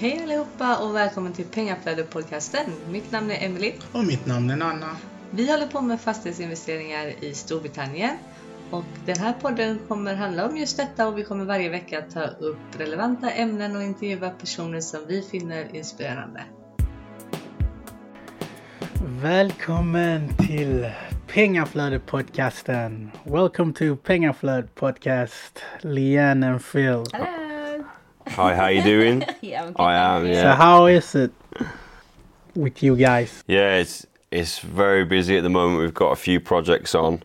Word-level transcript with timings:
Hej 0.00 0.20
allihopa 0.22 0.76
och 0.76 0.94
välkommen 0.94 1.32
till 1.32 1.44
Pengaflödet-podcasten. 1.44 2.70
Mitt 2.90 3.12
namn 3.12 3.30
är 3.30 3.44
Emily. 3.46 3.72
Och 3.92 4.04
mitt 4.04 4.26
namn 4.26 4.50
är 4.50 4.56
Nanna. 4.56 4.96
Vi 5.30 5.50
håller 5.50 5.66
på 5.66 5.80
med 5.80 6.00
fastighetsinvesteringar 6.00 7.24
i 7.24 7.34
Storbritannien. 7.34 8.16
Och 8.70 8.84
den 9.06 9.18
här 9.18 9.32
podden 9.32 9.78
kommer 9.88 10.14
handla 10.14 10.46
om 10.46 10.56
just 10.56 10.76
detta 10.76 11.08
och 11.08 11.18
vi 11.18 11.24
kommer 11.24 11.44
varje 11.44 11.68
vecka 11.68 12.02
ta 12.12 12.22
upp 12.22 12.58
relevanta 12.78 13.30
ämnen 13.30 13.76
och 13.76 13.82
intervjua 13.82 14.30
personer 14.30 14.80
som 14.80 15.00
vi 15.08 15.22
finner 15.22 15.76
inspirerande. 15.76 16.42
Välkommen 19.22 20.28
till 20.36 20.90
Pengaflödet-podcasten. 21.28 23.10
Welcome 23.24 23.72
to 23.72 23.96
Pengaflödet 23.96 24.74
podcast, 24.74 25.62
Leanne 25.80 26.50
and 26.50 26.64
Phil. 26.72 27.04
Hello. 27.12 27.47
Hi, 28.38 28.54
how 28.54 28.68
you 28.68 28.84
doing? 28.84 29.24
Yeah, 29.40 29.64
I'm 29.64 29.72
good. 29.72 29.82
I 29.82 29.94
am, 29.96 30.22
thank 30.22 30.34
you. 30.36 30.40
So 30.42 30.52
how 30.52 30.86
is 30.86 31.14
it 31.16 31.32
with 32.54 32.84
you 32.84 32.94
guys? 32.94 33.42
Yeah, 33.48 33.78
it's 33.78 34.06
it's 34.30 34.60
very 34.60 35.04
busy 35.04 35.36
at 35.36 35.42
the 35.42 35.48
moment. 35.48 35.80
We've 35.80 35.92
got 35.92 36.12
a 36.12 36.16
few 36.16 36.38
projects 36.38 36.94
on, 36.94 37.24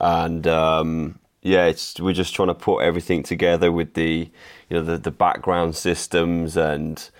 and 0.00 0.46
um, 0.46 1.18
yeah, 1.42 1.66
it's 1.66 2.00
we're 2.00 2.14
just 2.14 2.34
trying 2.34 2.48
to 2.48 2.54
put 2.54 2.78
everything 2.78 3.22
together 3.22 3.70
with 3.70 3.92
the 3.92 4.30
you 4.70 4.76
know 4.78 4.82
the, 4.82 4.96
the 4.96 5.10
background 5.10 5.76
systems 5.76 6.56
and 6.56 7.10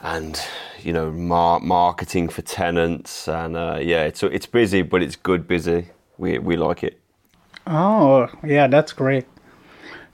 and 0.00 0.38
you 0.82 0.92
know 0.92 1.10
mar- 1.10 1.60
marketing 1.60 2.28
for 2.28 2.42
tenants 2.42 3.26
and 3.26 3.56
uh, 3.56 3.78
yeah, 3.80 4.02
it's 4.04 4.22
it's 4.22 4.44
busy, 4.46 4.82
but 4.82 5.02
it's 5.02 5.16
good 5.16 5.48
busy. 5.48 5.88
We 6.18 6.38
we 6.38 6.56
like 6.58 6.84
it. 6.84 7.00
Oh, 7.66 8.28
yeah, 8.44 8.66
that's 8.66 8.92
great. 8.92 9.24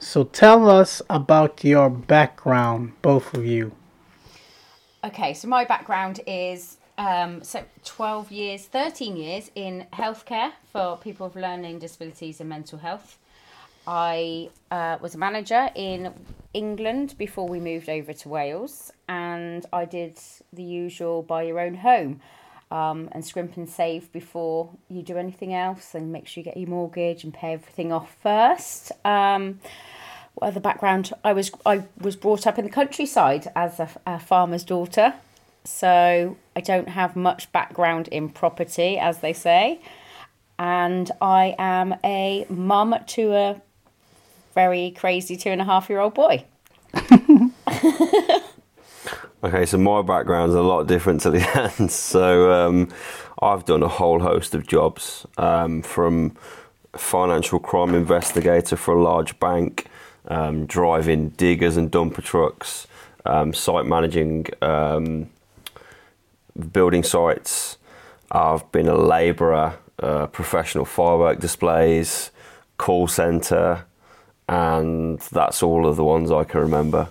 So 0.03 0.25
tell 0.25 0.69
us 0.69 1.01
about 1.09 1.63
your 1.63 1.89
background, 1.89 3.01
both 3.03 3.35
of 3.35 3.47
you. 3.47 3.71
Okay, 5.05 5.33
so 5.33 5.47
my 5.47 5.65
background 5.65 6.19
is 6.27 6.79
um, 6.99 7.45
so 7.45 7.63
12 7.85 8.33
years, 8.33 8.67
13 8.67 9.17
years 9.17 9.53
in 9.55 9.87
healthcare 9.93 10.51
for 10.73 10.97
people 10.97 11.29
with 11.29 11.37
learning 11.37 11.79
disabilities 11.79 12.41
and 12.41 12.49
mental 12.49 12.81
health. 12.81 13.17
I 13.87 14.51
uh, 14.73 14.99
was 15.01 15.15
a 15.15 15.19
manager 15.19 15.71
in 15.77 16.13
England 16.53 17.15
before 17.17 17.49
we 17.49 17.61
moved 17.61 17.89
over 17.89 18.13
to 18.13 18.29
Wales, 18.29 18.93
and 19.09 19.65
I 19.73 19.85
did 19.85 20.19
the 20.53 20.65
usual 20.65 21.23
buy 21.23 21.45
your 21.45 21.61
own 21.61 21.75
home 21.75 22.21
um, 22.73 23.09
and 23.13 23.25
scrimp 23.25 23.57
and 23.57 23.69
save 23.69 24.11
before 24.11 24.69
you 24.89 25.03
do 25.03 25.17
anything 25.17 25.55
else, 25.55 25.95
and 25.95 26.11
make 26.11 26.27
sure 26.27 26.41
you 26.41 26.45
get 26.45 26.57
your 26.57 26.69
mortgage 26.69 27.23
and 27.23 27.33
pay 27.33 27.53
everything 27.53 27.93
off 27.93 28.17
first. 28.21 28.91
Um, 29.05 29.61
what 30.35 30.49
other 30.49 30.61
background? 30.61 31.13
I 31.25 31.33
was 31.33 31.51
I 31.67 31.85
was 32.01 32.17
brought 32.17 32.47
up 32.47 32.59
in 32.59 32.65
the 32.65 32.71
countryside 32.71 33.51
as 33.55 33.81
a, 33.81 33.89
a 34.07 34.19
farmer's 34.19 34.65
daughter, 34.65 35.15
so 35.65 36.37
I 36.57 36.61
don't 36.61 36.89
have 36.89 37.17
much 37.17 37.51
background 37.53 38.09
in 38.09 38.29
property, 38.29 38.99
as 38.99 39.19
they 39.19 39.33
say, 39.33 39.81
and 40.59 41.11
I 41.21 41.55
am 41.59 41.97
a 42.05 42.47
mum 42.49 42.95
to 43.09 43.33
a 43.35 43.63
very 44.55 44.91
crazy 44.91 45.37
two 45.37 45.51
and 45.51 45.61
a 45.61 45.65
half 45.65 45.89
year 45.89 46.01
old 46.01 46.15
boy. 46.15 46.45
Okay, 49.45 49.67
so 49.67 49.77
my 49.77 50.03
background's 50.03 50.55
a 50.55 50.63
lot 50.63 50.87
different 50.87 51.21
to 51.23 51.31
Leanne's. 51.33 51.93
So 52.13 52.53
um, 52.53 52.89
I've 53.41 53.65
done 53.65 53.83
a 53.83 53.89
whole 53.89 54.21
host 54.21 54.55
of 54.55 54.69
jobs 54.69 55.27
um, 55.37 55.83
from 55.83 56.37
financial 56.97 57.59
crime 57.59 57.93
investigator 57.95 58.77
for 58.77 58.95
a 58.95 59.03
large 59.03 59.41
bank, 59.41 59.87
um, 60.29 60.67
driving 60.67 61.31
diggers 61.31 61.77
and 61.77 61.91
dumper 61.91 62.23
trucks, 62.23 62.87
um, 63.25 63.53
site 63.53 63.87
managing 63.87 64.47
um, 64.61 65.29
building 66.73 67.03
sites. 67.03 67.79
I've 68.31 68.71
been 68.73 68.89
a 68.89 68.97
labourer, 68.97 69.79
uh, 69.99 70.27
professional 70.29 70.85
firework 70.85 71.39
displays, 71.39 72.31
call 72.79 73.07
centre, 73.09 73.85
and 74.49 75.19
that's 75.21 75.63
all 75.63 75.87
of 75.87 75.97
the 75.97 76.05
ones 76.05 76.31
I 76.31 76.45
can 76.45 76.61
remember. 76.61 77.09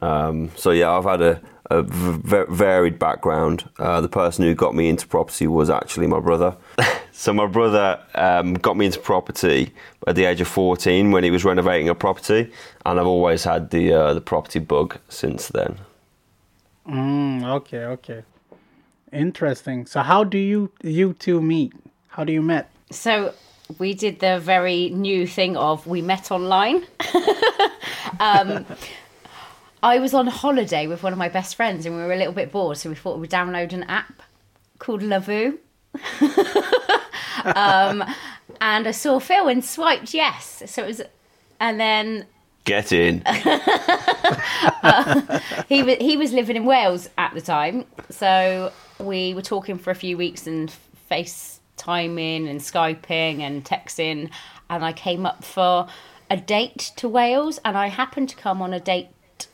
Um, 0.00 0.50
so 0.56 0.70
yeah, 0.70 0.90
I've 0.92 1.04
had 1.04 1.22
a, 1.22 1.40
a 1.70 1.82
v- 1.82 2.44
varied 2.48 2.98
background. 2.98 3.68
Uh, 3.78 4.00
the 4.00 4.08
person 4.08 4.44
who 4.44 4.54
got 4.54 4.74
me 4.74 4.88
into 4.88 5.06
property 5.06 5.46
was 5.46 5.70
actually 5.70 6.06
my 6.06 6.20
brother. 6.20 6.56
so 7.12 7.32
my 7.32 7.46
brother 7.46 8.00
um, 8.14 8.54
got 8.54 8.76
me 8.76 8.86
into 8.86 8.98
property 8.98 9.72
at 10.06 10.16
the 10.16 10.24
age 10.24 10.40
of 10.40 10.48
14 10.48 11.10
when 11.10 11.24
he 11.24 11.30
was 11.30 11.44
renovating 11.44 11.88
a 11.88 11.94
property, 11.94 12.50
and 12.86 12.98
I've 12.98 13.06
always 13.06 13.44
had 13.44 13.70
the 13.70 13.92
uh, 13.92 14.14
the 14.14 14.20
property 14.20 14.58
bug 14.58 14.98
since 15.08 15.48
then. 15.48 15.78
Mm, 16.88 17.44
okay, 17.56 17.84
okay. 17.84 18.22
Interesting. 19.12 19.86
So 19.86 20.00
how 20.00 20.24
do 20.24 20.38
you 20.38 20.70
you 20.82 21.12
two 21.14 21.40
meet? 21.40 21.72
How 22.08 22.24
do 22.24 22.32
you 22.32 22.42
met? 22.42 22.70
So 22.90 23.34
we 23.78 23.92
did 23.92 24.20
the 24.20 24.38
very 24.40 24.88
new 24.90 25.26
thing 25.26 25.56
of 25.56 25.86
we 25.86 26.00
met 26.00 26.30
online. 26.30 26.86
um, 28.20 28.64
I 29.82 29.98
was 29.98 30.14
on 30.14 30.26
holiday 30.26 30.86
with 30.86 31.02
one 31.02 31.12
of 31.12 31.18
my 31.18 31.28
best 31.28 31.54
friends 31.54 31.86
and 31.86 31.94
we 31.94 32.02
were 32.02 32.12
a 32.12 32.16
little 32.16 32.32
bit 32.32 32.50
bored, 32.50 32.76
so 32.78 32.88
we 32.88 32.96
thought 32.96 33.18
we'd 33.18 33.30
download 33.30 33.72
an 33.72 33.84
app 33.84 34.22
called 34.78 35.02
Lovoo. 35.02 35.58
um, 37.44 38.04
and 38.60 38.88
I 38.88 38.90
saw 38.90 39.18
Phil 39.20 39.48
and 39.48 39.64
swiped 39.64 40.14
yes. 40.14 40.62
So 40.66 40.84
it 40.84 40.86
was, 40.86 41.02
and 41.60 41.78
then 41.78 42.26
Get 42.68 42.92
in. 42.92 43.22
he 45.68 45.82
was 45.82 45.96
he 45.96 46.18
was 46.18 46.34
living 46.34 46.54
in 46.54 46.66
Wales 46.66 47.08
at 47.16 47.32
the 47.32 47.40
time, 47.40 47.86
so 48.10 48.70
we 48.98 49.32
were 49.32 49.40
talking 49.40 49.78
for 49.78 49.90
a 49.90 49.94
few 49.94 50.18
weeks 50.18 50.46
and 50.46 50.70
FaceTiming 51.10 52.46
and 52.46 52.60
Skyping 52.60 53.40
and 53.40 53.64
texting, 53.64 54.30
and 54.68 54.84
I 54.84 54.92
came 54.92 55.24
up 55.24 55.44
for 55.44 55.88
a 56.30 56.36
date 56.36 56.92
to 56.96 57.08
Wales, 57.08 57.58
and 57.64 57.74
I 57.78 57.86
happened 57.86 58.28
to 58.28 58.36
come 58.36 58.60
on 58.60 58.74
a 58.74 58.80
date 58.80 59.08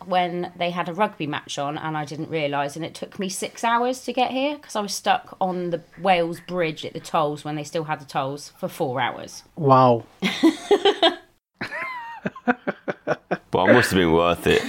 when 0.04 0.52
they 0.56 0.70
had 0.70 0.88
a 0.88 0.94
rugby 0.94 1.26
match 1.26 1.58
on, 1.58 1.76
and 1.76 1.96
I 1.96 2.04
didn't 2.04 2.30
realise, 2.30 2.76
and 2.76 2.84
it 2.84 2.94
took 2.94 3.18
me 3.18 3.28
six 3.28 3.64
hours 3.64 4.02
to 4.04 4.12
get 4.12 4.30
here 4.30 4.56
because 4.56 4.76
I 4.76 4.80
was 4.80 4.94
stuck 4.94 5.36
on 5.40 5.70
the 5.70 5.82
Wales 6.00 6.40
Bridge 6.40 6.84
at 6.84 6.92
the 6.92 7.00
tolls 7.00 7.44
when 7.44 7.56
they 7.56 7.64
still 7.64 7.84
had 7.84 8.00
the 8.00 8.04
tolls 8.04 8.52
for 8.58 8.68
four 8.68 9.00
hours. 9.00 9.42
Wow. 9.56 10.04
But 13.50 13.70
it 13.70 13.72
must 13.72 13.90
have 13.92 13.98
been 13.98 14.12
worth 14.12 14.46
it. 14.48 14.62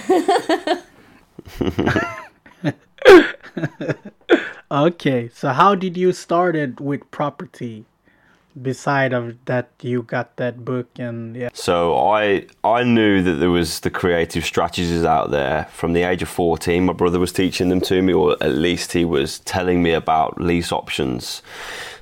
Okay, 4.72 5.30
so 5.30 5.50
how 5.50 5.76
did 5.76 5.96
you 5.96 6.12
started 6.12 6.80
with 6.80 7.10
property? 7.12 7.86
Beside 8.62 9.14
of 9.14 9.36
that, 9.46 9.70
you 9.82 10.04
got 10.04 10.38
that 10.38 10.64
book 10.64 10.88
and 10.98 11.36
yeah. 11.36 11.50
So 11.54 11.98
I 11.98 12.46
I 12.64 12.84
knew 12.84 13.22
that 13.22 13.36
there 13.36 13.50
was 13.50 13.82
the 13.82 13.90
creative 13.90 14.46
strategies 14.46 15.04
out 15.04 15.32
there 15.32 15.66
from 15.72 15.94
the 15.94 16.04
age 16.04 16.22
of 16.22 16.30
14. 16.30 16.86
My 16.86 16.94
brother 16.94 17.20
was 17.20 17.34
teaching 17.34 17.70
them 17.70 17.82
to 17.82 18.02
me, 18.02 18.14
or 18.14 18.38
at 18.42 18.54
least 18.54 18.94
he 18.94 19.04
was 19.04 19.40
telling 19.40 19.84
me 19.84 19.92
about 19.92 20.40
lease 20.40 20.72
options. 20.72 21.42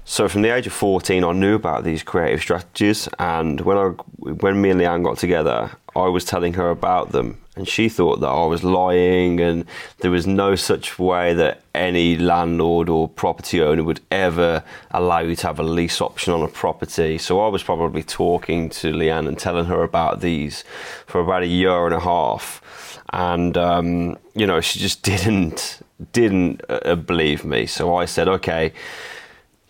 So 0.06 0.28
from 0.28 0.42
the 0.42 0.50
age 0.50 0.68
of 0.68 0.74
14, 0.74 1.24
I 1.24 1.32
knew 1.32 1.56
about 1.56 1.86
these 1.86 2.04
creative 2.04 2.42
strategies, 2.42 3.08
and 3.20 3.62
when 3.62 3.78
I 3.78 3.88
when 4.20 4.62
me 4.62 4.70
and 4.70 4.80
Leanne 4.80 5.04
got 5.04 5.18
together, 5.18 5.72
I 5.96 6.08
was 6.08 6.26
telling 6.26 6.54
her 6.54 6.70
about 6.70 7.12
them, 7.14 7.40
and 7.56 7.68
she 7.68 7.88
thought 7.88 8.20
that 8.22 8.30
I 8.30 8.46
was 8.46 8.64
lying, 8.64 9.40
and 9.40 9.66
there 10.00 10.12
was 10.12 10.26
no 10.26 10.56
such 10.56 10.98
way 10.98 11.34
that 11.34 11.62
any 11.76 12.18
landlord 12.18 12.90
or 12.90 13.08
property 13.08 13.62
owner 13.62 13.84
would 13.84 14.02
ever 14.10 14.64
allow 14.92 15.20
you 15.20 15.36
to 15.36 15.48
have 15.48 15.60
a 15.60 15.64
lease 15.64 16.02
option 16.02 16.34
on 16.34 16.42
a 16.42 16.48
property. 16.48 17.18
So 17.18 17.42
I 17.42 17.48
was 17.50 17.62
probably 17.62 18.04
talking 18.04 18.70
to 18.70 18.92
Leanne 18.92 19.28
and 19.28 19.38
telling 19.38 19.66
her 19.66 19.84
about 19.84 20.22
these 20.22 20.64
for 21.06 21.22
about 21.22 21.44
a 21.44 21.48
year 21.48 21.86
and 21.86 21.94
a 21.94 22.00
half, 22.00 23.00
and 23.12 23.56
um, 23.58 24.18
you 24.34 24.48
know 24.48 24.62
she 24.62 24.80
just 24.80 25.04
didn't 25.12 25.80
didn't 26.12 26.62
uh, 26.70 26.96
believe 26.96 27.46
me. 27.46 27.66
So 27.66 27.96
I 27.96 28.06
said, 28.06 28.28
okay 28.28 28.74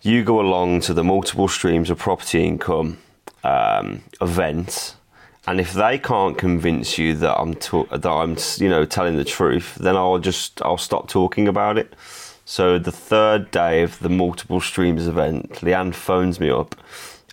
you 0.04 0.22
go 0.22 0.38
along 0.38 0.82
to 0.82 0.92
the 0.92 1.02
multiple 1.02 1.48
streams 1.48 1.88
of 1.88 1.98
property 1.98 2.44
income 2.44 2.98
um, 3.42 4.02
and 5.46 5.60
if 5.60 5.72
they 5.72 5.98
can't 5.98 6.38
convince 6.38 6.98
you 6.98 7.14
that 7.14 7.38
I'm 7.38 7.52
that 7.52 8.06
I'm 8.06 8.36
you 8.58 8.68
know 8.68 8.84
telling 8.84 9.16
the 9.16 9.24
truth, 9.24 9.74
then 9.76 9.96
I'll 9.96 10.18
just 10.18 10.62
I'll 10.62 10.78
stop 10.78 11.08
talking 11.08 11.48
about 11.48 11.76
it. 11.78 11.94
So 12.46 12.78
the 12.78 12.92
third 12.92 13.50
day 13.50 13.82
of 13.82 13.98
the 14.00 14.08
multiple 14.08 14.60
streams 14.60 15.06
event, 15.06 15.52
Leanne 15.62 15.94
phones 15.94 16.40
me 16.40 16.50
up 16.50 16.74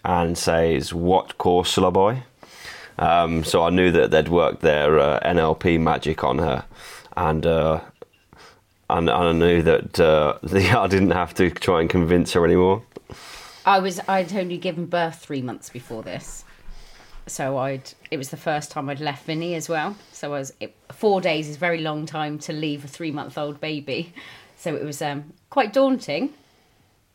and 0.03 0.37
says, 0.37 0.93
"What 0.93 1.37
course 1.37 1.71
shall 1.71 1.85
I 1.85 1.89
buy?" 1.89 2.23
Um, 2.99 3.43
so 3.43 3.63
I 3.63 3.69
knew 3.69 3.91
that 3.91 4.11
they'd 4.11 4.27
worked 4.29 4.61
their 4.61 4.99
uh, 4.99 5.19
NLP 5.21 5.79
magic 5.79 6.23
on 6.23 6.39
her, 6.39 6.65
and 7.15 7.45
uh, 7.45 7.79
and, 8.89 9.09
and 9.09 9.09
I 9.09 9.31
knew 9.31 9.61
that 9.61 9.99
uh, 9.99 10.37
I 10.43 10.87
didn't 10.87 11.11
have 11.11 11.33
to 11.35 11.49
try 11.49 11.81
and 11.81 11.89
convince 11.89 12.33
her 12.33 12.45
anymore. 12.45 12.83
I 13.65 13.79
was 13.79 14.01
I'd 14.07 14.35
only 14.35 14.57
given 14.57 14.85
birth 14.85 15.19
three 15.19 15.41
months 15.41 15.69
before 15.69 16.03
this. 16.03 16.43
So 17.27 17.57
I'd 17.57 17.93
it 18.09 18.17
was 18.17 18.29
the 18.29 18.37
first 18.37 18.71
time 18.71 18.89
I'd 18.89 18.99
left 18.99 19.25
Vinny 19.25 19.55
as 19.55 19.69
well. 19.69 19.95
So 20.11 20.33
I 20.33 20.39
was 20.39 20.53
it, 20.59 20.75
four 20.91 21.21
days 21.21 21.47
is 21.47 21.55
a 21.55 21.59
very 21.59 21.81
long 21.81 22.05
time 22.05 22.39
to 22.39 22.53
leave 22.53 22.83
a 22.83 22.87
three 22.87 23.11
month 23.11 23.37
old 23.37 23.59
baby, 23.59 24.13
so 24.57 24.75
it 24.75 24.83
was 24.83 25.01
um, 25.01 25.33
quite 25.49 25.73
daunting. 25.73 26.33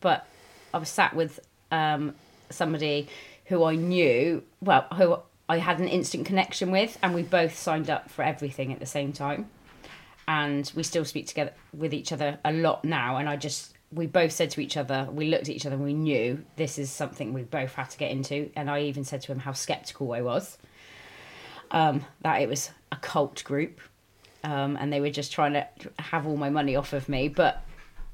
But 0.01 0.27
I 0.73 0.79
was 0.79 0.89
sat 0.89 1.15
with 1.15 1.41
um, 1.71 2.15
somebody 2.51 3.09
who 3.47 3.65
I 3.65 3.75
knew 3.77 4.43
well, 4.61 4.87
who 4.95 5.19
I 5.49 5.59
had 5.59 5.79
an 5.79 5.89
instant 5.89 6.27
connection 6.27 6.71
with, 6.71 6.99
and 7.03 7.15
we 7.15 7.23
both 7.23 7.57
signed 7.57 7.91
up 7.91 8.11
for 8.11 8.23
everything 8.23 8.73
at 8.73 8.81
the 8.81 8.87
same 8.87 9.13
time. 9.13 9.49
And 10.29 10.71
we 10.75 10.83
still 10.83 11.05
speak 11.05 11.29
together 11.29 11.53
with 11.73 11.95
each 11.95 12.11
other 12.11 12.41
a 12.45 12.53
lot 12.53 12.85
now. 12.85 13.17
And 13.17 13.29
I 13.29 13.37
just 13.37 13.76
we 13.93 14.07
both 14.07 14.33
said 14.33 14.51
to 14.51 14.61
each 14.61 14.77
other, 14.77 15.09
we 15.11 15.29
looked 15.29 15.45
at 15.45 15.51
each 15.51 15.67
other 15.67 15.77
and 15.77 15.85
we 15.85 15.95
knew 15.95 16.45
this 16.57 16.79
is 16.79 16.91
something 16.91 17.33
we 17.33 17.43
both 17.43 17.75
had 17.75 17.91
to 17.91 17.99
get 17.99 18.11
into. 18.11 18.51
And 18.57 18.71
I 18.71 18.83
even 18.83 19.05
said 19.05 19.23
to 19.23 19.33
him 19.33 19.39
how 19.39 19.53
skeptical 19.53 20.13
I 20.13 20.23
was, 20.23 20.59
um, 21.71 22.05
that 22.23 22.41
it 22.41 22.49
was 22.49 22.71
a 22.91 22.97
cult 22.97 23.45
group 23.45 23.81
um, 24.45 24.77
and 24.77 24.93
they 24.93 25.01
were 25.01 25.11
just 25.11 25.33
trying 25.33 25.53
to 25.53 25.67
have 25.99 26.27
all 26.27 26.37
my 26.37 26.51
money 26.51 26.77
off 26.77 26.93
of 26.93 27.09
me. 27.09 27.29
But 27.29 27.63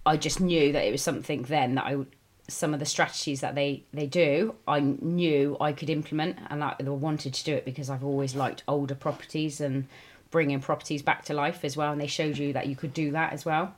I 0.04 0.16
just 0.16 0.40
knew 0.40 0.72
that 0.72 0.84
it 0.84 0.92
was 0.92 1.02
something 1.02 1.42
then 1.42 1.74
that 1.76 1.86
I, 1.86 1.96
would 1.96 2.14
some 2.48 2.74
of 2.74 2.80
the 2.80 2.86
strategies 2.86 3.40
that 3.40 3.54
they, 3.54 3.84
they 3.92 4.06
do, 4.06 4.54
I 4.66 4.80
knew 4.80 5.56
I 5.60 5.72
could 5.72 5.90
implement 5.90 6.38
and 6.50 6.62
I 6.62 6.74
wanted 6.80 7.34
to 7.34 7.44
do 7.44 7.54
it 7.54 7.64
because 7.64 7.88
I've 7.88 8.04
always 8.04 8.34
liked 8.34 8.62
older 8.68 8.94
properties 8.94 9.60
and 9.60 9.86
bringing 10.30 10.60
properties 10.60 11.02
back 11.02 11.24
to 11.26 11.34
life 11.34 11.64
as 11.64 11.76
well. 11.76 11.92
And 11.92 12.00
they 12.00 12.06
showed 12.06 12.38
you 12.38 12.52
that 12.52 12.66
you 12.66 12.76
could 12.76 12.92
do 12.92 13.12
that 13.12 13.32
as 13.32 13.44
well. 13.44 13.74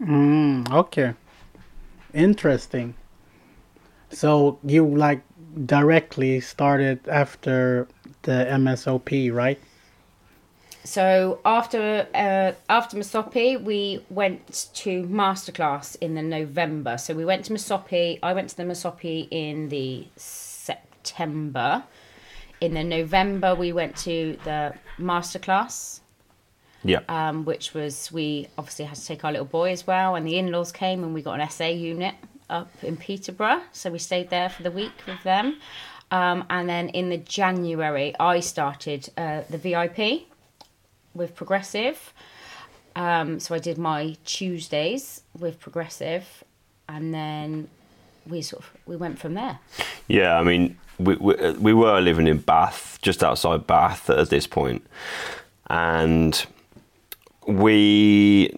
Mm, 0.00 0.70
okay. 0.72 1.14
Interesting. 2.14 2.94
So 4.10 4.58
you 4.64 4.86
like 4.86 5.22
directly 5.66 6.40
started 6.40 7.06
after 7.08 7.88
the 8.22 8.46
MSOP, 8.50 9.32
right? 9.32 9.60
So 10.84 11.40
after 11.44 12.06
uh, 12.14 12.52
after 12.70 12.96
Masopi, 12.96 13.62
we 13.62 14.04
went 14.08 14.70
to 14.74 15.02
masterclass 15.04 15.96
in 16.00 16.14
the 16.14 16.22
November. 16.22 16.96
So 16.96 17.14
we 17.14 17.24
went 17.24 17.44
to 17.46 17.52
Masopi. 17.52 18.18
I 18.22 18.32
went 18.32 18.48
to 18.50 18.56
the 18.56 18.62
Masopi 18.62 19.28
in 19.30 19.68
the 19.68 20.06
September. 20.16 21.84
In 22.60 22.74
the 22.74 22.84
November, 22.84 23.54
we 23.54 23.72
went 23.72 23.96
to 23.98 24.38
the 24.44 24.74
masterclass 24.98 26.00
Yeah. 26.84 27.00
um, 27.08 27.44
which 27.44 27.74
was 27.74 28.12
we 28.12 28.48
obviously 28.56 28.84
had 28.84 28.96
to 28.96 29.04
take 29.04 29.24
our 29.24 29.32
little 29.32 29.46
boy 29.46 29.72
as 29.72 29.86
well, 29.86 30.14
and 30.14 30.26
the 30.26 30.38
in-laws 30.38 30.72
came 30.72 31.02
and 31.02 31.12
we 31.12 31.22
got 31.22 31.40
an 31.40 31.48
SA 31.50 31.66
unit 31.66 32.14
up 32.50 32.70
in 32.82 32.96
Peterborough, 32.96 33.62
so 33.72 33.90
we 33.90 33.98
stayed 33.98 34.30
there 34.30 34.48
for 34.48 34.62
the 34.62 34.70
week 34.70 34.92
with 35.06 35.22
them. 35.22 35.56
Um, 36.10 36.44
and 36.48 36.68
then 36.68 36.88
in 36.90 37.10
the 37.10 37.18
January, 37.18 38.14
I 38.18 38.40
started 38.40 39.10
uh, 39.16 39.42
the 39.50 39.58
VIP 39.58 40.26
with 41.14 41.34
Progressive. 41.34 42.14
Um, 42.96 43.38
so 43.38 43.54
I 43.54 43.58
did 43.58 43.78
my 43.78 44.16
Tuesdays 44.24 45.22
with 45.38 45.60
Progressive, 45.60 46.42
and 46.88 47.12
then 47.12 47.68
we 48.26 48.42
sort 48.42 48.62
of 48.62 48.70
we 48.86 48.96
went 48.96 49.18
from 49.18 49.34
there. 49.34 49.58
Yeah, 50.08 50.38
I 50.38 50.42
mean, 50.42 50.78
we, 50.98 51.14
we, 51.16 51.52
we 51.52 51.72
were 51.74 52.00
living 52.00 52.26
in 52.26 52.38
Bath, 52.38 52.98
just 53.02 53.22
outside 53.22 53.66
Bath 53.66 54.08
at 54.10 54.30
this 54.30 54.46
point, 54.46 54.86
and 55.68 56.44
we 57.48 58.50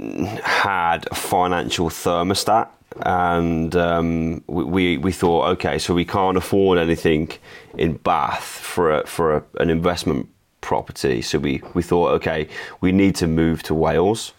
had 0.42 1.06
a 1.12 1.14
financial 1.14 1.88
thermostat, 1.88 2.68
and 3.02 3.76
um, 3.76 4.42
we, 4.48 4.98
we 4.98 5.12
thought, 5.12 5.48
okay, 5.52 5.78
so 5.78 5.94
we 5.94 6.04
can't 6.04 6.36
afford 6.36 6.76
anything 6.76 7.30
in 7.78 7.96
Bath 7.98 8.42
for 8.42 8.98
a, 8.98 9.06
for 9.06 9.36
a, 9.36 9.44
an 9.60 9.70
investment 9.70 10.28
property, 10.60 11.22
so 11.22 11.38
we 11.38 11.62
we 11.72 11.82
thought, 11.82 12.10
okay, 12.14 12.48
we 12.80 12.90
need 12.90 13.14
to 13.14 13.28
move 13.28 13.62
to 13.62 13.74
Wales 13.74 14.32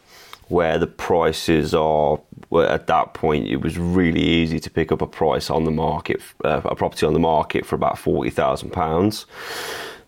where 0.49 0.77
the 0.77 0.87
prices 0.87 1.73
are 1.73 2.19
at 2.67 2.85
that 2.87 3.13
point 3.13 3.47
it 3.47 3.61
was 3.61 3.77
really 3.77 4.21
easy 4.21 4.59
to 4.59 4.69
pick 4.69 4.91
up 4.91 5.01
a 5.01 5.07
price 5.07 5.49
on 5.49 5.63
the 5.63 5.71
market 5.71 6.19
uh, 6.43 6.59
a 6.65 6.75
property 6.75 7.05
on 7.05 7.13
the 7.13 7.19
market 7.19 7.65
for 7.65 7.75
about 7.75 7.97
40,000 7.97 8.69
pounds 8.71 9.25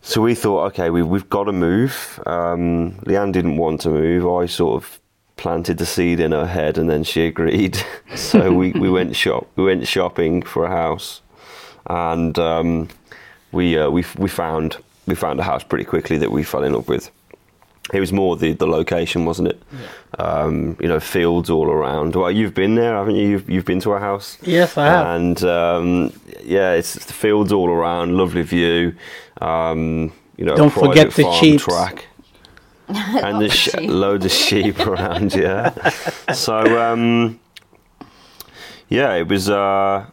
so 0.04 0.22
we 0.22 0.36
thought 0.36 0.66
okay 0.68 0.90
we, 0.92 1.02
we've 1.02 1.30
got 1.30 1.46
to 1.46 1.52
move. 1.52 2.20
Um, 2.26 2.92
Leanne 3.06 3.32
didn't 3.32 3.58
want 3.58 3.82
to 3.82 3.90
move. 3.90 4.28
I 4.28 4.46
sort 4.46 4.84
of 4.84 5.00
planted 5.38 5.80
the 5.80 5.86
seed 5.86 6.20
in 6.20 6.32
her 6.32 6.46
head 6.46 6.78
and 6.78 6.88
then 6.90 7.04
she 7.04 7.26
agreed. 7.26 7.78
So 8.16 8.54
we, 8.54 8.74
we 8.74 8.92
went 8.92 9.16
shop 9.16 9.48
we 9.56 9.64
went 9.64 9.88
shopping 9.88 10.44
for 10.44 10.66
a 10.66 10.70
house 10.70 11.22
and 11.88 12.38
um, 12.38 12.90
we, 13.52 13.76
uh, 13.78 13.90
we 13.90 14.06
we 14.18 14.30
found 14.30 14.78
we 15.08 15.16
found 15.16 15.40
a 15.40 15.44
house 15.44 15.64
pretty 15.64 15.84
quickly 15.84 16.18
that 16.20 16.32
we 16.32 16.44
fell 16.44 16.64
in 16.64 16.74
love 16.74 16.88
with 16.88 17.10
it 17.92 18.00
was 18.00 18.14
more 18.14 18.38
the, 18.38 18.54
the 18.54 18.68
location, 18.68 19.26
wasn't 19.26 19.50
it? 19.50 19.62
Um, 20.18 20.78
you 20.80 20.88
know, 20.88 21.00
fields 21.00 21.50
all 21.50 21.70
around. 21.70 22.16
Well, 22.16 22.32
you've 22.32 22.54
been 22.54 22.76
there, 22.76 22.96
haven't 22.96 23.16
you? 23.16 23.28
You've, 23.28 23.50
you've 23.50 23.66
been 23.66 23.82
to 23.82 23.92
our 23.92 24.00
house. 24.00 24.38
Yes, 24.42 24.78
I 24.78 24.86
have. 24.86 25.08
And 25.08 25.44
um, 25.44 26.14
yeah, 26.44 26.74
it's 26.74 26.94
the 26.94 27.14
fields 27.14 27.52
all 27.52 27.70
around, 27.70 28.16
lovely 28.16 28.44
view. 28.44 28.96
Um, 29.42 30.14
you 30.38 30.46
know, 30.46 30.56
Don't 30.56 30.70
forget 30.70 31.12
private 31.12 31.16
the 31.16 31.32
sheep. 31.34 31.60
track. 31.62 32.06
and 32.88 33.42
there's 33.42 33.54
sh- 33.54 33.70
sheep. 33.72 33.90
loads 33.90 34.26
of 34.26 34.32
sheep 34.32 34.80
around, 34.88 35.34
yeah. 35.34 35.90
So, 36.34 36.82
um, 36.82 37.40
yeah, 38.88 39.14
it 39.16 39.28
was. 39.28 39.50
Uh, 39.50 40.06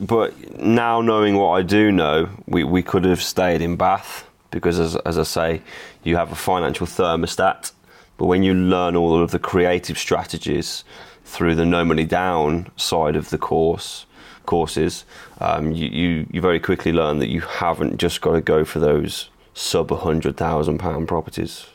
but 0.00 0.58
now 0.60 1.00
knowing 1.00 1.36
what 1.36 1.50
I 1.50 1.62
do 1.62 1.90
know, 1.92 2.28
we, 2.46 2.64
we 2.64 2.82
could 2.82 3.04
have 3.04 3.22
stayed 3.22 3.60
in 3.62 3.76
Bath 3.76 4.28
because, 4.50 4.78
as, 4.78 4.96
as 4.96 5.18
I 5.18 5.22
say, 5.22 5.62
you 6.02 6.16
have 6.16 6.32
a 6.32 6.36
financial 6.36 6.86
thermostat. 6.86 7.72
But 8.16 8.26
when 8.26 8.42
you 8.42 8.54
learn 8.54 8.96
all 8.96 9.22
of 9.22 9.30
the 9.30 9.38
creative 9.38 9.98
strategies 9.98 10.84
through 11.24 11.54
the 11.54 11.66
no 11.66 11.84
money 11.84 12.04
down 12.04 12.70
side 12.76 13.16
of 13.16 13.30
the 13.30 13.38
course 13.38 14.06
courses, 14.46 15.04
um, 15.40 15.72
you, 15.72 15.88
you 15.88 16.26
you 16.30 16.40
very 16.40 16.60
quickly 16.60 16.92
learn 16.92 17.18
that 17.18 17.28
you 17.28 17.40
haven't 17.40 17.98
just 17.98 18.20
got 18.20 18.32
to 18.32 18.40
go 18.40 18.64
for 18.64 18.78
those 18.78 19.28
sub 19.54 19.90
hundred 19.90 20.36
thousand 20.36 20.78
pound 20.78 21.08
properties. 21.08 21.66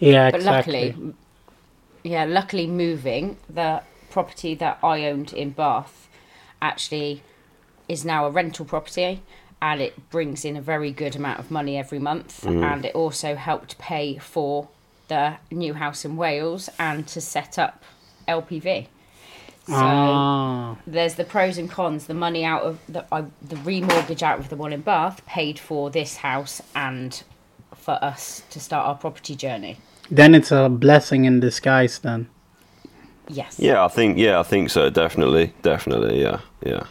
Yeah, 0.00 0.30
but 0.30 0.40
exactly. 0.40 0.88
luckily, 0.88 1.14
yeah, 2.02 2.24
luckily 2.24 2.66
moving 2.66 3.38
the 3.48 3.82
property 4.10 4.54
that 4.54 4.78
I 4.82 5.06
owned 5.06 5.32
in 5.32 5.50
Bath 5.50 6.08
actually 6.60 7.22
is 7.88 8.04
now 8.04 8.26
a 8.26 8.30
rental 8.30 8.64
property 8.64 9.22
and 9.64 9.80
it 9.80 9.94
brings 10.10 10.44
in 10.44 10.56
a 10.56 10.60
very 10.60 10.92
good 11.02 11.16
amount 11.16 11.38
of 11.42 11.50
money 11.50 11.74
every 11.84 11.98
month 11.98 12.44
and 12.46 12.84
it 12.84 12.94
also 12.94 13.34
helped 13.34 13.78
pay 13.78 14.18
for 14.18 14.68
the 15.08 15.24
new 15.50 15.72
house 15.74 16.04
in 16.04 16.16
Wales 16.16 16.68
and 16.78 17.06
to 17.08 17.18
set 17.20 17.58
up 17.58 17.82
LPV. 18.28 18.86
So 19.66 19.72
Ah, 19.74 20.76
there's 20.86 21.14
the 21.14 21.24
pros 21.24 21.56
and 21.56 21.70
cons. 21.70 22.06
The 22.06 22.18
money 22.26 22.44
out 22.44 22.62
of 22.62 22.78
the 22.94 23.02
I, 23.10 23.22
the 23.52 23.56
remortgage 23.70 24.22
out 24.22 24.38
of 24.38 24.50
the 24.50 24.56
one 24.56 24.74
in 24.74 24.82
Bath 24.82 25.24
paid 25.24 25.58
for 25.58 25.90
this 25.90 26.16
house 26.16 26.60
and 26.74 27.22
for 27.74 27.96
us 28.04 28.42
to 28.50 28.60
start 28.60 28.86
our 28.86 28.96
property 29.04 29.34
journey. 29.34 29.78
then 30.10 30.34
it's 30.34 30.52
a 30.52 30.68
blessing 30.68 31.24
in 31.24 31.40
disguise. 31.40 31.98
Then. 32.00 32.28
Yes. 33.28 33.58
Yeah, 33.58 33.82
I 33.82 33.88
think 33.88 34.18
yeah, 34.18 34.38
I 34.40 34.42
think 34.42 34.68
so. 34.68 34.90
Definitely, 34.90 35.54
definitely. 35.62 36.20
Yeah, 36.20 36.40
yeah. 36.66 36.84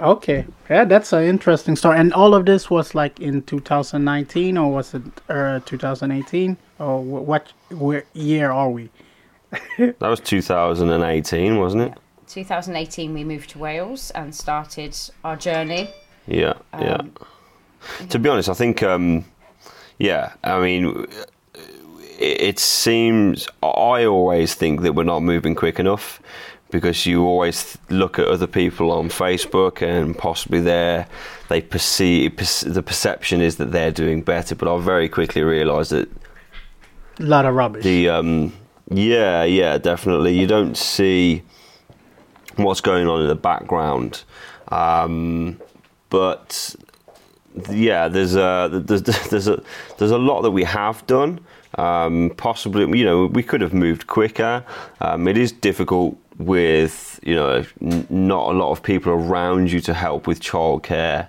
Okay, 0.00 0.44
yeah, 0.68 0.84
that's 0.84 1.12
an 1.12 1.24
interesting 1.24 1.74
story. 1.74 1.98
And 1.98 2.12
all 2.12 2.34
of 2.34 2.44
this 2.44 2.68
was 2.68 2.94
like 2.94 3.18
in 3.18 3.42
2019, 3.42 4.58
or 4.58 4.70
was 4.70 4.92
it 4.94 5.02
uh, 5.28 5.60
2018, 5.64 6.56
or 6.78 7.00
wh- 7.02 7.26
what? 7.26 7.52
Where 7.70 8.04
year 8.12 8.50
are 8.50 8.68
we? 8.70 8.90
That 9.78 10.00
was 10.08 10.20
2018, 10.20 11.58
wasn't 11.58 11.82
it? 11.84 11.94
2018 12.28 13.14
we 13.14 13.24
moved 13.24 13.50
to 13.50 13.58
Wales 13.58 14.10
and 14.10 14.34
started 14.34 14.96
our 15.24 15.36
journey. 15.36 15.88
Yeah, 16.26 16.54
yeah. 16.78 16.96
Um, 16.96 17.12
To 18.08 18.18
be 18.18 18.28
honest, 18.28 18.48
I 18.48 18.54
think, 18.54 18.82
um, 18.82 19.24
yeah, 19.98 20.32
I 20.42 20.60
mean, 20.60 21.06
it, 22.18 22.40
it 22.40 22.58
seems, 22.58 23.48
I 23.62 24.04
always 24.04 24.54
think 24.54 24.82
that 24.82 24.94
we're 24.94 25.04
not 25.04 25.22
moving 25.22 25.54
quick 25.54 25.78
enough 25.78 26.20
because 26.70 27.06
you 27.06 27.24
always 27.24 27.78
look 27.90 28.18
at 28.18 28.26
other 28.26 28.46
people 28.46 28.90
on 28.90 29.08
Facebook 29.08 29.82
and 29.82 30.16
possibly 30.18 30.60
they're, 30.60 31.06
they 31.48 31.60
perceive, 31.60 32.36
the 32.36 32.82
perception 32.84 33.40
is 33.40 33.56
that 33.56 33.70
they're 33.72 33.92
doing 33.92 34.22
better, 34.22 34.54
but 34.54 34.68
I 34.68 34.78
very 34.80 35.08
quickly 35.08 35.42
realised 35.42 35.92
that 35.92 36.08
A 37.20 37.22
lot 37.22 37.44
of 37.46 37.54
rubbish. 37.54 37.84
the 37.84 38.08
um 38.10 38.52
yeah 38.90 39.44
yeah 39.44 39.78
definitely. 39.78 40.38
You 40.38 40.46
don't 40.46 40.76
see 40.76 41.42
what's 42.56 42.80
going 42.80 43.06
on 43.08 43.20
in 43.22 43.28
the 43.28 43.34
background 43.34 44.22
um 44.68 45.60
but 46.10 46.74
yeah 47.70 48.08
there's 48.08 48.34
a 48.34 48.68
there's 48.72 49.02
there's 49.30 49.48
a 49.48 49.62
there's 49.98 50.10
a 50.10 50.18
lot 50.18 50.42
that 50.42 50.50
we 50.50 50.64
have 50.64 51.06
done. 51.06 51.40
Um 51.78 52.32
possibly 52.36 52.82
you 52.98 53.04
know 53.04 53.26
we 53.26 53.42
could 53.42 53.60
have 53.60 53.72
moved 53.74 54.06
quicker. 54.06 54.64
Um 55.00 55.28
it 55.28 55.36
is 55.36 55.52
difficult 55.52 56.16
with 56.38 57.18
you 57.22 57.34
know 57.34 57.64
n- 57.80 58.06
not 58.10 58.50
a 58.50 58.52
lot 58.52 58.70
of 58.70 58.82
people 58.82 59.12
around 59.12 59.70
you 59.72 59.80
to 59.80 59.94
help 59.94 60.26
with 60.26 60.40
childcare. 60.40 61.28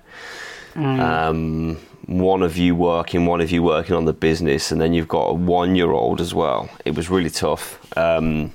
Um, 0.76 1.78
one 2.06 2.44
of 2.44 2.56
you 2.56 2.76
working, 2.76 3.26
one 3.26 3.42
of 3.42 3.52
you 3.52 3.64
working 3.64 3.96
on 3.96 4.06
the 4.06 4.14
business, 4.14 4.72
and 4.72 4.80
then 4.80 4.94
you've 4.94 5.08
got 5.08 5.26
a 5.30 5.34
one-year-old 5.34 6.22
as 6.22 6.34
well. 6.34 6.70
It 6.86 6.96
was 6.96 7.10
really 7.10 7.30
tough, 7.32 7.80
um, 7.98 8.52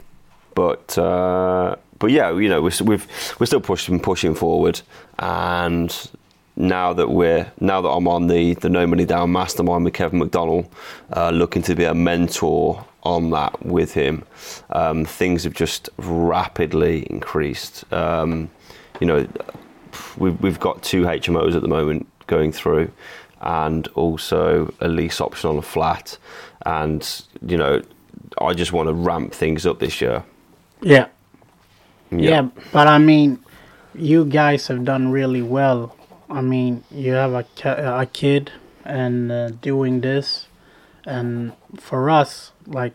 but 0.55 0.97
uh, 0.97 1.77
but 1.99 2.11
yeah, 2.11 2.31
you 2.39 2.49
know, 2.49 2.63
we're, 2.63 2.71
we've 2.85 3.07
we're 3.39 3.47
still 3.47 3.61
pushing 3.61 4.01
pushing 4.01 4.35
forward, 4.35 4.81
and 5.19 6.11
now 6.57 6.93
that 6.93 7.11
we're 7.11 7.51
now 7.61 7.81
that 7.81 7.89
I'm 7.89 8.07
on 8.09 8.29
the 8.29 8.55
the 8.55 8.69
No 8.69 8.87
Money 8.87 9.05
Down 9.05 9.33
Mastermind 9.33 9.85
with 9.85 9.95
Kevin 9.95 10.21
McDonald, 10.21 10.69
uh, 11.15 11.31
looking 11.31 11.63
to 11.63 11.75
be 11.75 11.85
a 11.85 11.95
mentor 11.95 12.85
on 13.03 13.31
that 13.31 13.65
with 13.65 13.95
him, 13.95 14.25
um, 14.71 15.05
things 15.05 15.45
have 15.45 15.55
just 15.55 15.89
rapidly 15.99 17.07
increased. 17.11 17.85
Um, 17.93 18.51
you 19.01 19.07
know, 19.07 19.29
we've 20.17 20.41
we've 20.41 20.61
got 20.61 20.83
two 20.83 21.03
HMOs 21.03 21.55
at 21.55 21.63
the 21.63 21.69
moment 21.69 22.07
going 22.27 22.53
through, 22.53 22.91
and 23.41 23.89
also 23.89 24.73
a 24.81 24.89
lease 24.89 25.21
option 25.21 25.51
on 25.51 25.59
a 25.59 25.63
flat, 25.63 26.19
and 26.65 27.23
you 27.47 27.57
know, 27.57 27.83
I 28.41 28.55
just 28.55 28.73
want 28.73 28.89
to 28.89 28.95
ramp 28.95 29.33
things 29.33 29.67
up 29.67 29.79
this 29.81 30.01
year. 30.01 30.25
Yeah. 30.81 31.09
Yeah, 32.11 32.49
but 32.73 32.89
I 32.89 32.99
mean, 32.99 33.39
you 33.95 34.27
guys 34.27 34.67
have 34.69 34.85
done 34.85 35.11
really 35.11 35.41
well. 35.41 35.97
I 36.29 36.43
mean, 36.43 36.85
you 36.91 37.13
have 37.13 37.33
a, 37.33 37.47
a 37.65 38.07
kid 38.07 38.53
and 38.85 39.33
uh, 39.33 39.49
doing 39.51 40.03
this, 40.03 40.47
and 41.07 41.53
for 41.79 42.11
us, 42.11 42.52
like, 42.67 42.95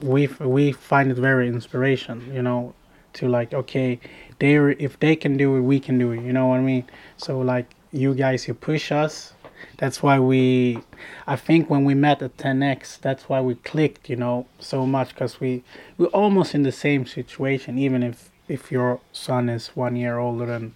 we 0.00 0.26
we 0.40 0.72
find 0.72 1.10
it 1.10 1.16
very 1.16 1.48
inspiration. 1.48 2.32
You 2.34 2.42
know, 2.42 2.74
to 3.14 3.28
like, 3.28 3.54
okay, 3.54 4.00
they 4.38 4.56
if 4.56 4.98
they 5.00 5.16
can 5.16 5.36
do 5.36 5.56
it, 5.56 5.60
we 5.60 5.80
can 5.80 5.98
do 5.98 6.12
it. 6.12 6.22
You 6.22 6.32
know 6.32 6.48
what 6.48 6.58
I 6.58 6.62
mean? 6.62 6.84
So 7.16 7.40
like, 7.40 7.70
you 7.92 8.14
guys, 8.14 8.48
you 8.48 8.54
push 8.54 8.92
us. 8.92 9.32
That's 9.78 10.02
why 10.02 10.18
we, 10.18 10.80
I 11.26 11.36
think 11.36 11.70
when 11.70 11.84
we 11.84 11.94
met 11.94 12.20
at 12.20 12.36
10x, 12.36 13.00
that's 13.00 13.28
why 13.28 13.40
we 13.40 13.54
clicked. 13.54 14.10
You 14.10 14.16
know, 14.16 14.46
so 14.58 14.86
much 14.86 15.10
because 15.10 15.40
we 15.40 15.64
we're 15.98 16.06
almost 16.06 16.54
in 16.54 16.62
the 16.62 16.72
same 16.72 17.06
situation, 17.06 17.78
even 17.78 18.02
if 18.02 18.30
if 18.48 18.70
your 18.70 19.00
son 19.12 19.48
is 19.48 19.68
one 19.68 19.96
year 19.96 20.18
older 20.18 20.46
than 20.46 20.74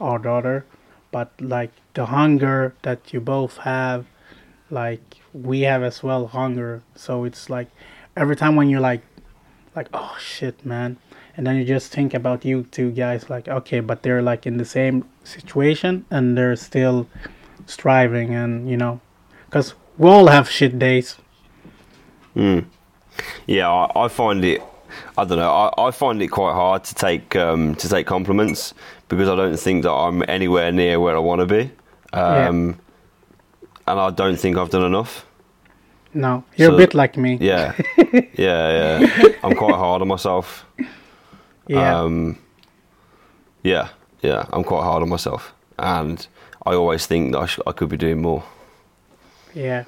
our 0.00 0.18
daughter 0.18 0.64
but 1.14 1.30
like 1.40 1.70
the 1.94 2.06
hunger 2.06 2.74
that 2.82 3.12
you 3.12 3.20
both 3.20 3.58
have 3.58 4.04
like 4.74 5.18
we 5.32 5.60
have 5.62 5.82
as 5.82 6.02
well 6.02 6.26
hunger 6.26 6.82
so 6.94 7.24
it's 7.24 7.48
like 7.48 7.68
every 8.16 8.36
time 8.36 8.56
when 8.56 8.68
you're 8.68 8.80
like 8.80 9.02
like 9.74 9.88
oh 9.94 10.14
shit 10.20 10.66
man 10.66 10.96
and 11.36 11.46
then 11.46 11.56
you 11.56 11.64
just 11.64 11.92
think 11.92 12.12
about 12.14 12.44
you 12.44 12.64
two 12.70 12.90
guys 12.90 13.30
like 13.30 13.48
okay 13.48 13.80
but 13.80 14.02
they're 14.02 14.22
like 14.22 14.46
in 14.46 14.56
the 14.58 14.64
same 14.64 15.04
situation 15.24 16.04
and 16.10 16.36
they're 16.36 16.56
still 16.56 17.06
striving 17.66 18.34
and 18.34 18.68
you 18.68 18.76
know 18.76 19.00
because 19.46 19.74
we 19.96 20.08
all 20.08 20.26
have 20.26 20.50
shit 20.50 20.78
days 20.78 21.16
Yeah, 23.46 23.70
I, 23.70 24.04
I 24.04 24.08
find 24.08 24.44
it. 24.44 24.60
I 25.16 25.24
don't 25.24 25.38
know. 25.38 25.50
I, 25.50 25.86
I 25.88 25.90
find 25.90 26.20
it 26.22 26.28
quite 26.28 26.54
hard 26.54 26.84
to 26.84 26.94
take 26.94 27.36
um, 27.36 27.74
to 27.76 27.88
take 27.88 28.06
compliments 28.06 28.74
because 29.08 29.28
I 29.28 29.36
don't 29.36 29.56
think 29.56 29.84
that 29.84 29.92
I'm 29.92 30.24
anywhere 30.28 30.72
near 30.72 30.98
where 30.98 31.14
I 31.16 31.20
want 31.20 31.40
to 31.40 31.46
be, 31.46 31.70
um, 32.12 32.78
and 33.86 34.00
I 34.00 34.10
don't 34.10 34.36
think 34.38 34.56
I've 34.56 34.70
done 34.70 34.84
enough. 34.84 35.26
no 36.14 36.44
you're 36.56 36.68
So- 36.70 36.74
a 36.74 36.78
bit 36.78 36.94
like 36.94 37.16
me 37.16 37.38
Yeah, 37.40 37.74
yeah, 38.38 38.98
yeah. 39.00 39.28
I'm 39.42 39.54
quite 39.56 39.74
hard 39.76 40.02
on 40.02 40.08
myself. 40.08 40.64
yeah 41.68 42.00
Um, 42.02 42.38
yeah, 43.62 43.88
yeah. 44.22 44.44
I'm 44.52 44.64
quite 44.64 44.82
hard 44.84 45.02
on 45.02 45.08
myself, 45.08 45.52
and 45.78 46.26
I 46.66 46.74
always 46.74 47.06
think 47.06 47.32
that 47.32 47.40
I, 47.40 47.46
sh- 47.46 47.60
I 47.66 47.72
could 47.72 47.88
be 47.88 47.96
doing 47.96 48.20
more. 48.22 48.42
Yeah, 49.54 49.84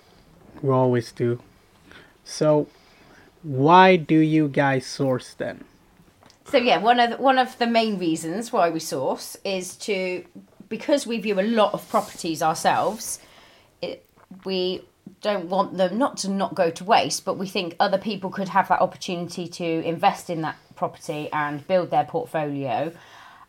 we 0.63 0.71
always 0.71 1.13
do. 1.13 1.39
So, 2.25 2.67
why 3.43 3.97
do 3.97 4.19
you 4.19 4.49
guys 4.49 4.87
source 4.87 5.35
then? 5.35 5.65
So 6.51 6.59
yeah, 6.59 6.79
one 6.79 7.01
of 7.01 7.11
the, 7.11 7.17
one 7.17 7.39
of 7.39 7.59
the 7.59 7.67
main 7.67 7.99
reasons 7.99 8.53
why 8.53 8.71
we 8.71 8.81
source 8.81 9.37
is 9.45 9.77
to 9.79 10.25
because 10.69 11.07
we 11.07 11.19
view 11.21 11.39
a 11.41 11.43
lot 11.43 11.75
of 11.75 11.89
properties 11.89 12.43
ourselves. 12.43 13.19
It, 13.83 14.05
we 14.45 14.83
don't 15.21 15.49
want 15.49 15.77
them 15.77 15.99
not 15.99 16.17
to 16.19 16.31
not 16.31 16.55
go 16.55 16.71
to 16.71 16.85
waste, 16.85 17.25
but 17.25 17.39
we 17.39 17.47
think 17.47 17.77
other 17.79 17.99
people 17.99 18.31
could 18.31 18.49
have 18.49 18.69
that 18.69 18.81
opportunity 18.81 19.49
to 19.49 19.65
invest 19.65 20.31
in 20.31 20.43
that 20.43 20.57
property 20.75 21.29
and 21.33 21.67
build 21.67 21.91
their 21.91 22.05
portfolio 22.05 22.93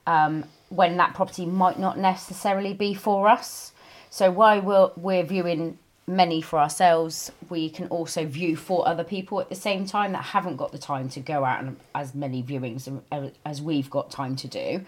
um, 0.06 0.46
when 0.70 0.98
that 0.98 1.14
property 1.14 1.46
might 1.46 1.80
not 1.80 1.98
necessarily 1.98 2.74
be 2.74 2.94
for 2.94 3.28
us. 3.28 3.74
So 4.10 4.32
while 4.32 4.62
we're, 4.62 4.92
we're 4.96 5.24
viewing 5.24 5.78
many 6.08 6.42
for 6.42 6.58
ourselves, 6.60 7.32
we 7.50 7.70
can 7.70 7.88
also 7.90 8.26
view 8.26 8.56
for 8.56 8.88
other 8.88 9.04
people 9.04 9.42
at 9.42 9.50
the 9.50 9.56
same 9.56 9.86
time 9.86 10.14
that 10.14 10.24
haven't 10.24 10.56
got 10.56 10.72
the 10.72 10.78
time 10.78 11.10
to 11.10 11.20
go 11.20 11.44
out 11.44 11.62
and 11.62 11.78
as 11.94 12.16
many 12.16 12.42
viewings 12.42 13.02
as- 13.12 13.32
as 13.46 13.62
we've 13.62 13.90
got 13.90 14.10
time 14.10 14.36
to 14.38 14.48
do. 14.48 14.86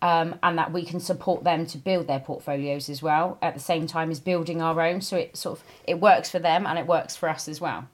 Um, 0.00 0.36
and 0.44 0.56
that 0.58 0.72
we 0.72 0.84
can 0.84 1.00
support 1.00 1.42
them 1.42 1.66
to 1.66 1.76
build 1.78 2.06
their 2.06 2.20
portfolios 2.20 2.88
as 2.88 3.02
well 3.02 3.36
at 3.42 3.54
the 3.54 3.60
same 3.60 3.88
time 3.88 4.12
as 4.12 4.20
building 4.20 4.62
our 4.62 4.80
own. 4.80 5.00
So 5.00 5.16
it 5.16 5.36
sort 5.36 5.58
of 5.58 5.64
it 5.88 5.98
works 6.00 6.30
for 6.30 6.38
them 6.38 6.66
and 6.66 6.78
it 6.78 6.86
works 6.86 7.16
for 7.16 7.28
us 7.28 7.48
as 7.48 7.60
well. 7.60 7.88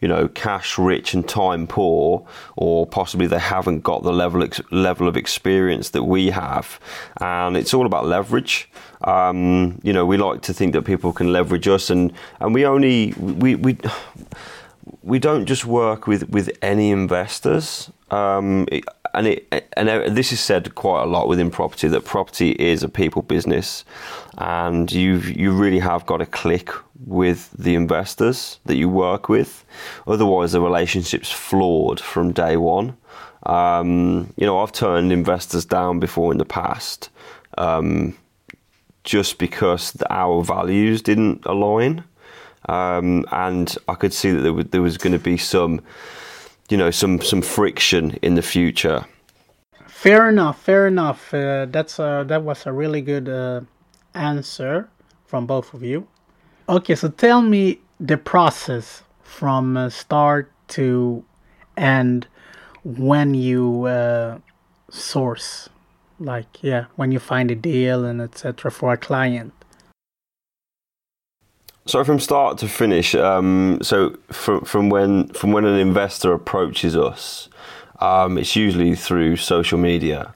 you 0.00 0.08
know, 0.08 0.28
cash 0.28 0.78
rich 0.78 1.12
and 1.12 1.28
time 1.28 1.66
poor, 1.66 2.26
or 2.56 2.86
possibly 2.86 3.26
they 3.26 3.38
haven't 3.38 3.80
got 3.82 4.02
the 4.02 4.12
level 4.14 4.42
ex- 4.42 4.62
level 4.70 5.06
of 5.08 5.14
experience 5.16 5.90
that 5.90 6.04
we 6.04 6.30
have, 6.30 6.80
and 7.20 7.54
it's 7.54 7.74
all 7.74 7.84
about 7.84 8.06
leverage. 8.06 8.70
Um, 9.04 9.78
you 9.82 9.92
know, 9.92 10.06
we 10.06 10.16
like 10.16 10.40
to 10.42 10.54
think 10.54 10.72
that 10.72 10.82
people 10.86 11.12
can 11.12 11.32
leverage 11.34 11.68
us, 11.68 11.90
and 11.90 12.12
and 12.40 12.54
we 12.54 12.64
only 12.64 13.12
we 13.18 13.56
we 13.56 13.76
we 15.02 15.18
don't 15.18 15.44
just 15.46 15.66
work 15.66 16.06
with 16.06 16.30
with 16.30 16.48
any 16.62 16.90
investors. 16.90 17.90
Um, 18.10 18.66
it- 18.72 18.84
and 19.14 19.26
it 19.26 19.68
and 19.76 20.16
this 20.16 20.32
is 20.32 20.40
said 20.40 20.74
quite 20.74 21.02
a 21.02 21.06
lot 21.06 21.28
within 21.28 21.50
property 21.50 21.88
that 21.88 22.04
property 22.04 22.50
is 22.52 22.82
a 22.82 22.88
people 22.88 23.22
business, 23.22 23.84
and 24.38 24.90
you 24.92 25.16
you 25.18 25.52
really 25.52 25.80
have 25.80 26.06
got 26.06 26.18
to 26.18 26.26
click 26.26 26.70
with 27.06 27.50
the 27.58 27.74
investors 27.74 28.58
that 28.66 28.76
you 28.76 28.88
work 28.88 29.28
with. 29.28 29.64
Otherwise, 30.06 30.52
the 30.52 30.60
relationship's 30.60 31.30
flawed 31.30 32.00
from 32.00 32.32
day 32.32 32.56
one. 32.56 32.96
Um, 33.44 34.32
you 34.36 34.46
know, 34.46 34.60
I've 34.60 34.72
turned 34.72 35.12
investors 35.12 35.64
down 35.64 35.98
before 35.98 36.30
in 36.30 36.38
the 36.38 36.44
past, 36.44 37.08
um, 37.56 38.16
just 39.02 39.38
because 39.38 39.96
our 40.10 40.42
values 40.42 41.00
didn't 41.00 41.46
align, 41.46 42.04
um, 42.68 43.24
and 43.32 43.74
I 43.88 43.94
could 43.94 44.12
see 44.12 44.30
that 44.30 44.42
there, 44.42 44.52
there 44.62 44.82
was 44.82 44.98
going 44.98 45.14
to 45.14 45.18
be 45.18 45.38
some, 45.38 45.80
you 46.70 46.76
know, 46.76 46.90
some 46.90 47.20
some 47.20 47.42
friction 47.42 48.18
in 48.22 48.34
the 48.36 48.42
future. 48.42 49.04
Fair 49.86 50.28
enough. 50.28 50.62
Fair 50.62 50.86
enough. 50.86 51.34
Uh, 51.34 51.66
that's 51.66 51.98
uh, 52.00 52.24
that 52.24 52.42
was 52.42 52.66
a 52.66 52.72
really 52.72 53.02
good 53.02 53.28
uh, 53.28 53.60
answer 54.14 54.88
from 55.26 55.46
both 55.46 55.74
of 55.74 55.82
you. 55.82 56.06
Okay, 56.68 56.94
so 56.94 57.08
tell 57.08 57.42
me 57.42 57.80
the 57.98 58.16
process 58.16 59.02
from 59.22 59.76
uh, 59.76 59.90
start 59.90 60.50
to 60.68 61.24
end 61.76 62.26
when 62.84 63.34
you 63.34 63.84
uh, 63.84 64.38
source, 64.90 65.68
like 66.18 66.62
yeah, 66.62 66.86
when 66.96 67.12
you 67.12 67.18
find 67.18 67.50
a 67.50 67.56
deal 67.56 68.04
and 68.04 68.22
etc. 68.22 68.70
for 68.70 68.92
a 68.92 68.96
client. 68.96 69.52
So 71.90 72.04
from 72.04 72.20
start 72.20 72.56
to 72.58 72.68
finish, 72.68 73.16
um, 73.16 73.80
so 73.82 74.16
from 74.28 74.64
from 74.64 74.90
when 74.90 75.26
from 75.30 75.50
when 75.50 75.64
an 75.64 75.76
investor 75.76 76.32
approaches 76.32 76.96
us, 76.96 77.48
um, 77.98 78.38
it's 78.38 78.54
usually 78.54 78.94
through 78.94 79.38
social 79.38 79.76
media 79.76 80.32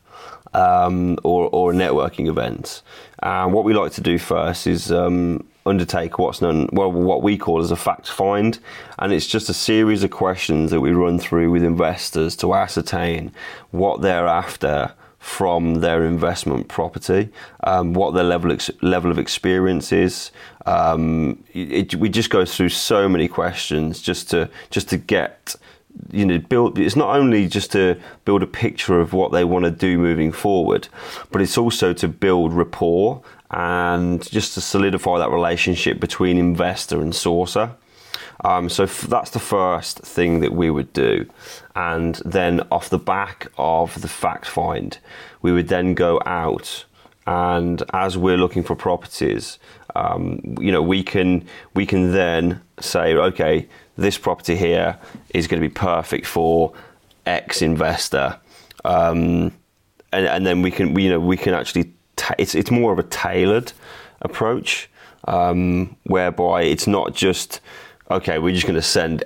um, 0.53 1.17
or 1.23 1.49
or 1.53 1.71
a 1.71 1.75
networking 1.77 2.27
event. 2.27 2.83
And 3.23 3.53
what 3.53 3.63
we 3.63 3.73
like 3.73 3.93
to 3.93 4.01
do 4.01 4.19
first 4.19 4.67
is 4.67 4.91
um, 4.91 5.47
undertake 5.65 6.19
what's 6.19 6.43
known 6.43 6.71
well 6.73 6.91
what 6.91 7.23
we 7.23 7.39
call 7.39 7.61
as 7.61 7.71
a 7.71 7.77
fact 7.77 8.11
find, 8.11 8.59
and 8.99 9.13
it's 9.13 9.29
just 9.29 9.49
a 9.49 9.55
series 9.55 10.03
of 10.03 10.11
questions 10.11 10.73
that 10.73 10.81
we 10.81 10.91
run 10.91 11.21
through 11.21 11.53
with 11.53 11.63
investors 11.63 12.35
to 12.39 12.53
ascertain 12.53 13.31
what 13.71 14.03
they're 14.03 14.27
after 14.27 14.93
from 15.25 15.77
their 15.77 16.05
investment 16.05 16.69
property, 16.69 17.31
um, 17.65 17.95
what 17.95 18.13
their 18.13 18.23
level 18.23 18.53
ex- 18.53 18.71
level 18.83 19.11
of 19.11 19.19
experience 19.19 19.91
is. 19.91 20.31
Um, 20.67 21.43
it, 21.55 21.95
we 21.95 22.11
just 22.11 22.29
go 22.29 22.45
through 22.45 22.69
so 22.69 23.09
many 23.09 23.27
questions 23.27 24.03
just 24.03 24.29
to 24.31 24.51
just 24.69 24.91
to 24.91 24.99
get 24.99 25.57
you 26.13 26.27
know 26.27 26.39
build. 26.39 26.79
It's 26.79 26.95
not 26.95 27.17
only 27.17 27.49
just 27.49 27.73
to 27.73 27.99
build 28.27 28.43
a 28.43 28.47
picture 28.47 29.01
of 29.01 29.15
what 29.15 29.33
they 29.33 29.45
want 29.45 29.65
to 29.65 29.71
do 29.71 29.97
moving 29.97 30.31
forward, 30.31 30.89
but 31.33 31.41
it's 31.41 31.57
also 31.57 31.95
to 31.95 32.07
build 32.07 32.53
rapport 32.53 33.23
and 33.51 34.31
just 34.31 34.53
to 34.55 34.61
solidify 34.61 35.19
that 35.19 35.31
relationship 35.31 36.01
between 36.01 36.37
investor 36.37 37.01
and 37.01 37.15
sourcer. 37.15 37.71
Um, 38.43 38.69
so 38.69 38.85
f- 38.85 39.03
that's 39.03 39.31
the 39.31 39.39
first 39.39 39.99
thing 40.01 40.41
that 40.41 40.53
we 40.53 40.71
would 40.71 40.93
do. 40.93 41.27
And 41.77 42.17
then 42.25 42.61
off 42.71 42.91
the 42.91 42.99
back 42.99 43.49
of 43.57 44.01
the 44.01 44.09
fact 44.09 44.47
find, 44.47 44.99
we 45.43 45.53
would 45.53 45.69
then 45.69 45.95
go 45.95 46.21
out 46.27 46.85
and 47.27 47.83
as 47.93 48.19
we're 48.19 48.37
looking 48.37 48.63
for 48.63 48.77
properties, 48.77 49.59
um, 49.95 50.57
you 50.61 50.71
know, 50.71 50.83
we 50.83 51.03
can 51.03 51.47
we 51.75 51.87
can 51.87 52.13
then 52.13 52.61
say, 52.81 53.15
okay, 53.15 53.67
this 53.97 54.19
property 54.19 54.57
here 54.57 54.99
is 55.31 55.47
going 55.47 55.63
to 55.63 55.67
be 55.67 55.73
perfect 55.73 56.27
for 56.27 56.73
X 57.25 57.63
investor, 57.63 58.39
um, 58.85 59.53
and, 60.13 60.27
and 60.27 60.47
then 60.47 60.61
we 60.61 60.71
can 60.71 60.93
we, 60.93 61.05
you 61.05 61.11
know 61.11 61.21
we 61.21 61.37
can 61.37 61.55
actually 61.55 61.93
ta- 62.17 62.35
it's 62.39 62.55
it's 62.55 62.71
more 62.71 62.93
of 62.93 62.99
a 62.99 63.05
tailored 63.05 63.73
approach 64.21 64.91
um, 65.27 65.97
whereby 66.05 66.63
it's 66.63 66.87
not 66.87 67.15
just 67.15 67.61
okay, 68.11 68.39
we're 68.39 68.55
just 68.55 68.67
going 68.67 68.75
to 68.75 68.83
send 68.83 69.25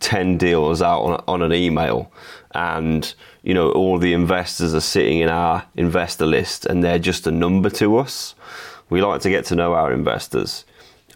10 0.00 0.38
deals 0.38 0.82
out 0.82 1.02
on, 1.02 1.24
on 1.28 1.42
an 1.42 1.52
email 1.52 2.10
and 2.52 3.14
you 3.42 3.54
know 3.54 3.70
all 3.72 3.98
the 3.98 4.12
investors 4.12 4.74
are 4.74 4.80
sitting 4.80 5.18
in 5.18 5.28
our 5.28 5.64
investor 5.76 6.26
list 6.26 6.66
and 6.66 6.82
they're 6.82 6.98
just 6.98 7.26
a 7.26 7.30
number 7.30 7.70
to 7.70 7.96
us 7.96 8.34
we 8.90 9.00
like 9.02 9.20
to 9.20 9.30
get 9.30 9.44
to 9.44 9.54
know 9.54 9.74
our 9.74 9.92
investors 9.92 10.64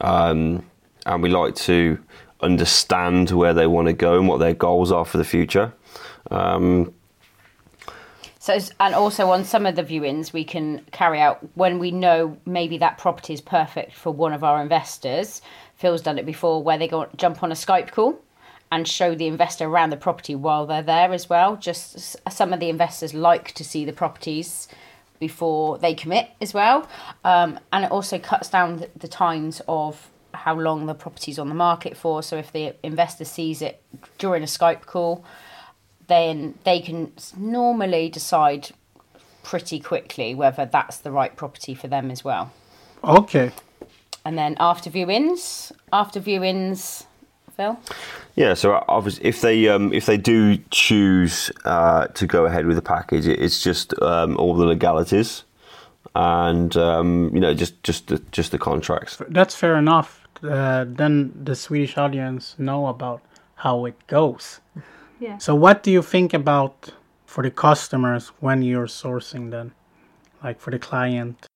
um, 0.00 0.64
and 1.06 1.22
we 1.22 1.28
like 1.28 1.54
to 1.54 1.98
understand 2.40 3.30
where 3.30 3.54
they 3.54 3.66
want 3.66 3.86
to 3.88 3.92
go 3.92 4.18
and 4.18 4.28
what 4.28 4.38
their 4.38 4.54
goals 4.54 4.92
are 4.92 5.04
for 5.04 5.18
the 5.18 5.24
future 5.24 5.72
um, 6.30 6.92
so, 8.42 8.58
and 8.80 8.92
also 8.92 9.30
on 9.30 9.44
some 9.44 9.66
of 9.66 9.76
the 9.76 9.84
viewings, 9.84 10.32
we 10.32 10.42
can 10.42 10.84
carry 10.90 11.20
out 11.20 11.38
when 11.54 11.78
we 11.78 11.92
know 11.92 12.36
maybe 12.44 12.76
that 12.78 12.98
property 12.98 13.34
is 13.34 13.40
perfect 13.40 13.94
for 13.94 14.10
one 14.10 14.32
of 14.32 14.42
our 14.42 14.60
investors. 14.60 15.42
Phil's 15.82 16.00
done 16.00 16.18
it 16.18 16.24
before, 16.24 16.62
where 16.62 16.78
they 16.78 16.88
go 16.88 17.08
jump 17.16 17.42
on 17.42 17.52
a 17.52 17.54
Skype 17.54 17.90
call 17.90 18.18
and 18.70 18.88
show 18.88 19.14
the 19.14 19.26
investor 19.26 19.66
around 19.66 19.90
the 19.90 19.98
property 19.98 20.34
while 20.34 20.64
they're 20.64 20.82
there 20.82 21.12
as 21.12 21.28
well. 21.28 21.56
Just 21.56 22.16
some 22.30 22.54
of 22.54 22.60
the 22.60 22.70
investors 22.70 23.12
like 23.12 23.52
to 23.52 23.64
see 23.64 23.84
the 23.84 23.92
properties 23.92 24.68
before 25.18 25.76
they 25.78 25.92
commit 25.92 26.30
as 26.40 26.54
well, 26.54 26.88
um, 27.24 27.60
and 27.72 27.84
it 27.84 27.90
also 27.90 28.18
cuts 28.18 28.48
down 28.48 28.86
the 28.96 29.08
times 29.08 29.60
of 29.68 30.08
how 30.32 30.54
long 30.58 30.86
the 30.86 30.94
property's 30.94 31.38
on 31.38 31.48
the 31.50 31.54
market 31.54 31.96
for. 31.96 32.22
So 32.22 32.38
if 32.38 32.50
the 32.50 32.74
investor 32.82 33.24
sees 33.24 33.60
it 33.60 33.82
during 34.18 34.42
a 34.42 34.46
Skype 34.46 34.86
call 34.86 35.24
then 36.12 36.54
they 36.64 36.80
can 36.80 37.12
normally 37.36 38.08
decide 38.08 38.70
pretty 39.42 39.80
quickly 39.80 40.34
whether 40.34 40.66
that's 40.66 40.98
the 40.98 41.10
right 41.10 41.34
property 41.36 41.74
for 41.74 41.88
them 41.88 42.10
as 42.10 42.22
well. 42.24 42.52
Okay. 43.02 43.50
And 44.24 44.38
then 44.38 44.56
after 44.60 44.90
viewings, 44.90 45.72
after 45.92 46.20
viewings, 46.20 47.06
Phil. 47.56 47.78
Yeah, 48.34 48.54
so 48.54 48.84
obviously, 48.88 49.24
if 49.26 49.40
they 49.40 49.68
um, 49.68 49.92
if 49.92 50.06
they 50.06 50.16
do 50.16 50.58
choose 50.70 51.50
uh, 51.64 52.06
to 52.06 52.26
go 52.26 52.46
ahead 52.46 52.66
with 52.66 52.76
the 52.76 52.82
package, 52.82 53.26
it's 53.26 53.62
just 53.62 54.00
um, 54.00 54.36
all 54.38 54.54
the 54.54 54.64
legalities, 54.64 55.44
and 56.14 56.76
um, 56.76 57.30
you 57.34 57.40
know 57.40 57.52
just 57.52 57.82
just 57.82 58.08
the, 58.08 58.18
just 58.30 58.52
the 58.52 58.58
contracts. 58.58 59.20
That's 59.28 59.54
fair 59.54 59.76
enough. 59.76 60.26
Uh, 60.42 60.84
then 60.88 61.32
the 61.44 61.54
Swedish 61.54 61.98
audience 61.98 62.56
know 62.58 62.86
about 62.86 63.20
how 63.56 63.84
it 63.84 64.06
goes. 64.06 64.60
Yeah. 65.20 65.38
So 65.38 65.54
what 65.54 65.82
do 65.82 65.90
you 65.90 66.02
think 66.02 66.34
about 66.34 66.92
for 67.26 67.42
the 67.42 67.50
customers 67.50 68.32
when 68.40 68.62
you're 68.62 68.88
sourcing 68.88 69.50
them, 69.50 69.72
like 70.42 70.58
for 70.58 70.70
the 70.70 70.78
client? 70.78 71.46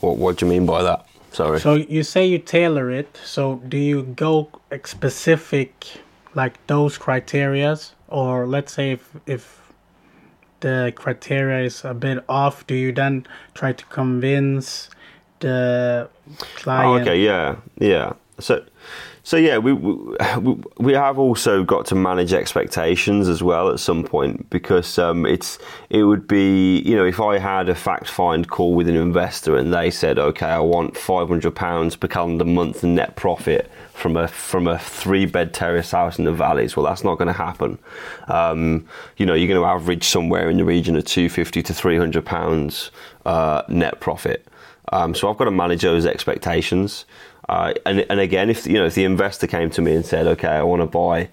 What 0.00 0.16
What 0.16 0.38
do 0.38 0.46
you 0.46 0.50
mean 0.50 0.66
by 0.66 0.82
that? 0.82 1.06
Sorry. 1.34 1.58
So 1.58 1.74
you 1.74 2.04
say 2.04 2.24
you 2.26 2.38
tailor 2.38 2.92
it. 2.92 3.18
So 3.24 3.56
do 3.68 3.76
you 3.76 4.04
go 4.04 4.48
specific, 4.84 5.84
like 6.34 6.64
those 6.68 6.96
criterias, 6.96 7.92
or 8.06 8.46
let's 8.46 8.72
say 8.72 8.92
if 8.92 9.10
if 9.26 9.72
the 10.60 10.92
criteria 10.94 11.66
is 11.66 11.84
a 11.84 11.92
bit 11.92 12.24
off, 12.28 12.64
do 12.68 12.74
you 12.76 12.92
then 12.92 13.26
try 13.52 13.72
to 13.72 13.84
convince 13.86 14.90
the 15.40 16.08
oh, 16.08 16.46
client? 16.54 16.86
Oh, 16.86 17.02
okay. 17.02 17.20
Yeah. 17.20 17.56
Yeah. 17.80 18.12
So 18.38 18.64
so 19.26 19.38
yeah, 19.38 19.56
we, 19.56 19.72
we 19.72 20.56
we 20.76 20.92
have 20.92 21.18
also 21.18 21.64
got 21.64 21.86
to 21.86 21.94
manage 21.94 22.34
expectations 22.34 23.26
as 23.26 23.42
well 23.42 23.70
at 23.70 23.80
some 23.80 24.04
point 24.04 24.50
because 24.50 24.98
um, 24.98 25.24
it's 25.24 25.58
it 25.88 26.04
would 26.04 26.28
be 26.28 26.80
you 26.80 26.94
know 26.94 27.06
if 27.06 27.18
I 27.18 27.38
had 27.38 27.70
a 27.70 27.74
fact 27.74 28.06
find 28.06 28.46
call 28.46 28.74
with 28.74 28.86
an 28.86 28.96
investor 28.96 29.56
and 29.56 29.72
they 29.72 29.90
said 29.90 30.18
okay 30.18 30.46
I 30.46 30.60
want 30.60 30.94
five 30.94 31.28
hundred 31.28 31.54
pounds 31.56 31.96
per 31.96 32.06
calendar 32.06 32.44
month 32.44 32.84
net 32.84 33.16
profit 33.16 33.70
from 33.94 34.18
a 34.18 34.28
from 34.28 34.66
a 34.66 34.78
three 34.78 35.24
bed 35.24 35.54
terrace 35.54 35.92
house 35.92 36.18
in 36.18 36.26
the 36.26 36.32
valleys 36.32 36.76
well 36.76 36.84
that's 36.84 37.02
not 37.02 37.16
going 37.16 37.28
to 37.28 37.32
happen 37.32 37.78
um, 38.28 38.86
you 39.16 39.24
know 39.24 39.32
you're 39.32 39.48
going 39.48 39.60
to 39.60 39.66
average 39.66 40.04
somewhere 40.04 40.50
in 40.50 40.58
the 40.58 40.64
region 40.66 40.96
of 40.96 41.04
two 41.06 41.30
fifty 41.30 41.62
to 41.62 41.72
three 41.72 41.96
hundred 41.96 42.26
pounds 42.26 42.90
uh, 43.24 43.62
net 43.68 44.00
profit 44.00 44.46
um, 44.92 45.14
so 45.14 45.30
I've 45.30 45.38
got 45.38 45.46
to 45.46 45.50
manage 45.50 45.82
those 45.82 46.06
expectations. 46.06 47.06
Uh, 47.48 47.74
and 47.84 48.06
and 48.10 48.20
again, 48.20 48.50
if 48.50 48.66
you 48.66 48.74
know 48.74 48.86
if 48.86 48.94
the 48.94 49.04
investor 49.04 49.46
came 49.46 49.70
to 49.70 49.82
me 49.82 49.94
and 49.94 50.04
said, 50.04 50.26
okay, 50.26 50.48
I 50.48 50.62
want 50.62 50.82
to 50.82 50.86
buy. 50.86 51.28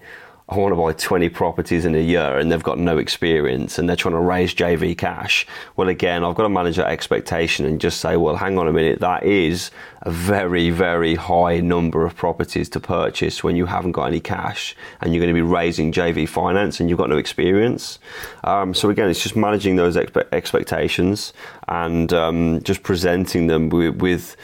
I 0.48 0.56
want 0.56 0.72
to 0.72 0.76
buy 0.76 0.92
20 0.92 1.30
properties 1.30 1.86
in 1.86 1.94
a 1.94 2.00
year 2.00 2.36
and 2.36 2.52
they've 2.52 2.62
got 2.62 2.78
no 2.78 2.98
experience 2.98 3.78
and 3.78 3.88
they're 3.88 3.96
trying 3.96 4.14
to 4.14 4.20
raise 4.20 4.54
JV 4.54 4.98
cash. 4.98 5.46
Well, 5.76 5.88
again, 5.88 6.24
I've 6.24 6.34
got 6.34 6.42
to 6.42 6.50
manage 6.50 6.76
that 6.76 6.88
expectation 6.88 7.64
and 7.64 7.80
just 7.80 8.00
say, 8.00 8.18
well, 8.18 8.36
hang 8.36 8.58
on 8.58 8.68
a 8.68 8.72
minute, 8.72 9.00
that 9.00 9.22
is 9.22 9.70
a 10.02 10.10
very, 10.10 10.68
very 10.68 11.14
high 11.14 11.60
number 11.60 12.04
of 12.04 12.16
properties 12.16 12.68
to 12.70 12.80
purchase 12.80 13.42
when 13.42 13.56
you 13.56 13.64
haven't 13.64 13.92
got 13.92 14.06
any 14.06 14.20
cash 14.20 14.76
and 15.00 15.14
you're 15.14 15.22
going 15.22 15.34
to 15.34 15.40
be 15.40 15.40
raising 15.40 15.90
JV 15.90 16.28
finance 16.28 16.80
and 16.80 16.90
you've 16.90 16.98
got 16.98 17.08
no 17.08 17.18
experience. 17.18 17.98
Um, 18.44 18.74
so, 18.74 18.90
again, 18.90 19.08
it's 19.08 19.22
just 19.22 19.36
managing 19.36 19.76
those 19.76 19.96
expe- 19.96 20.30
expectations 20.32 21.32
and 21.68 22.12
um, 22.12 22.60
just 22.62 22.82
presenting 22.82 23.46
them 23.46 23.70
with, 23.70 24.02
with 24.02 24.36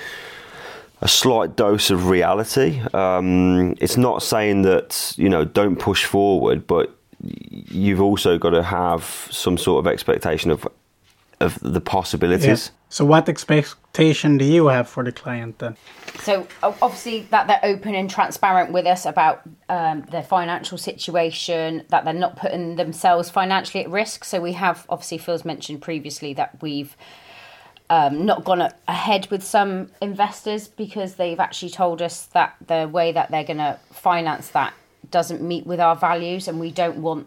a 1.00 1.08
slight 1.08 1.56
dose 1.56 1.90
of 1.90 2.08
reality. 2.08 2.80
Um, 2.92 3.76
it's 3.80 3.96
not 3.96 4.22
saying 4.22 4.62
that 4.62 5.14
you 5.16 5.28
know 5.28 5.44
don't 5.44 5.76
push 5.76 6.04
forward, 6.04 6.66
but 6.66 6.94
you've 7.20 8.00
also 8.00 8.38
got 8.38 8.50
to 8.50 8.62
have 8.62 9.28
some 9.30 9.58
sort 9.58 9.84
of 9.84 9.92
expectation 9.92 10.50
of 10.50 10.66
of 11.40 11.58
the 11.60 11.80
possibilities. 11.80 12.66
Yeah. 12.66 12.74
So, 12.90 13.04
what 13.04 13.28
expectation 13.28 14.38
do 14.38 14.44
you 14.44 14.68
have 14.68 14.88
for 14.88 15.04
the 15.04 15.12
client 15.12 15.58
then? 15.58 15.76
So, 16.20 16.48
obviously, 16.62 17.22
that 17.30 17.46
they're 17.46 17.60
open 17.62 17.94
and 17.94 18.08
transparent 18.08 18.72
with 18.72 18.86
us 18.86 19.04
about 19.04 19.42
um, 19.68 20.02
their 20.10 20.22
financial 20.22 20.78
situation, 20.78 21.84
that 21.90 22.04
they're 22.04 22.14
not 22.14 22.36
putting 22.36 22.76
themselves 22.76 23.30
financially 23.30 23.84
at 23.84 23.90
risk. 23.90 24.24
So, 24.24 24.40
we 24.40 24.54
have 24.54 24.86
obviously 24.88 25.18
Phil's 25.18 25.44
mentioned 25.44 25.82
previously 25.82 26.32
that 26.34 26.60
we've 26.62 26.96
um, 27.90 28.26
not 28.26 28.44
gone 28.44 28.70
ahead 28.86 29.28
with 29.30 29.42
some 29.42 29.90
investors 30.00 30.68
because 30.68 31.14
they've 31.14 31.40
actually 31.40 31.70
told 31.70 32.02
us 32.02 32.26
that 32.26 32.56
the 32.66 32.88
way 32.92 33.12
that 33.12 33.30
they're 33.30 33.44
going 33.44 33.58
to 33.58 33.78
finance 33.90 34.48
that 34.48 34.74
doesn't 35.10 35.40
meet 35.40 35.66
with 35.66 35.80
our 35.80 35.96
values, 35.96 36.48
and 36.48 36.60
we 36.60 36.70
don't 36.70 36.98
want 36.98 37.26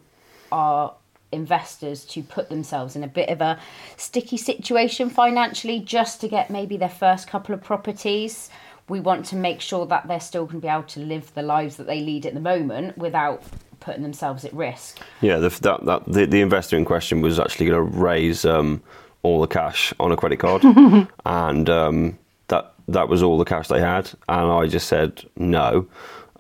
our 0.52 0.94
investors 1.32 2.06
to 2.06 2.22
put 2.22 2.50
themselves 2.50 2.96
in 2.96 3.04
a 3.04 3.08
bit 3.08 3.30
of 3.30 3.42
a 3.42 3.60
sticky 3.98 4.38
situation 4.38 5.10
financially 5.10 5.80
just 5.80 6.22
to 6.22 6.28
get 6.28 6.50
maybe 6.50 6.78
their 6.78 6.90
first 6.90 7.28
couple 7.28 7.56
of 7.56 7.64
properties. 7.64 8.50
We 8.90 9.00
want 9.00 9.26
to 9.28 9.36
make 9.36 9.62
sure 9.62 9.86
that 9.86 10.08
they're 10.08 10.20
still 10.20 10.46
going 10.46 10.60
to 10.60 10.68
be 10.68 10.72
able 10.72 10.84
to 10.84 11.00
live 11.00 11.34
the 11.34 11.42
lives 11.42 11.78
that 11.78 11.88
they 11.88 12.02
lead 12.02 12.26
at 12.26 12.34
the 12.34 12.42
moment 12.42 12.98
without 12.98 13.44
putting 13.80 14.04
themselves 14.04 14.44
at 14.44 14.54
risk. 14.54 15.00
Yeah, 15.22 15.38
the, 15.38 15.50
that, 15.62 15.86
that, 15.86 16.06
the, 16.06 16.26
the 16.26 16.42
investor 16.42 16.78
in 16.78 16.86
question 16.86 17.22
was 17.22 17.40
actually 17.40 17.68
going 17.68 17.92
to 17.92 17.98
raise 17.98 18.44
um, 18.44 18.84
all 19.24 19.42
the 19.42 19.48
cash 19.48 19.94
on 20.00 20.12
a 20.12 20.18
credit 20.18 20.38
card, 20.40 20.64
and 21.26 21.70
um, 21.70 22.18
that 22.48 22.74
that 22.88 23.08
was 23.10 23.24
all 23.24 23.38
the 23.38 23.46
cash 23.46 23.68
they 23.68 23.82
had, 23.82 24.10
and 24.28 24.52
I 24.52 24.68
just 24.68 24.88
said 24.88 25.24
no. 25.36 25.88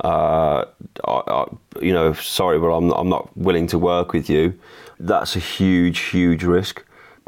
Uh, 0.03 0.65
I, 1.05 1.21
I, 1.27 1.45
you 1.79 1.93
know, 1.93 2.13
sorry, 2.13 2.59
but 2.59 2.75
I'm 2.75 2.91
I'm 2.91 3.09
not 3.09 3.35
willing 3.37 3.67
to 3.67 3.77
work 3.77 4.13
with 4.13 4.29
you. 4.29 4.57
That's 4.99 5.35
a 5.35 5.39
huge, 5.39 5.99
huge 5.99 6.43
risk. 6.43 6.83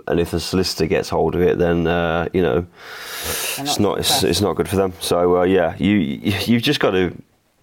And 0.07 0.19
if 0.19 0.31
the 0.31 0.39
solicitor 0.39 0.87
gets 0.87 1.09
hold 1.09 1.35
of 1.35 1.41
it, 1.41 1.59
then 1.59 1.87
uh, 1.87 2.27
you 2.33 2.41
know, 2.41 2.65
it's 3.57 3.79
not 3.79 3.99
it's, 3.99 4.23
it's, 4.23 4.41
not 4.41 4.55
good 4.55 4.67
for 4.67 4.75
them. 4.75 4.93
So 4.99 5.37
uh, 5.37 5.43
yeah, 5.43 5.75
you 5.77 5.95
you've 5.95 6.63
just 6.63 6.79
got 6.79 6.91
to 6.91 7.15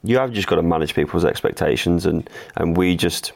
you 0.02 0.16
have 0.16 0.32
just 0.32 0.48
got 0.48 0.56
to 0.56 0.62
manage 0.62 0.94
people's 0.94 1.24
expectations, 1.24 2.06
and 2.06 2.28
and 2.56 2.76
we 2.76 2.96
just 2.96 3.32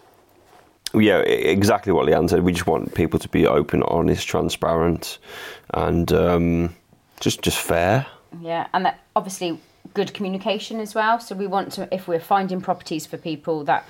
yeah, 0.94 1.18
exactly 1.18 1.92
what 1.92 2.06
Leanne 2.06 2.30
said. 2.30 2.42
We 2.42 2.52
just 2.52 2.66
want 2.66 2.94
people 2.94 3.18
to 3.18 3.28
be 3.28 3.46
open, 3.46 3.82
honest, 3.84 4.26
transparent, 4.26 5.18
and 5.72 6.12
um, 6.12 6.76
just 7.20 7.42
just 7.42 7.58
fair. 7.58 8.06
Yeah, 8.40 8.66
and 8.72 8.84
that 8.84 9.00
obviously 9.14 9.60
good 9.92 10.14
communication 10.14 10.80
as 10.80 10.94
well. 10.94 11.20
So 11.20 11.34
we 11.34 11.46
want 11.46 11.72
to, 11.72 11.92
if 11.94 12.08
we're 12.08 12.20
finding 12.20 12.60
properties 12.60 13.06
for 13.06 13.16
people 13.16 13.64
that 13.64 13.86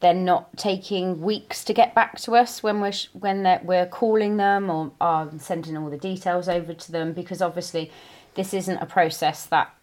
they're 0.00 0.14
not 0.14 0.56
taking 0.56 1.20
weeks 1.20 1.64
to 1.64 1.74
get 1.74 1.94
back 1.94 2.18
to 2.20 2.36
us 2.36 2.62
when 2.62 2.80
we're 2.80 2.92
when 3.14 3.60
we're 3.64 3.86
calling 3.86 4.36
them 4.36 4.70
or 4.70 4.92
are 5.00 5.28
sending 5.38 5.76
all 5.76 5.90
the 5.90 5.98
details 5.98 6.48
over 6.48 6.72
to 6.72 6.92
them 6.92 7.12
because 7.12 7.42
obviously 7.42 7.90
this 8.34 8.54
isn't 8.54 8.78
a 8.78 8.86
process 8.86 9.46
that 9.46 9.74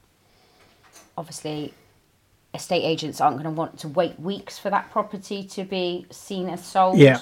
obviously 1.17 1.73
estate 2.55 2.83
agents 2.83 3.21
aren't 3.21 3.37
going 3.37 3.45
to 3.45 3.51
want 3.51 3.79
to 3.79 3.87
wait 3.87 4.19
weeks 4.19 4.57
for 4.57 4.69
that 4.69 4.89
property 4.91 5.43
to 5.43 5.63
be 5.63 6.05
seen 6.09 6.49
as 6.49 6.65
sold. 6.65 6.97
Yeah. 6.97 7.21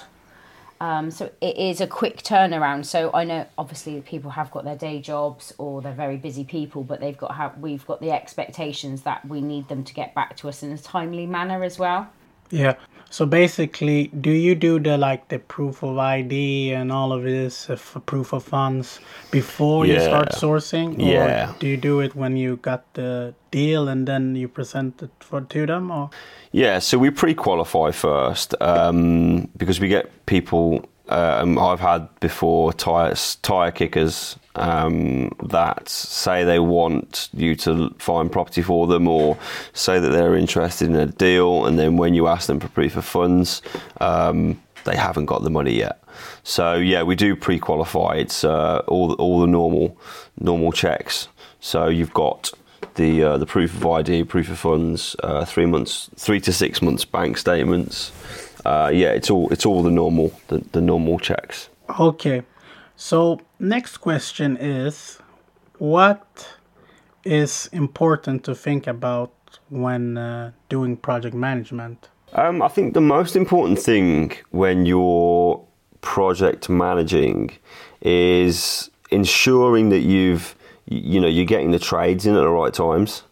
Um, 0.81 1.11
so 1.11 1.31
it 1.39 1.55
is 1.55 1.79
a 1.79 1.87
quick 1.87 2.23
turnaround. 2.23 2.85
So 2.85 3.09
I 3.13 3.23
know 3.23 3.45
obviously 3.57 4.01
people 4.01 4.31
have 4.31 4.51
got 4.51 4.65
their 4.65 4.75
day 4.75 4.99
jobs 4.99 5.53
or 5.57 5.81
they're 5.81 5.93
very 5.93 6.17
busy 6.17 6.43
people, 6.43 6.83
but 6.83 6.99
they've 6.99 7.17
got 7.17 7.35
have 7.35 7.57
we've 7.57 7.85
got 7.85 8.01
the 8.01 8.11
expectations 8.11 9.03
that 9.03 9.25
we 9.25 9.39
need 9.39 9.69
them 9.69 9.83
to 9.85 9.93
get 9.93 10.13
back 10.13 10.35
to 10.37 10.49
us 10.49 10.61
in 10.61 10.71
a 10.71 10.77
timely 10.77 11.25
manner 11.25 11.63
as 11.63 11.79
well. 11.79 12.09
Yeah. 12.49 12.75
So 13.13 13.27
basically, 13.27 14.07
do 14.07 14.31
you 14.31 14.55
do 14.55 14.79
the 14.79 14.97
like 14.97 15.27
the 15.27 15.37
proof 15.37 15.83
of 15.83 15.99
ID 15.99 16.73
and 16.73 16.91
all 16.91 17.13
of 17.13 17.21
this 17.21 17.69
uh, 17.69 17.75
for 17.75 17.99
proof 17.99 18.33
of 18.33 18.43
funds 18.43 18.99
before 19.29 19.85
you 19.85 19.99
start 19.99 20.29
sourcing? 20.29 20.97
Or 20.97 21.29
Yeah. 21.29 21.53
do 21.59 21.67
you 21.67 21.77
do 21.77 21.99
it 21.99 22.15
when 22.15 22.37
you 22.37 22.55
got 22.55 22.81
the 22.93 23.35
deal 23.51 23.87
and 23.87 24.07
then 24.07 24.35
you 24.35 24.47
present 24.47 25.03
it 25.03 25.11
for 25.19 25.41
to 25.41 25.65
them? 25.67 25.91
Or 25.91 26.09
Yeah, 26.51 26.79
so 26.79 26.97
we 26.97 27.11
pre-qualify 27.11 27.91
first 27.91 28.55
um, 28.59 29.47
because 29.57 29.79
we 29.79 29.89
get 29.89 30.25
people. 30.25 30.81
Um, 31.09 31.59
I've 31.59 31.81
had 31.81 32.07
before 32.21 32.71
tire 32.71 33.13
tire 33.41 33.71
kickers 33.71 34.37
um, 34.55 35.35
that 35.43 35.89
say 35.89 36.43
they 36.43 36.59
want 36.59 37.29
you 37.33 37.55
to 37.57 37.93
find 37.99 38.31
property 38.31 38.61
for 38.61 38.87
them, 38.87 39.07
or 39.07 39.37
say 39.73 39.99
that 39.99 40.09
they're 40.09 40.35
interested 40.35 40.89
in 40.89 40.95
a 40.95 41.07
deal, 41.07 41.65
and 41.65 41.77
then 41.77 41.97
when 41.97 42.13
you 42.13 42.27
ask 42.27 42.47
them 42.47 42.59
for 42.59 42.69
proof 42.69 42.95
of 42.95 43.03
funds, 43.03 43.61
um, 43.99 44.61
they 44.85 44.95
haven't 44.95 45.25
got 45.25 45.43
the 45.43 45.49
money 45.49 45.77
yet. 45.77 46.01
So 46.43 46.75
yeah, 46.75 47.03
we 47.03 47.15
do 47.15 47.35
pre-qualify. 47.35 48.15
It's 48.15 48.43
uh, 48.43 48.81
all 48.87 49.13
all 49.13 49.41
the 49.41 49.47
normal 49.47 49.97
normal 50.39 50.71
checks. 50.71 51.27
So 51.59 51.87
you've 51.87 52.13
got 52.13 52.51
the 52.95 53.23
uh, 53.23 53.37
the 53.37 53.45
proof 53.45 53.73
of 53.75 53.85
ID, 53.85 54.23
proof 54.25 54.49
of 54.49 54.59
funds, 54.59 55.15
uh, 55.23 55.45
three 55.45 55.65
months, 55.65 56.09
three 56.15 56.39
to 56.41 56.53
six 56.53 56.81
months 56.81 57.05
bank 57.05 57.37
statements. 57.37 58.11
Uh, 58.65 58.91
yeah, 58.93 59.09
it's 59.09 59.29
all 59.29 59.49
it's 59.51 59.65
all 59.65 59.83
the 59.83 59.91
normal 59.91 60.31
the, 60.47 60.59
the 60.71 60.81
normal 60.81 61.19
checks. 61.19 61.69
okay. 61.99 62.43
So 62.95 63.39
next 63.59 63.97
question 63.97 64.55
is, 64.57 65.19
what 65.79 66.47
is 67.23 67.69
important 67.71 68.43
to 68.43 68.55
think 68.55 68.87
about 68.87 69.31
when 69.69 70.17
uh, 70.17 70.51
doing 70.69 70.97
project 70.97 71.35
management? 71.35 72.09
Um, 72.33 72.61
I 72.61 72.67
think 72.67 72.93
the 72.93 73.01
most 73.01 73.35
important 73.35 73.79
thing 73.79 74.31
when 74.51 74.85
you're 74.85 75.63
project 76.01 76.69
managing 76.69 77.51
is 78.01 78.89
ensuring 79.09 79.89
that 79.89 80.01
you've 80.01 80.55
you 80.85 81.19
know 81.19 81.27
you're 81.27 81.45
getting 81.45 81.71
the 81.71 81.79
trades 81.79 82.25
in 82.25 82.35
at 82.35 82.41
the 82.41 82.49
right 82.49 82.73
times. 82.73 83.23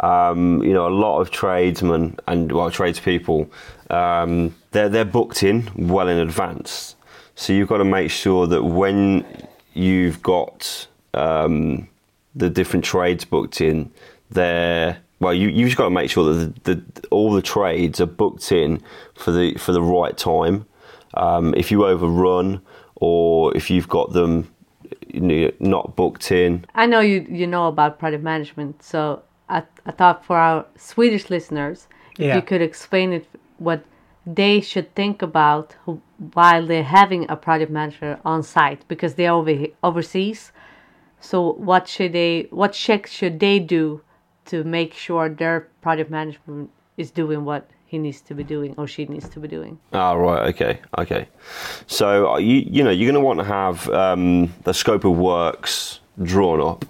Um, 0.00 0.62
you 0.62 0.72
know, 0.72 0.88
a 0.88 0.88
lot 0.88 1.20
of 1.20 1.30
tradesmen 1.30 2.18
and 2.26 2.50
well, 2.50 2.70
tradespeople, 2.70 3.50
um, 3.90 4.54
they're 4.70 4.88
they're 4.88 5.04
booked 5.04 5.42
in 5.42 5.70
well 5.76 6.08
in 6.08 6.18
advance. 6.18 6.96
So 7.34 7.52
you've 7.52 7.68
got 7.68 7.78
to 7.78 7.84
make 7.84 8.10
sure 8.10 8.46
that 8.46 8.62
when 8.62 9.26
you've 9.74 10.22
got 10.22 10.86
um, 11.14 11.88
the 12.34 12.48
different 12.48 12.84
trades 12.84 13.24
booked 13.24 13.60
in, 13.60 13.90
they're 14.30 14.98
well, 15.20 15.34
you 15.34 15.48
you've 15.48 15.76
got 15.76 15.84
to 15.84 15.90
make 15.90 16.10
sure 16.10 16.32
that 16.32 16.64
the, 16.64 16.74
the, 16.74 17.08
all 17.08 17.32
the 17.32 17.42
trades 17.42 18.00
are 18.00 18.06
booked 18.06 18.52
in 18.52 18.82
for 19.14 19.32
the 19.32 19.54
for 19.56 19.72
the 19.72 19.82
right 19.82 20.16
time. 20.16 20.66
Um, 21.14 21.54
if 21.56 21.70
you 21.70 21.84
overrun 21.84 22.62
or 22.96 23.54
if 23.56 23.68
you've 23.68 23.88
got 23.88 24.12
them 24.12 24.50
not 25.60 25.96
booked 25.96 26.30
in, 26.32 26.64
I 26.74 26.86
know 26.86 27.00
you 27.00 27.26
you 27.28 27.46
know 27.46 27.68
about 27.68 27.98
project 27.98 28.22
management, 28.22 28.82
so 28.82 29.22
I, 29.48 29.62
I 29.86 29.90
thought 29.92 30.24
for 30.24 30.36
our 30.36 30.66
Swedish 30.76 31.30
listeners, 31.30 31.88
if 32.18 32.26
Yeah. 32.26 32.36
you 32.36 32.42
could 32.42 32.62
explain 32.62 33.12
it 33.12 33.26
what 33.58 33.80
they 34.26 34.60
should 34.60 34.94
think 34.94 35.22
about 35.22 35.74
while 36.34 36.66
they're 36.66 36.84
having 37.00 37.26
a 37.30 37.36
project 37.36 37.70
manager 37.72 38.18
on 38.24 38.42
site 38.42 38.86
because 38.88 39.14
they're 39.14 39.32
over 39.32 39.66
overseas. 39.82 40.52
So 41.20 41.52
what 41.52 41.88
should 41.88 42.12
they 42.12 42.46
what 42.50 42.72
checks 42.72 43.10
should 43.12 43.40
they 43.40 43.58
do 43.58 44.00
to 44.46 44.64
make 44.64 44.94
sure 44.94 45.28
their 45.28 45.68
project 45.80 46.10
management 46.10 46.70
is 46.96 47.10
doing 47.10 47.44
what 47.44 47.68
he 47.90 47.98
needs 47.98 48.20
to 48.20 48.34
be 48.36 48.44
doing 48.44 48.72
or 48.78 48.86
she 48.86 49.04
needs 49.06 49.28
to 49.30 49.40
be 49.40 49.48
doing? 49.48 49.76
Ah, 49.92 50.12
right. 50.12 50.54
Okay. 50.54 50.78
Okay. 50.96 51.26
So 51.88 52.34
uh, 52.34 52.38
you 52.38 52.58
you 52.64 52.84
know 52.84 52.90
you're 52.90 53.10
going 53.10 53.20
to 53.20 53.26
want 53.26 53.40
to 53.40 53.44
have 53.44 53.88
um, 53.90 54.54
the 54.62 54.72
scope 54.72 55.04
of 55.04 55.18
works 55.18 55.98
drawn 56.22 56.60
up, 56.60 56.84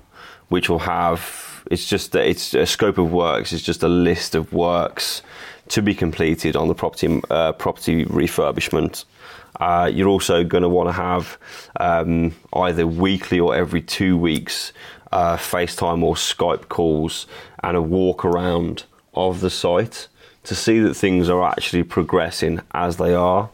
which 0.48 0.68
will 0.68 0.80
have 0.80 1.64
it's 1.70 1.88
just 1.88 2.12
that 2.12 2.26
it's 2.28 2.52
a 2.52 2.66
scope 2.66 2.98
of 2.98 3.12
works 3.12 3.50
is 3.54 3.62
just 3.62 3.82
a 3.82 3.88
list 3.88 4.34
of 4.34 4.52
works 4.52 5.22
to 5.68 5.80
be 5.80 5.94
completed 5.94 6.54
on 6.54 6.68
the 6.68 6.74
property 6.74 7.22
uh, 7.30 7.52
property 7.52 8.04
refurbishment. 8.04 9.06
Uh, 9.58 9.90
you're 9.90 10.08
also 10.08 10.44
going 10.44 10.62
to 10.62 10.68
want 10.68 10.90
to 10.90 10.92
have 10.92 11.38
um, 11.80 12.34
either 12.52 12.86
weekly 12.86 13.40
or 13.40 13.54
every 13.54 13.80
two 13.80 14.18
weeks 14.18 14.74
uh, 15.12 15.38
FaceTime 15.38 16.02
or 16.02 16.14
Skype 16.14 16.68
calls 16.68 17.26
and 17.62 17.74
a 17.74 17.82
walk 17.82 18.22
around 18.22 18.84
of 19.14 19.40
the 19.40 19.50
site 19.50 20.08
to 20.44 20.55
see 20.55 20.81
that 20.81 20.94
things 20.94 21.29
are 21.29 21.42
actually 21.42 21.83
progressing 21.83 22.61
as 22.72 22.96
they 22.96 23.14
are. 23.14 23.50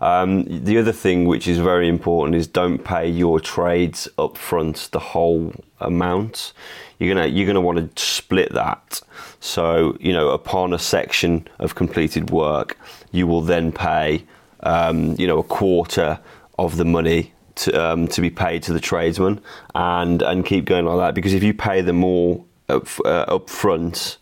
Um, 0.00 0.44
the 0.64 0.76
other 0.78 0.92
thing 0.92 1.24
which 1.24 1.46
is 1.48 1.58
very 1.58 1.88
important 1.88 2.36
is 2.36 2.46
don't 2.46 2.78
pay 2.78 3.08
your 3.08 3.40
trades 3.40 4.08
up 4.18 4.36
front 4.36 4.88
the 4.92 4.98
whole 4.98 5.54
amount. 5.80 6.52
You're 6.98 7.14
gonna 7.14 7.26
you're 7.26 7.46
gonna 7.46 7.60
want 7.60 7.96
to 7.96 8.04
split 8.04 8.52
that. 8.52 9.00
So 9.40 9.96
you 10.00 10.12
know 10.12 10.30
upon 10.30 10.72
a 10.72 10.78
section 10.78 11.48
of 11.58 11.74
completed 11.74 12.30
work, 12.30 12.78
you 13.12 13.26
will 13.26 13.42
then 13.42 13.72
pay 13.72 14.24
um, 14.60 15.14
you 15.18 15.26
know 15.26 15.38
a 15.38 15.44
quarter 15.44 16.18
of 16.58 16.76
the 16.76 16.84
money 16.84 17.32
to 17.56 17.72
um, 17.82 18.08
to 18.08 18.20
be 18.20 18.30
paid 18.30 18.62
to 18.64 18.72
the 18.72 18.80
tradesman, 18.80 19.40
and 19.74 20.22
and 20.22 20.44
keep 20.44 20.64
going 20.64 20.84
like 20.84 20.98
that. 20.98 21.14
Because 21.14 21.34
if 21.34 21.42
you 21.42 21.54
pay 21.54 21.80
them 21.80 22.04
all 22.04 22.46
up, 22.68 22.88
uh, 23.04 23.24
up 23.28 23.48
front, 23.48 24.18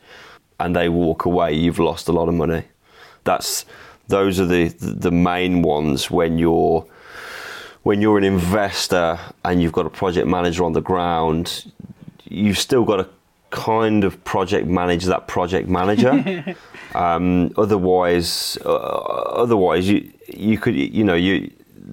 and 0.63 0.77
they 0.77 0.89
walk 0.89 1.25
away, 1.25 1.53
you've 1.53 1.81
lost 1.81 2.09
a 2.09 2.13
lot 2.13 2.29
of 2.29 2.35
money. 2.35 2.63
That's 3.25 3.67
those 4.07 4.39
are 4.39 4.47
the 4.47 4.69
the 4.79 5.11
main 5.11 5.63
ones 5.63 6.11
when 6.11 6.39
you're 6.39 6.87
when 7.83 8.01
you're 8.01 8.17
an 8.17 8.25
investor 8.25 9.19
and 9.45 9.61
you've 9.61 9.73
got 9.73 9.87
a 9.87 9.91
project 9.91 10.29
manager 10.29 10.63
on 10.65 10.73
the 10.73 10.81
ground. 10.81 11.73
You've 12.29 12.59
still 12.59 12.85
got 12.85 12.97
to 12.97 13.09
kind 13.51 14.05
of 14.05 14.23
project 14.25 14.69
manage 14.69 15.05
that 15.07 15.27
project 15.27 15.69
manager. 15.69 16.15
um, 16.95 17.53
otherwise, 17.57 18.57
uh, 18.65 18.69
otherwise 19.45 19.89
you 19.89 20.13
you 20.29 20.59
could 20.59 20.77
you 20.77 21.03
know 21.03 21.17
you 21.17 21.51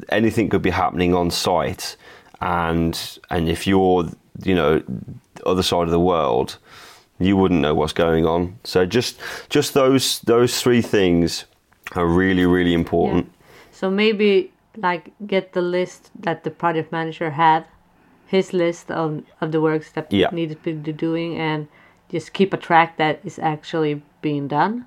anything 0.10 0.48
could 0.48 0.62
be 0.62 0.70
happening 0.70 1.16
on 1.16 1.32
site, 1.32 1.98
and 2.40 3.20
and 3.32 3.50
if 3.50 3.66
you're 3.66 4.08
you 4.44 4.54
know 4.54 4.84
other 5.44 5.64
side 5.64 5.86
of 5.86 5.92
the 5.92 6.00
world, 6.00 6.60
you 7.20 7.36
wouldn't 7.38 7.62
know 7.62 7.76
what's 7.76 7.94
going 7.94 8.26
on. 8.26 8.58
So 8.64 8.86
just 8.86 9.20
just 9.50 9.74
those 9.74 10.20
those 10.22 10.62
three 10.62 10.82
things 10.82 11.46
are 11.96 12.06
really 12.08 12.46
really 12.46 12.74
important. 12.74 13.26
Yeah. 13.26 13.46
So 13.72 13.90
maybe 13.90 14.52
like 14.78 15.12
get 15.28 15.54
the 15.54 15.62
list 15.62 16.12
that 16.20 16.44
the 16.44 16.52
project 16.52 16.92
manager 16.92 17.32
had, 17.32 17.66
his 18.28 18.54
list 18.54 18.92
of, 18.92 19.24
of 19.42 19.52
the 19.52 19.60
works 19.62 19.92
that 19.94 20.12
Yeah. 20.12 20.30
needed 20.32 20.64
to 20.64 20.74
be 20.74 20.92
doing, 20.94 21.38
and 21.38 21.68
just 22.10 22.34
keep 22.34 22.54
a 22.54 22.58
track 22.58 22.98
that 22.98 23.20
is 23.24 23.40
actually 23.40 24.02
being 24.22 24.48
done. 24.48 24.86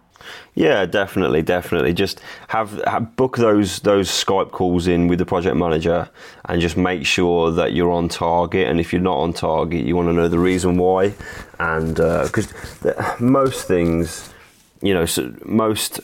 Yeah, 0.54 0.86
definitely, 0.86 1.42
definitely. 1.42 1.92
Just 1.92 2.20
have, 2.48 2.80
have 2.86 3.16
book 3.16 3.36
those 3.38 3.80
those 3.80 4.08
Skype 4.08 4.52
calls 4.52 4.86
in 4.86 5.08
with 5.08 5.18
the 5.18 5.26
project 5.26 5.56
manager, 5.56 6.08
and 6.44 6.60
just 6.60 6.76
make 6.76 7.04
sure 7.04 7.50
that 7.50 7.72
you're 7.72 7.90
on 7.90 8.08
target. 8.08 8.68
And 8.68 8.78
if 8.78 8.92
you're 8.92 9.02
not 9.02 9.16
on 9.16 9.32
target, 9.32 9.84
you 9.84 9.96
want 9.96 10.08
to 10.08 10.12
know 10.12 10.28
the 10.28 10.38
reason 10.38 10.76
why. 10.76 11.14
And 11.58 11.98
uh, 11.98 12.24
because 12.26 12.52
most 13.20 13.66
things, 13.66 14.32
you 14.80 14.94
know, 14.94 15.06
so 15.06 15.34
most 15.44 16.00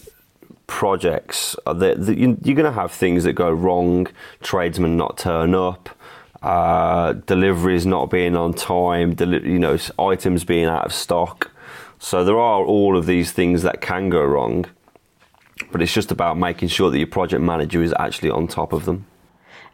projects, 0.66 1.54
are 1.66 1.74
that 1.74 1.98
you- 2.08 2.38
you're 2.42 2.56
going 2.56 2.64
to 2.64 2.72
have 2.72 2.90
things 2.92 3.24
that 3.24 3.34
go 3.34 3.50
wrong. 3.50 4.08
Tradesmen 4.42 4.96
not 4.96 5.16
turn 5.18 5.54
up. 5.54 5.90
Uh, 6.42 7.14
deliveries 7.26 7.84
not 7.84 8.10
being 8.10 8.36
on 8.36 8.54
time, 8.54 9.14
deli- 9.14 9.50
you 9.50 9.58
know, 9.58 9.76
items 9.98 10.44
being 10.44 10.66
out 10.66 10.84
of 10.86 10.92
stock. 10.92 11.50
So 11.98 12.24
there 12.24 12.38
are 12.38 12.62
all 12.64 12.96
of 12.96 13.06
these 13.06 13.32
things 13.32 13.62
that 13.62 13.80
can 13.80 14.08
go 14.08 14.24
wrong, 14.24 14.66
but 15.72 15.82
it's 15.82 15.92
just 15.92 16.12
about 16.12 16.38
making 16.38 16.68
sure 16.68 16.90
that 16.92 16.98
your 16.98 17.08
project 17.08 17.42
manager 17.42 17.82
is 17.82 17.92
actually 17.98 18.30
on 18.30 18.46
top 18.46 18.72
of 18.72 18.84
them. 18.84 19.06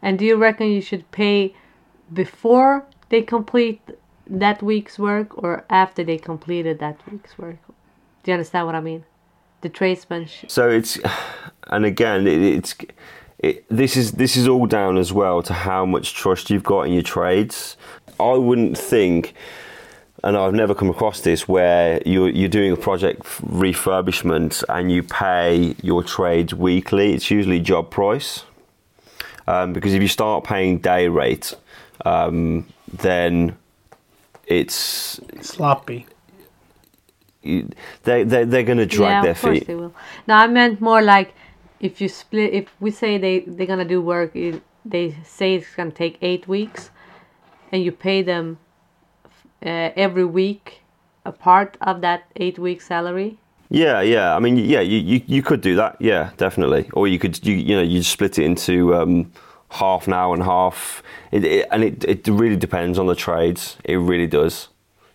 And 0.01 0.17
do 0.17 0.25
you 0.25 0.35
reckon 0.35 0.67
you 0.71 0.81
should 0.81 1.09
pay 1.11 1.53
before 2.11 2.83
they 3.09 3.21
complete 3.21 3.81
that 4.27 4.63
week's 4.63 4.97
work 4.97 5.37
or 5.43 5.63
after 5.69 6.03
they 6.03 6.17
completed 6.17 6.79
that 6.79 6.97
week's 7.11 7.37
work? 7.37 7.57
Do 8.23 8.31
you 8.31 8.33
understand 8.33 8.65
what 8.65 8.73
I 8.75 8.81
mean? 8.81 9.05
The 9.61 9.69
tradesman. 9.69 10.25
Sh- 10.25 10.45
So 10.47 10.67
it's, 10.69 10.97
and 11.67 11.85
again, 11.85 12.25
it, 12.25 12.41
it's 12.41 12.75
it, 13.39 13.65
this 13.69 13.97
is 13.97 14.13
this 14.13 14.35
is 14.37 14.47
all 14.47 14.65
down 14.67 14.97
as 14.97 15.11
well 15.13 15.41
to 15.43 15.53
how 15.53 15.85
much 15.85 16.13
trust 16.15 16.49
you've 16.49 16.63
got 16.63 16.83
in 16.83 16.93
your 16.93 17.03
trades. 17.03 17.77
I 18.19 18.33
wouldn't 18.33 18.77
think, 18.77 19.33
and 20.23 20.37
I've 20.37 20.53
never 20.53 20.73
come 20.75 20.89
across 20.89 21.21
this 21.21 21.47
where 21.47 22.01
you're 22.05 22.29
you're 22.29 22.49
doing 22.49 22.71
a 22.71 22.77
project 22.77 23.21
refurbishment 23.43 24.63
and 24.69 24.91
you 24.91 25.03
pay 25.03 25.75
your 25.83 26.03
trades 26.03 26.53
weekly. 26.53 27.13
It's 27.13 27.29
usually 27.31 27.59
job 27.59 27.91
price. 27.91 28.43
um, 29.47 29.73
because 29.73 29.93
if 29.93 30.01
you 30.01 30.07
start 30.07 30.43
paying 30.43 30.79
day 30.79 31.07
rate, 31.07 31.53
um, 32.05 32.65
then 32.91 33.57
it's 34.47 35.19
Sloppy. 35.41 36.05
you, 37.43 37.69
they 38.03 38.23
they 38.23 38.43
they're 38.45 38.63
going 38.63 38.77
to 38.79 38.85
drag 38.85 39.09
yeah, 39.11 39.21
their 39.21 39.31
of 39.31 39.41
course 39.41 39.59
feet. 39.59 39.67
they 39.67 39.75
will. 39.75 39.93
No, 40.27 40.35
I 40.35 40.47
meant 40.47 40.81
more 40.81 41.01
like 41.01 41.33
if 41.85 42.01
you 42.01 42.09
split. 42.09 42.53
If 42.53 42.67
we 42.79 42.91
say 42.91 43.17
they 43.17 43.39
they're 43.39 43.67
gonna 43.67 43.85
do 43.85 44.01
work, 44.01 44.33
they 44.33 45.15
say 45.23 45.55
it's 45.55 45.75
gonna 45.75 45.91
take 45.91 46.17
eight 46.21 46.47
weeks, 46.47 46.89
and 47.71 47.83
you 47.83 47.91
pay 47.91 48.23
them 48.23 48.57
uh, 49.65 49.91
every 49.95 50.25
week 50.25 50.81
a 51.25 51.31
part 51.31 51.77
of 51.81 52.01
that 52.01 52.23
eight 52.35 52.59
week 52.59 52.81
salary. 52.81 53.37
Yeah, 53.69 54.01
yeah. 54.01 54.35
I 54.35 54.39
mean, 54.39 54.57
yeah, 54.57 54.81
you, 54.81 54.99
you, 54.99 55.21
you 55.25 55.41
could 55.41 55.61
do 55.61 55.75
that. 55.75 55.97
Yeah, 55.99 56.31
definitely. 56.37 56.87
Or 56.93 57.07
you 57.07 57.17
could 57.17 57.43
you 57.45 57.55
you 57.55 57.75
know 57.75 57.81
you 57.81 58.03
split 58.03 58.37
it 58.37 58.45
into 58.45 58.93
um, 58.95 59.31
half 59.69 60.07
hour 60.07 60.33
and 60.33 60.43
half. 60.43 61.01
It, 61.31 61.43
it, 61.43 61.67
and 61.71 61.83
it 61.83 62.03
it 62.03 62.27
really 62.27 62.57
depends 62.57 62.99
on 62.99 63.07
the 63.07 63.15
trades. 63.15 63.77
It 63.83 63.97
really 63.97 64.27
does. 64.27 64.69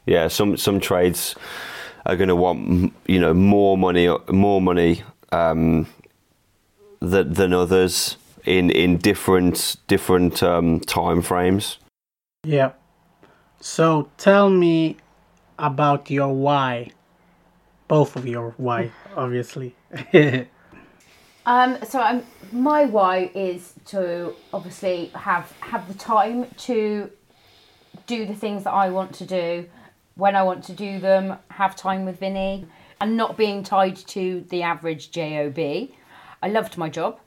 Yeah, 0.06 0.28
some 0.28 0.56
some 0.56 0.80
trades 0.80 1.36
are 2.06 2.16
going 2.16 2.28
to 2.28 2.36
want 2.36 2.92
you 3.06 3.20
know 3.20 3.34
more 3.34 3.76
money 3.78 4.08
more 4.28 4.60
money 4.60 5.02
um, 5.32 5.86
than 7.00 7.32
than 7.32 7.52
others 7.52 8.16
in 8.44 8.70
in 8.70 8.98
different 8.98 9.76
different 9.86 10.42
um, 10.42 10.80
time 10.80 11.22
frames. 11.22 11.78
Yeah. 12.44 12.72
So 13.60 14.10
tell 14.16 14.48
me 14.48 14.96
about 15.58 16.10
your 16.10 16.34
why. 16.34 16.92
Both 17.88 18.16
of 18.16 18.26
your 18.26 18.54
why, 18.56 18.92
obviously. 19.16 19.74
Um, 21.46 21.78
so 21.88 22.00
um, 22.00 22.22
my 22.52 22.84
why 22.84 23.30
is 23.34 23.74
to 23.86 24.34
obviously 24.52 25.06
have 25.14 25.50
have 25.60 25.88
the 25.88 25.94
time 25.94 26.46
to 26.58 27.10
do 28.06 28.26
the 28.26 28.34
things 28.34 28.64
that 28.64 28.72
I 28.72 28.90
want 28.90 29.14
to 29.14 29.26
do 29.26 29.66
when 30.16 30.36
I 30.36 30.42
want 30.42 30.64
to 30.64 30.74
do 30.74 31.00
them. 31.00 31.38
Have 31.48 31.74
time 31.76 32.04
with 32.04 32.20
Vinny 32.20 32.66
and 33.00 33.16
not 33.16 33.36
being 33.36 33.62
tied 33.62 33.96
to 33.96 34.44
the 34.50 34.62
average 34.62 35.10
job. 35.10 35.58
I 36.42 36.48
loved 36.48 36.76
my 36.76 36.88
job, 36.88 37.18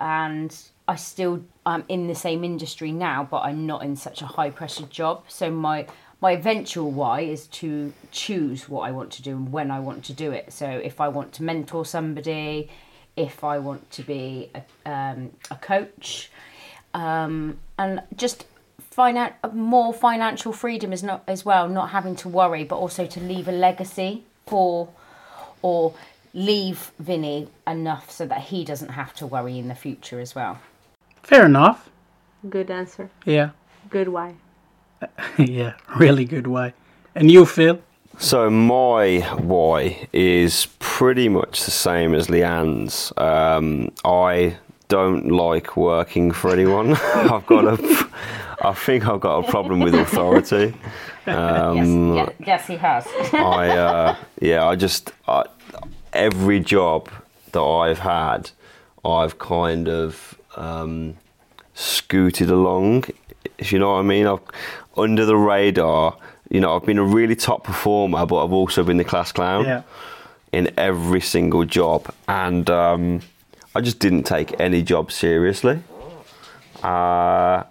and 0.00 0.54
I 0.88 0.96
still 0.96 1.44
am 1.64 1.84
in 1.88 2.06
the 2.06 2.14
same 2.14 2.44
industry 2.44 2.92
now, 2.92 3.26
but 3.30 3.42
I'm 3.42 3.66
not 3.66 3.82
in 3.82 3.96
such 3.96 4.22
a 4.22 4.26
high 4.26 4.50
pressure 4.50 4.86
job. 4.86 5.24
So 5.28 5.50
my 5.50 5.86
my 6.20 6.32
eventual 6.32 6.90
why 6.90 7.20
is 7.20 7.46
to 7.48 7.92
choose 8.10 8.68
what 8.68 8.88
I 8.88 8.90
want 8.90 9.10
to 9.12 9.22
do 9.22 9.32
and 9.32 9.52
when 9.52 9.70
I 9.70 9.80
want 9.80 10.02
to 10.04 10.14
do 10.14 10.32
it. 10.32 10.50
So 10.52 10.66
if 10.66 10.98
I 10.98 11.08
want 11.08 11.34
to 11.34 11.42
mentor 11.42 11.84
somebody, 11.84 12.70
if 13.16 13.44
I 13.44 13.58
want 13.58 13.90
to 13.92 14.02
be 14.02 14.50
a, 14.54 14.90
um, 14.90 15.30
a 15.50 15.56
coach, 15.56 16.30
um, 16.94 17.58
and 17.78 18.02
just 18.16 18.46
finan- 18.96 19.34
more 19.52 19.92
financial 19.92 20.52
freedom 20.52 20.90
is 20.92 21.02
not 21.02 21.22
as 21.26 21.44
well, 21.44 21.68
not 21.68 21.90
having 21.90 22.16
to 22.16 22.28
worry, 22.30 22.64
but 22.64 22.76
also 22.76 23.04
to 23.06 23.20
leave 23.20 23.46
a 23.46 23.52
legacy 23.52 24.24
for 24.46 24.88
or 25.60 25.94
leave 26.36 26.92
Vinny 26.98 27.48
enough 27.66 28.10
so 28.10 28.26
that 28.26 28.42
he 28.42 28.62
doesn't 28.62 28.90
have 28.90 29.14
to 29.14 29.26
worry 29.26 29.58
in 29.58 29.68
the 29.68 29.74
future 29.74 30.20
as 30.20 30.34
well. 30.34 30.60
Fair 31.22 31.46
enough. 31.46 31.88
Good 32.48 32.70
answer. 32.70 33.10
Yeah. 33.24 33.50
Good 33.88 34.08
why. 34.08 34.34
yeah, 35.38 35.74
really 35.96 36.26
good 36.26 36.46
why. 36.46 36.74
And 37.14 37.30
you, 37.30 37.46
Phil? 37.46 37.80
So 38.18 38.50
my 38.50 39.20
why 39.38 40.08
is 40.12 40.66
pretty 40.78 41.28
much 41.28 41.64
the 41.64 41.70
same 41.70 42.14
as 42.14 42.28
Leanne's. 42.28 43.12
Um, 43.16 43.90
I 44.04 44.58
don't 44.88 45.30
like 45.30 45.76
working 45.76 46.32
for 46.32 46.52
anyone. 46.52 46.94
I've 47.14 47.46
got 47.46 47.64
a, 47.64 48.08
I 48.62 48.72
think 48.74 49.06
I've 49.06 49.20
got 49.20 49.44
a 49.44 49.50
problem 49.50 49.80
with 49.80 49.94
authority. 49.94 50.74
Um, 51.28 52.14
yes, 52.14 52.28
yeah, 52.38 52.46
yes, 52.46 52.66
he 52.68 52.76
has. 52.76 53.04
I 53.32 53.68
uh, 53.70 54.16
yeah, 54.40 54.64
I 54.64 54.76
just 54.76 55.12
I, 55.26 55.42
every 56.16 56.60
job 56.60 57.08
that 57.52 57.62
I've 57.62 58.00
had, 58.00 58.50
I've 59.04 59.38
kind 59.38 59.88
of 59.88 60.36
um, 60.56 61.16
scooted 61.74 62.50
along. 62.50 63.04
If 63.58 63.72
you 63.72 63.78
know 63.78 63.92
what 63.92 63.98
I 64.00 64.02
mean, 64.02 64.26
I've 64.26 64.40
under 64.96 65.24
the 65.24 65.36
radar. 65.36 66.16
You 66.50 66.60
know, 66.60 66.76
I've 66.76 66.84
been 66.86 66.98
a 66.98 67.04
really 67.04 67.34
top 67.36 67.64
performer, 67.64 68.24
but 68.26 68.44
I've 68.44 68.52
also 68.52 68.82
been 68.84 68.96
the 68.98 69.04
class 69.04 69.32
clown 69.32 69.64
Yeah. 69.64 69.82
in 70.52 70.70
every 70.78 71.20
single 71.20 71.64
job, 71.64 72.12
and 72.28 72.68
um, 72.70 73.20
I 73.74 73.80
just 73.80 73.98
didn't 73.98 74.24
take 74.24 74.58
any 74.60 74.82
job 74.82 75.10
seriously. 75.10 75.82
Uh, 76.82 77.64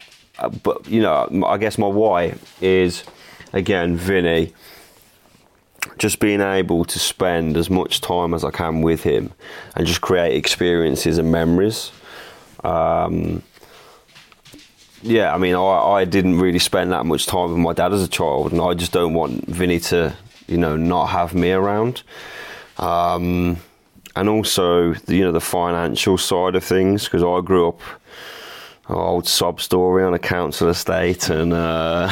but 0.63 0.87
you 0.87 1.01
know, 1.01 1.45
I 1.47 1.57
guess 1.57 1.77
my 1.77 1.87
why 1.87 2.35
is 2.61 3.03
again 3.53 3.95
Vinny. 3.97 4.53
Just 5.97 6.19
being 6.19 6.41
able 6.41 6.85
to 6.85 6.99
spend 6.99 7.57
as 7.57 7.69
much 7.69 8.01
time 8.01 8.33
as 8.33 8.43
I 8.43 8.51
can 8.51 8.81
with 8.81 9.03
him, 9.03 9.31
and 9.75 9.85
just 9.87 10.01
create 10.01 10.35
experiences 10.35 11.17
and 11.17 11.31
memories. 11.31 11.91
Um, 12.63 13.43
yeah, 15.01 15.33
I 15.33 15.37
mean, 15.37 15.55
I, 15.55 15.59
I 15.99 16.05
didn't 16.05 16.39
really 16.39 16.59
spend 16.59 16.91
that 16.91 17.05
much 17.05 17.27
time 17.27 17.49
with 17.49 17.59
my 17.59 17.73
dad 17.73 17.93
as 17.93 18.03
a 18.03 18.07
child, 18.07 18.51
and 18.51 18.61
I 18.61 18.73
just 18.73 18.91
don't 18.91 19.13
want 19.13 19.45
Vinny 19.45 19.79
to, 19.91 20.15
you 20.47 20.57
know, 20.57 20.75
not 20.75 21.07
have 21.07 21.35
me 21.35 21.51
around. 21.51 22.01
Um, 22.77 23.57
and 24.15 24.27
also, 24.27 24.95
you 25.07 25.21
know, 25.21 25.31
the 25.31 25.41
financial 25.41 26.17
side 26.17 26.55
of 26.55 26.63
things, 26.63 27.05
because 27.05 27.23
I 27.23 27.45
grew 27.45 27.67
up 27.67 27.79
old 28.89 29.27
sob 29.27 29.59
story 29.61 30.03
on 30.03 30.13
a 30.13 30.19
council 30.19 30.69
estate, 30.69 31.29
and 31.29 31.53
uh, 31.53 32.11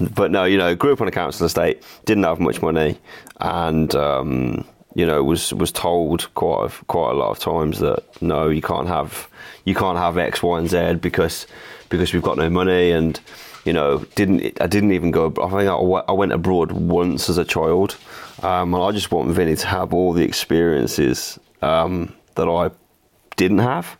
but 0.14 0.30
no, 0.30 0.44
you 0.44 0.58
know, 0.58 0.74
grew 0.74 0.92
up 0.92 1.00
on 1.00 1.08
a 1.08 1.12
council 1.12 1.46
estate, 1.46 1.82
didn't 2.04 2.24
have 2.24 2.40
much 2.40 2.62
money, 2.62 2.98
and 3.40 3.94
um, 3.94 4.64
you 4.94 5.06
know, 5.06 5.22
was 5.22 5.52
was 5.54 5.70
told 5.70 6.32
quite 6.34 6.66
a, 6.66 6.84
quite 6.86 7.10
a 7.10 7.14
lot 7.14 7.30
of 7.30 7.38
times 7.38 7.78
that 7.80 8.02
no, 8.22 8.48
you 8.48 8.62
can't 8.62 8.88
have 8.88 9.28
you 9.64 9.74
can't 9.74 9.98
have 9.98 10.16
X, 10.18 10.42
Y, 10.42 10.58
and 10.58 10.68
Z 10.68 10.94
because 10.94 11.46
because 11.88 12.12
we've 12.12 12.22
got 12.22 12.36
no 12.36 12.48
money, 12.48 12.90
and 12.90 13.20
you 13.64 13.72
know, 13.72 13.98
didn't 14.14 14.60
I 14.60 14.66
didn't 14.66 14.92
even 14.92 15.10
go. 15.10 15.26
I 15.42 15.50
think 15.50 16.04
I 16.08 16.12
went 16.12 16.32
abroad 16.32 16.72
once 16.72 17.28
as 17.28 17.38
a 17.38 17.44
child, 17.44 17.96
um, 18.42 18.74
and 18.74 18.82
I 18.82 18.92
just 18.92 19.10
want 19.12 19.30
Vinny 19.30 19.56
to 19.56 19.66
have 19.66 19.92
all 19.92 20.12
the 20.12 20.24
experiences 20.24 21.38
um, 21.60 22.14
that 22.36 22.48
I 22.48 22.70
didn't 23.36 23.58
have. 23.58 23.96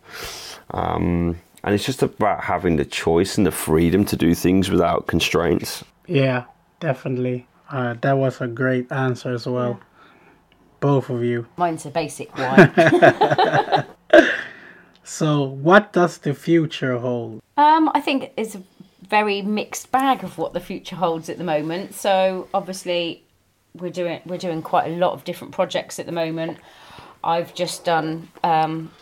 Um, 0.73 1.39
and 1.65 1.75
it's 1.75 1.85
just 1.85 2.03
about 2.03 2.45
having 2.45 2.77
the 2.77 2.85
choice 2.85 3.37
and 3.37 3.47
the 3.47 3.51
freedom 3.51 4.05
to 4.07 4.17
do 4.17 4.35
things 4.35 4.71
without 4.71 5.07
constraints. 5.07 5.85
Yeah, 6.07 6.45
definitely. 6.81 7.47
Uh, 7.71 7.95
that 8.01 8.13
was 8.13 8.41
a 8.41 8.47
great 8.47 8.91
answer 8.93 9.33
as 9.33 9.47
well. 9.47 9.81
Both 10.81 11.11
of 11.11 11.25
you. 11.25 11.47
Mine's 11.57 11.85
a 11.87 11.91
basic 11.91 12.37
one. 12.39 13.85
So, 15.09 15.43
what 15.43 15.95
does 15.95 16.19
the 16.19 16.35
future 16.35 16.99
hold? 16.99 17.41
Um, 17.57 17.91
I 17.95 18.01
think 18.01 18.31
it's 18.37 18.55
a 18.55 18.63
very 19.09 19.41
mixed 19.41 19.91
bag 19.91 20.23
of 20.23 20.37
what 20.37 20.53
the 20.53 20.61
future 20.61 20.97
holds 20.97 21.31
at 21.31 21.39
the 21.39 21.45
moment. 21.45 21.95
So 21.95 22.47
obviously, 22.53 23.25
we're 23.75 23.91
doing 23.91 24.21
we're 24.27 24.37
doing 24.37 24.61
quite 24.61 24.93
a 24.93 24.97
lot 24.97 25.15
of 25.15 25.25
different 25.25 25.55
projects 25.55 25.99
at 25.99 26.05
the 26.05 26.13
moment. 26.13 26.59
I've 27.25 27.55
just 27.55 27.87
done 27.87 28.29
um, 28.45 28.93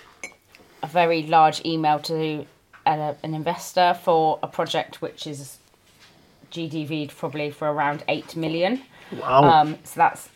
a 0.87 0.89
very 0.89 1.23
large 1.25 1.65
email 1.65 1.99
to 1.99 2.47
a, 2.87 3.17
an 3.23 3.35
investor 3.35 3.99
for 4.03 4.39
a 4.43 4.49
project 4.49 5.03
which 5.03 5.27
is 5.27 5.59
GDV'd 6.51 7.17
probably 7.17 7.51
for 7.51 7.71
around 7.71 8.05
eight 8.09 8.37
million. 8.37 8.83
Wow. 9.13 9.45
Um, 9.45 9.79
so 9.85 9.95
that's 9.97 10.29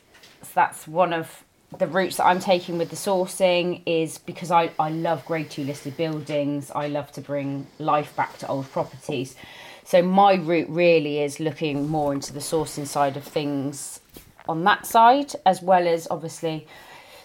so 0.42 0.50
that's 0.54 0.88
one 0.88 1.12
of 1.12 1.44
the 1.78 1.86
routes 1.86 2.16
that 2.16 2.24
I'm 2.24 2.40
taking 2.40 2.78
with 2.78 2.90
the 2.90 2.96
sourcing 2.96 3.82
is 3.86 4.18
because 4.18 4.50
I, 4.50 4.70
I 4.78 4.90
love 4.90 5.24
grade 5.24 5.50
two 5.50 5.62
listed 5.62 5.96
buildings. 5.96 6.70
I 6.72 6.88
love 6.88 7.12
to 7.12 7.20
bring 7.20 7.68
life 7.78 8.14
back 8.16 8.36
to 8.38 8.48
old 8.48 8.70
properties. 8.72 9.36
So 9.84 10.02
my 10.02 10.34
route 10.34 10.68
really 10.68 11.20
is 11.20 11.38
looking 11.38 11.88
more 11.88 12.12
into 12.12 12.32
the 12.32 12.40
sourcing 12.40 12.86
side 12.86 13.16
of 13.16 13.22
things 13.22 14.00
on 14.48 14.64
that 14.64 14.86
side, 14.86 15.32
as 15.46 15.62
well 15.62 15.86
as 15.86 16.08
obviously 16.10 16.66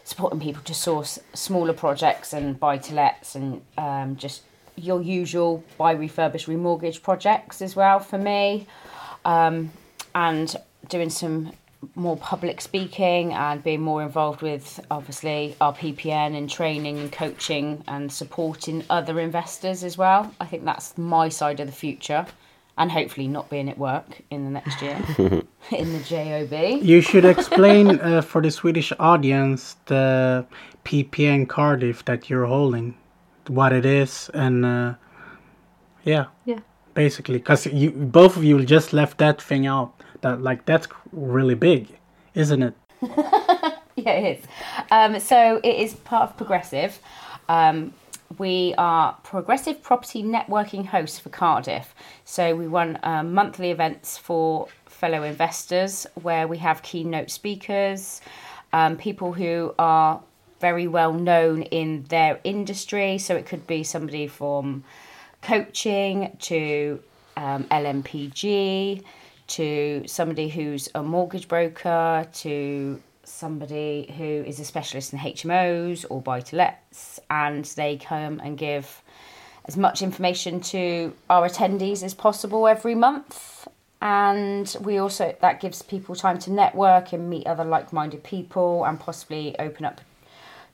supporting 0.05 0.39
people 0.39 0.61
to 0.63 0.73
source 0.73 1.19
smaller 1.33 1.73
projects 1.73 2.31
and 2.31 2.59
buy 2.59 2.77
to 2.77 2.93
lets 2.93 3.35
and 3.35 3.61
um, 3.77 4.15
just 4.15 4.43
your 4.77 5.01
usual 5.01 5.63
buy 5.77 5.95
refurbish 5.95 6.47
remortgage 6.47 7.01
projects 7.01 7.61
as 7.61 7.75
well 7.75 7.99
for 7.99 8.19
me 8.19 8.67
um, 9.25 9.71
and 10.13 10.55
doing 10.87 11.09
some 11.09 11.51
more 11.95 12.17
public 12.17 12.61
speaking 12.61 13.33
and 13.33 13.63
being 13.63 13.81
more 13.81 14.03
involved 14.03 14.41
with 14.43 14.79
obviously 14.91 15.55
our 15.59 15.73
PPN 15.73 16.37
and 16.37 16.49
training 16.49 16.99
and 16.99 17.11
coaching 17.11 17.83
and 17.87 18.11
supporting 18.11 18.83
other 18.89 19.19
investors 19.19 19.83
as 19.83 19.97
well. 19.97 20.31
I 20.39 20.45
think 20.45 20.65
that's 20.65 20.97
my 20.97 21.29
side 21.29 21.59
of 21.59 21.67
the 21.67 21.73
future 21.73 22.25
and 22.77 22.91
hopefully 22.91 23.27
not 23.27 23.49
being 23.49 23.69
at 23.69 23.77
work 23.77 24.21
in 24.29 24.43
the 24.45 24.51
next 24.51 24.81
year 24.81 24.97
in 25.71 25.93
the 25.93 26.01
JOB. 26.09 26.83
You 26.83 27.01
should 27.01 27.25
explain 27.25 27.99
uh, 28.01 28.21
for 28.21 28.41
the 28.41 28.51
Swedish 28.51 28.91
audience 28.99 29.77
the 29.85 30.45
PPN 30.83 31.47
Cardiff 31.47 32.03
that 32.05 32.29
you're 32.29 32.45
holding. 32.47 32.95
what 33.47 33.71
it 33.73 33.85
is 33.85 34.29
and 34.33 34.65
uh, 34.65 34.93
yeah 36.03 36.25
Yeah. 36.45 36.59
basically 36.93 37.37
because 37.37 37.65
you 37.67 37.91
both 37.91 38.37
of 38.37 38.43
you 38.43 38.65
just 38.65 38.91
left 38.93 39.17
that 39.19 39.41
thing 39.41 39.67
out 39.67 39.91
that 40.21 40.41
like 40.41 40.65
that's 40.65 40.87
really 41.11 41.55
big 41.55 41.87
isn't 42.33 42.63
it 42.63 42.73
Yeah, 43.97 44.11
it 44.11 44.37
is. 44.39 44.45
Um, 44.91 45.19
so 45.21 45.61
it 45.63 45.75
is 45.79 45.93
part 45.93 46.29
of 46.29 46.35
Progressive. 46.37 46.99
Um, 47.47 47.93
we 48.37 48.73
are 48.77 49.17
Progressive 49.23 49.81
Property 49.81 50.23
Networking 50.23 50.85
hosts 50.85 51.19
for 51.19 51.29
Cardiff. 51.29 51.93
So 52.23 52.55
we 52.55 52.67
run 52.67 52.99
um, 53.03 53.33
monthly 53.33 53.71
events 53.71 54.17
for 54.17 54.67
fellow 54.85 55.23
investors 55.23 56.07
where 56.21 56.47
we 56.47 56.57
have 56.57 56.81
keynote 56.81 57.29
speakers, 57.29 58.21
um, 58.73 58.97
people 58.97 59.33
who 59.33 59.73
are 59.77 60.21
very 60.59 60.87
well 60.87 61.13
known 61.13 61.63
in 61.63 62.05
their 62.09 62.39
industry. 62.43 63.17
So 63.17 63.35
it 63.35 63.45
could 63.45 63.67
be 63.67 63.83
somebody 63.83 64.27
from 64.27 64.83
coaching 65.41 66.35
to 66.41 67.01
um, 67.37 67.65
LNPG 67.65 69.03
to 69.47 70.03
somebody 70.07 70.49
who's 70.49 70.89
a 70.95 71.03
mortgage 71.03 71.47
broker 71.47 72.27
to 72.33 73.01
somebody 73.25 74.13
who 74.17 74.23
is 74.23 74.59
a 74.59 74.65
specialist 74.65 75.13
in 75.13 75.19
HMOs 75.19 76.05
or 76.09 76.21
buy 76.21 76.41
to 76.41 76.55
lets, 76.55 77.19
and 77.29 77.65
they 77.65 77.97
come 77.97 78.39
and 78.39 78.57
give 78.57 79.01
as 79.65 79.75
much 79.75 80.01
information 80.01 80.61
to 80.61 81.13
our 81.29 81.47
attendees 81.47 82.03
as 82.03 82.13
possible 82.13 82.67
every 82.67 82.95
month. 82.95 83.67
And 84.01 84.75
we 84.81 84.97
also 84.97 85.35
that 85.41 85.59
gives 85.59 85.81
people 85.81 86.15
time 86.15 86.37
to 86.39 86.51
network 86.51 87.13
and 87.13 87.29
meet 87.29 87.47
other 87.47 87.63
like 87.63 87.91
minded 87.91 88.23
people 88.23 88.85
and 88.85 88.99
possibly 88.99 89.57
open 89.57 89.85
up 89.85 90.01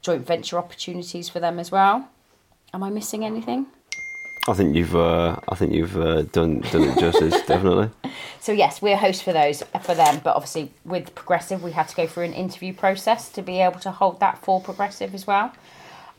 joint 0.02 0.26
venture 0.26 0.58
opportunities 0.58 1.30
for 1.30 1.40
them 1.40 1.60
as 1.60 1.72
well. 1.72 2.10
Am 2.74 2.84
I 2.84 2.90
missing 2.90 3.24
anything? 3.24 3.68
I 4.48 4.54
think 4.54 4.76
you've 4.76 4.96
uh, 4.96 5.38
I 5.48 5.56
think 5.56 5.74
you've 5.74 5.98
uh, 5.98 6.24
done 6.24 6.62
done 6.72 6.84
it 6.84 7.00
justice, 7.00 7.42
definitely. 7.46 7.90
So 8.42 8.52
yes, 8.52 8.82
we're 8.82 8.98
hosts 8.98 9.22
for 9.22 9.34
those 9.34 9.62
for 9.84 9.94
them, 9.94 10.20
but 10.24 10.36
obviously 10.36 10.72
with 10.84 11.14
Progressive, 11.14 11.62
we 11.62 11.72
had 11.74 11.88
to 11.90 11.96
go 11.96 12.08
through 12.08 12.24
an 12.24 12.34
interview 12.34 12.74
process 12.74 13.30
to 13.30 13.44
be 13.44 13.60
able 13.62 13.80
to 13.82 13.92
hold 13.92 14.20
that 14.20 14.40
for 14.40 14.60
Progressive 14.60 15.14
as 15.14 15.28
well. 15.28 15.54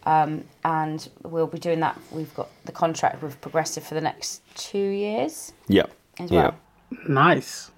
Um, 0.07 0.45
and 0.65 1.09
we'll 1.25 1.49
be 1.49 1.59
doing 1.59 1.81
that. 1.81 1.99
We've 2.13 2.33
got 2.35 2.49
the 2.65 2.71
contract 2.73 3.23
with 3.25 3.41
Progressive 3.41 3.83
for 3.83 3.95
the 3.95 4.01
next 4.01 4.41
two 4.55 4.79
years 4.79 5.53
Yeah. 5.67 5.87
as 6.21 6.31
Yeah. 6.31 6.43
well. 6.43 6.55
nice 7.09 7.71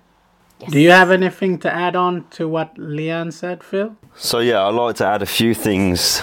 Yes. 0.61 0.73
do 0.73 0.81
you 0.81 0.91
have 0.91 1.11
anything 1.11 1.59
to 1.59 1.73
add 1.73 1.95
on 1.97 2.25
to 2.31 2.49
what 2.49 2.75
leanne 2.77 3.33
said 3.33 3.63
phil 3.63 3.95
So 4.17 4.41
yeah, 4.41 4.67
I'd 4.67 4.75
like 4.75 4.97
to 4.97 5.07
add 5.07 5.23
a 5.23 5.27
few 5.27 5.55
things 5.55 6.21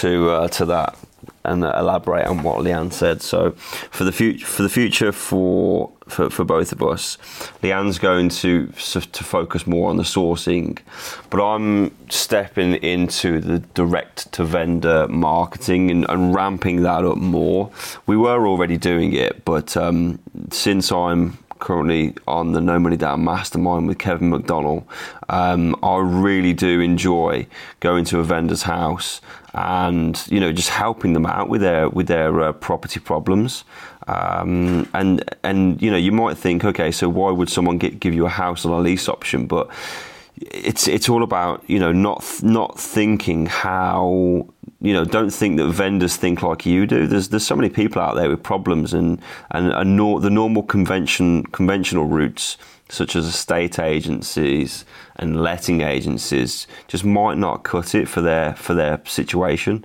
to 0.00 0.30
uh, 0.30 0.48
to 0.48 0.64
that 0.66 0.96
and 1.44 1.62
elaborate 1.64 2.26
on 2.26 2.42
what 2.42 2.58
Leanne 2.58 2.92
said. 2.92 3.20
So 3.22 3.50
for 3.90 4.04
the 4.04 4.12
future, 4.12 4.46
for 4.46 4.62
the 4.62 4.68
future 4.70 5.12
for, 5.12 5.90
for 6.06 6.30
for 6.30 6.44
both 6.44 6.72
of 6.72 6.82
us, 6.82 7.18
Leanne's 7.62 7.98
going 7.98 8.28
to 8.28 8.66
to 8.66 9.24
focus 9.24 9.66
more 9.66 9.90
on 9.90 9.96
the 9.96 10.02
sourcing, 10.02 10.78
but 11.30 11.44
I'm 11.44 11.94
stepping 12.10 12.74
into 12.74 13.40
the 13.40 13.58
direct 13.74 14.32
to 14.32 14.44
vendor 14.44 15.08
marketing 15.08 15.90
and, 15.90 16.06
and 16.08 16.34
ramping 16.34 16.82
that 16.82 17.04
up 17.04 17.18
more. 17.18 17.70
We 18.06 18.16
were 18.16 18.46
already 18.46 18.76
doing 18.76 19.12
it, 19.12 19.44
but 19.44 19.76
um, 19.76 20.18
since 20.50 20.92
I'm 20.92 21.38
currently 21.58 22.14
on 22.26 22.52
the 22.52 22.60
No 22.60 22.78
Money 22.78 22.96
Down 22.96 23.24
Mastermind 23.24 23.88
with 23.88 23.98
Kevin 23.98 24.30
McDonnell. 24.30 24.84
Um, 25.28 25.76
I 25.82 25.98
really 25.98 26.52
do 26.52 26.80
enjoy 26.80 27.46
going 27.80 28.04
to 28.06 28.20
a 28.20 28.24
vendor's 28.24 28.62
house 28.62 29.20
and 29.54 30.26
you 30.28 30.40
know 30.40 30.50
just 30.52 30.68
helping 30.68 31.12
them 31.12 31.26
out 31.26 31.48
with 31.48 31.60
their 31.60 31.88
with 31.88 32.08
their 32.08 32.40
uh, 32.40 32.52
property 32.52 33.00
problems. 33.00 33.64
Um, 34.06 34.88
and 34.92 35.24
and 35.42 35.80
you 35.80 35.90
know 35.90 35.96
you 35.96 36.12
might 36.12 36.36
think, 36.36 36.64
okay, 36.64 36.90
so 36.90 37.08
why 37.08 37.30
would 37.30 37.48
someone 37.48 37.78
get, 37.78 38.00
give 38.00 38.14
you 38.14 38.26
a 38.26 38.30
house 38.30 38.64
on 38.66 38.72
a 38.72 38.78
lease 38.78 39.08
option? 39.08 39.46
But 39.46 39.70
it's 40.36 40.88
it's 40.88 41.08
all 41.08 41.22
about 41.22 41.62
you 41.68 41.78
know 41.78 41.92
not 41.92 42.24
not 42.42 42.78
thinking 42.78 43.46
how 43.46 44.46
you 44.80 44.92
know 44.92 45.04
don't 45.04 45.30
think 45.30 45.56
that 45.58 45.68
vendors 45.68 46.16
think 46.16 46.42
like 46.42 46.66
you 46.66 46.86
do. 46.86 47.06
There's 47.06 47.28
there's 47.28 47.46
so 47.46 47.56
many 47.56 47.68
people 47.68 48.00
out 48.02 48.16
there 48.16 48.28
with 48.28 48.42
problems 48.42 48.92
and 48.92 49.20
and, 49.50 49.72
and 49.72 49.96
nor, 49.96 50.20
the 50.20 50.30
normal 50.30 50.62
convention 50.62 51.44
conventional 51.46 52.06
routes 52.06 52.56
such 52.88 53.16
as 53.16 53.26
estate 53.26 53.78
agencies 53.78 54.84
and 55.16 55.42
letting 55.42 55.80
agencies 55.80 56.66
just 56.86 57.04
might 57.04 57.38
not 57.38 57.62
cut 57.62 57.94
it 57.94 58.08
for 58.08 58.20
their 58.20 58.54
for 58.56 58.74
their 58.74 59.00
situation. 59.04 59.84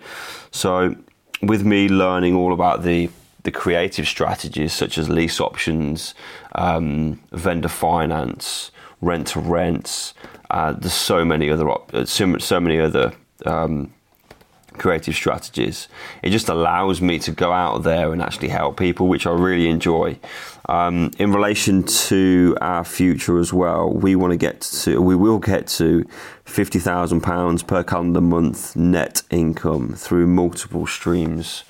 So 0.52 0.96
with 1.42 1.64
me 1.64 1.88
learning 1.88 2.36
all 2.36 2.54
about 2.54 2.84
the 2.84 3.10
the 3.44 3.52
creative 3.52 4.08
strategies 4.08 4.74
such 4.74 4.98
as 4.98 5.10
lease 5.10 5.40
options, 5.40 6.14
um, 6.56 7.20
vendor 7.32 7.70
finance, 7.70 8.72
rent 9.02 9.28
to 9.28 9.40
rents. 9.40 10.14
Uh, 10.50 10.74
there's 10.74 10.94
so 10.94 11.24
many 11.24 11.50
other 11.50 11.70
op- 11.70 11.92
so, 12.06 12.38
so 12.38 12.60
many 12.60 12.80
other 12.80 13.14
um, 13.46 13.94
creative 14.80 15.14
strategies. 15.16 15.88
It 16.24 16.32
just 16.32 16.50
allows 16.50 17.02
me 17.02 17.20
to 17.20 17.32
go 17.32 17.52
out 17.52 17.84
there 17.84 18.12
and 18.14 18.22
actually 18.22 18.50
help 18.50 18.78
people, 18.78 19.08
which 19.08 19.28
I 19.28 19.32
really 19.32 19.68
enjoy. 19.70 20.18
Um, 20.68 21.12
in 21.20 21.32
relation 21.34 21.84
to 22.08 22.56
our 22.62 22.84
future 22.84 23.40
as 23.40 23.52
well, 23.54 23.90
we 23.92 24.16
want 24.16 24.32
to 24.32 24.38
get 24.38 24.62
to, 24.84 25.02
we 25.02 25.16
will 25.16 25.40
get 25.40 25.68
to 25.80 26.06
fifty 26.46 26.80
thousand 26.80 27.22
pounds 27.22 27.64
per 27.64 27.84
calendar 27.84 28.22
month 28.22 28.76
net 28.76 29.24
income 29.30 29.94
through 29.94 30.28
multiple 30.28 30.86
streams 30.88 31.64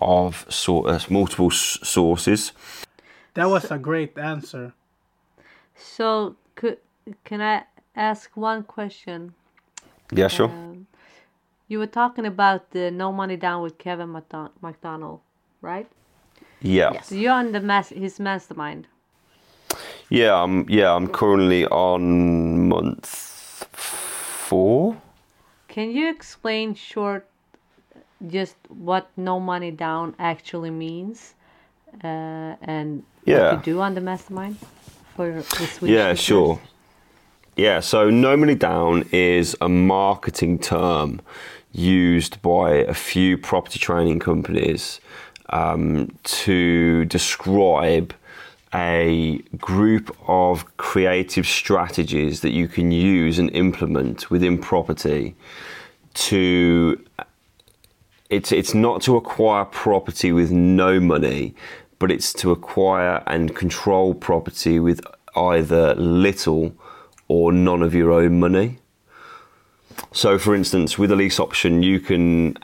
of 0.00 0.44
sort 0.48 0.88
uh, 0.88 0.98
multiple 1.10 1.50
s- 1.50 1.78
sources. 1.82 2.52
that 3.34 3.48
was 3.48 3.70
a 3.70 3.78
great 3.78 4.18
answer 4.18 4.72
So, 5.76 6.36
could 6.54 6.78
can 7.24 7.40
I 7.40 7.64
ask 7.96 8.30
one 8.36 8.62
question? 8.64 9.34
Yeah, 10.12 10.28
sure. 10.28 10.48
Um, 10.50 10.86
you 11.72 11.78
were 11.78 11.92
talking 12.02 12.26
about 12.26 12.60
the 12.72 12.90
No 12.90 13.10
Money 13.12 13.36
Down 13.36 13.62
with 13.62 13.78
Kevin 13.78 14.08
McDon- 14.16 14.50
McDonnell, 14.62 15.20
right? 15.62 15.88
yeah. 16.60 17.00
So 17.00 17.14
you're 17.14 17.32
on 17.32 17.52
the 17.52 17.60
mas- 17.60 17.88
his 18.04 18.20
mastermind. 18.20 18.86
Yeah, 20.10 20.34
I'm. 20.42 20.68
Yeah, 20.68 20.94
I'm 20.96 21.08
currently 21.08 21.64
on 21.66 22.68
month 22.68 23.06
four. 24.48 24.96
Can 25.68 25.90
you 25.90 26.10
explain 26.10 26.74
short, 26.74 27.22
just 28.36 28.56
what 28.68 29.04
No 29.16 29.40
Money 29.40 29.70
Down 29.70 30.14
actually 30.18 30.70
means, 30.70 31.34
uh, 32.04 32.56
and 32.74 33.02
Yeah. 33.24 33.34
what 33.54 33.66
you 33.66 33.74
do 33.74 33.80
on 33.80 33.94
the 33.94 34.00
mastermind 34.02 34.56
for 35.16 35.32
the 35.32 35.42
Swedish 35.42 35.96
Yeah, 35.96 36.10
listeners? 36.10 36.20
sure. 36.20 36.58
Yeah, 37.56 37.80
so 37.80 38.10
no 38.10 38.36
money 38.36 38.54
down 38.54 39.04
is 39.12 39.54
a 39.60 39.68
marketing 39.68 40.58
term 40.58 41.20
used 41.72 42.40
by 42.42 42.70
a 42.70 42.94
few 42.94 43.36
property 43.38 43.78
training 43.78 44.18
companies 44.18 45.00
um, 45.50 46.08
to 46.24 47.04
describe 47.06 48.14
a 48.74 49.38
group 49.58 50.16
of 50.26 50.76
creative 50.78 51.46
strategies 51.46 52.40
that 52.40 52.52
you 52.52 52.68
can 52.68 52.90
use 52.90 53.38
and 53.38 53.50
implement 53.50 54.30
within 54.30 54.56
property 54.58 55.34
to 56.14 57.02
it's 58.30 58.50
it's 58.50 58.72
not 58.72 59.02
to 59.02 59.16
acquire 59.16 59.66
property 59.66 60.32
with 60.32 60.50
no 60.50 60.98
money, 60.98 61.54
but 61.98 62.10
it's 62.10 62.32
to 62.32 62.50
acquire 62.50 63.22
and 63.26 63.54
control 63.54 64.14
property 64.14 64.80
with 64.80 65.02
either 65.36 65.94
little 65.96 66.74
or 67.28 67.52
none 67.52 67.82
of 67.82 67.94
your 67.94 68.10
own 68.10 68.40
money. 68.40 68.78
So, 70.12 70.38
for 70.38 70.54
instance, 70.54 70.98
with 70.98 71.10
a 71.10 71.16
lease 71.16 71.40
option, 71.40 71.82
you 71.82 72.00
can 72.00 72.56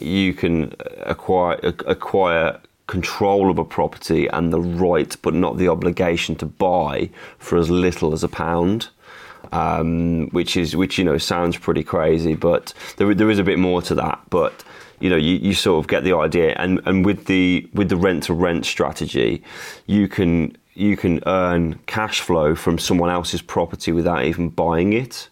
you 0.00 0.32
can 0.32 0.74
acquire 1.00 1.58
acquire 1.86 2.60
control 2.86 3.50
of 3.50 3.58
a 3.58 3.64
property 3.64 4.26
and 4.28 4.52
the 4.52 4.60
right, 4.60 5.16
but 5.22 5.34
not 5.34 5.56
the 5.56 5.68
obligation 5.68 6.36
to 6.36 6.46
buy 6.46 7.10
for 7.38 7.58
as 7.58 7.70
little 7.70 8.12
as 8.12 8.24
a 8.24 8.28
pound. 8.28 8.88
Um, 9.52 10.28
which 10.30 10.56
is 10.56 10.74
which 10.74 10.98
you 10.98 11.04
know 11.04 11.18
sounds 11.18 11.56
pretty 11.56 11.84
crazy, 11.84 12.34
but 12.34 12.72
there 12.96 13.14
there 13.14 13.30
is 13.30 13.38
a 13.38 13.44
bit 13.44 13.58
more 13.58 13.82
to 13.82 13.94
that. 13.96 14.20
But 14.30 14.64
you 15.00 15.10
know 15.10 15.16
you, 15.16 15.36
you 15.36 15.54
sort 15.54 15.84
of 15.84 15.88
get 15.88 16.02
the 16.02 16.16
idea, 16.16 16.54
and 16.56 16.80
and 16.86 17.04
with 17.04 17.26
the 17.26 17.68
with 17.74 17.90
the 17.90 17.96
rent 17.96 18.24
to 18.24 18.34
rent 18.34 18.64
strategy, 18.64 19.42
you 19.86 20.08
can 20.08 20.56
you 20.74 20.96
can 20.96 21.20
earn 21.26 21.78
cash 21.86 22.20
flow 22.20 22.54
from 22.54 22.78
someone 22.78 23.10
else's 23.10 23.42
property 23.42 23.92
without 23.92 24.24
even 24.24 24.48
buying 24.48 24.92
it. 24.92 25.28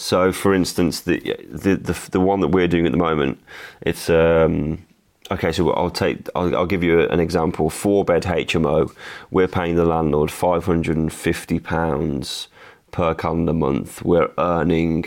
So, 0.00 0.30
for 0.30 0.54
instance, 0.54 1.00
the 1.00 1.18
the 1.50 1.74
the, 1.74 2.08
the 2.12 2.20
one 2.20 2.38
that 2.38 2.48
we're 2.48 2.68
doing 2.68 2.86
at 2.86 2.92
the 2.92 2.98
moment, 2.98 3.40
it's 3.80 4.08
um, 4.08 4.86
okay. 5.28 5.50
So 5.50 5.70
I'll 5.72 5.90
take 5.90 6.28
I'll, 6.36 6.54
I'll 6.54 6.66
give 6.66 6.84
you 6.84 7.00
an 7.00 7.18
example. 7.18 7.68
Four 7.68 8.04
bed 8.04 8.22
HMO. 8.22 8.94
We're 9.32 9.48
paying 9.48 9.74
the 9.74 9.84
landlord 9.84 10.30
five 10.30 10.66
hundred 10.66 10.96
and 10.96 11.12
fifty 11.12 11.58
pounds 11.58 12.46
per 12.92 13.12
calendar 13.12 13.52
month. 13.52 14.04
We're 14.04 14.30
earning 14.38 15.06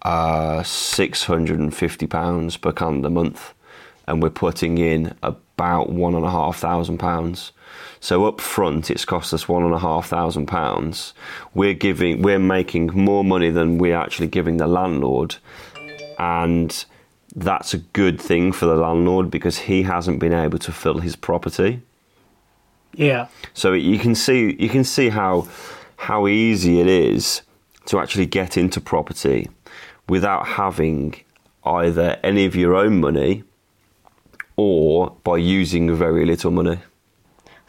uh, 0.00 0.62
six 0.62 1.24
hundred 1.24 1.58
and 1.58 1.76
fifty 1.76 2.06
pounds 2.06 2.56
per 2.56 2.72
calendar 2.72 3.10
month 3.10 3.52
and 4.06 4.22
we're 4.22 4.30
putting 4.30 4.78
in 4.78 5.14
about 5.22 5.90
one 5.90 6.14
and 6.14 6.24
a 6.24 6.30
half 6.30 6.58
thousand 6.58 6.98
pounds. 6.98 7.52
So 8.00 8.26
up 8.26 8.40
front, 8.40 8.90
it's 8.90 9.04
cost 9.04 9.32
us 9.32 9.48
one 9.48 9.64
and 9.64 9.74
a 9.74 9.78
half 9.78 10.08
thousand 10.08 10.46
pounds. 10.46 11.14
We're 11.54 11.74
giving, 11.74 12.22
we're 12.22 12.38
making 12.38 12.88
more 12.94 13.24
money 13.24 13.50
than 13.50 13.78
we're 13.78 13.96
actually 13.96 14.28
giving 14.28 14.58
the 14.58 14.66
landlord, 14.66 15.36
and 16.18 16.84
that's 17.34 17.74
a 17.74 17.78
good 17.78 18.20
thing 18.20 18.52
for 18.52 18.66
the 18.66 18.76
landlord 18.76 19.30
because 19.30 19.58
he 19.58 19.82
hasn't 19.82 20.18
been 20.18 20.32
able 20.32 20.58
to 20.58 20.72
fill 20.72 20.98
his 20.98 21.16
property. 21.16 21.82
Yeah. 22.94 23.28
So 23.54 23.72
you 23.72 23.98
can 23.98 24.14
see 24.14 24.56
you 24.58 24.68
can 24.68 24.84
see 24.84 25.08
how 25.08 25.48
how 25.96 26.28
easy 26.28 26.80
it 26.80 26.86
is 26.86 27.42
to 27.86 27.98
actually 27.98 28.26
get 28.26 28.56
into 28.56 28.80
property 28.80 29.48
without 30.08 30.46
having 30.46 31.14
either 31.64 32.18
any 32.22 32.44
of 32.44 32.54
your 32.54 32.74
own 32.74 33.00
money 33.00 33.42
or 34.56 35.16
by 35.24 35.36
using 35.36 35.94
very 35.94 36.24
little 36.24 36.50
money. 36.50 36.78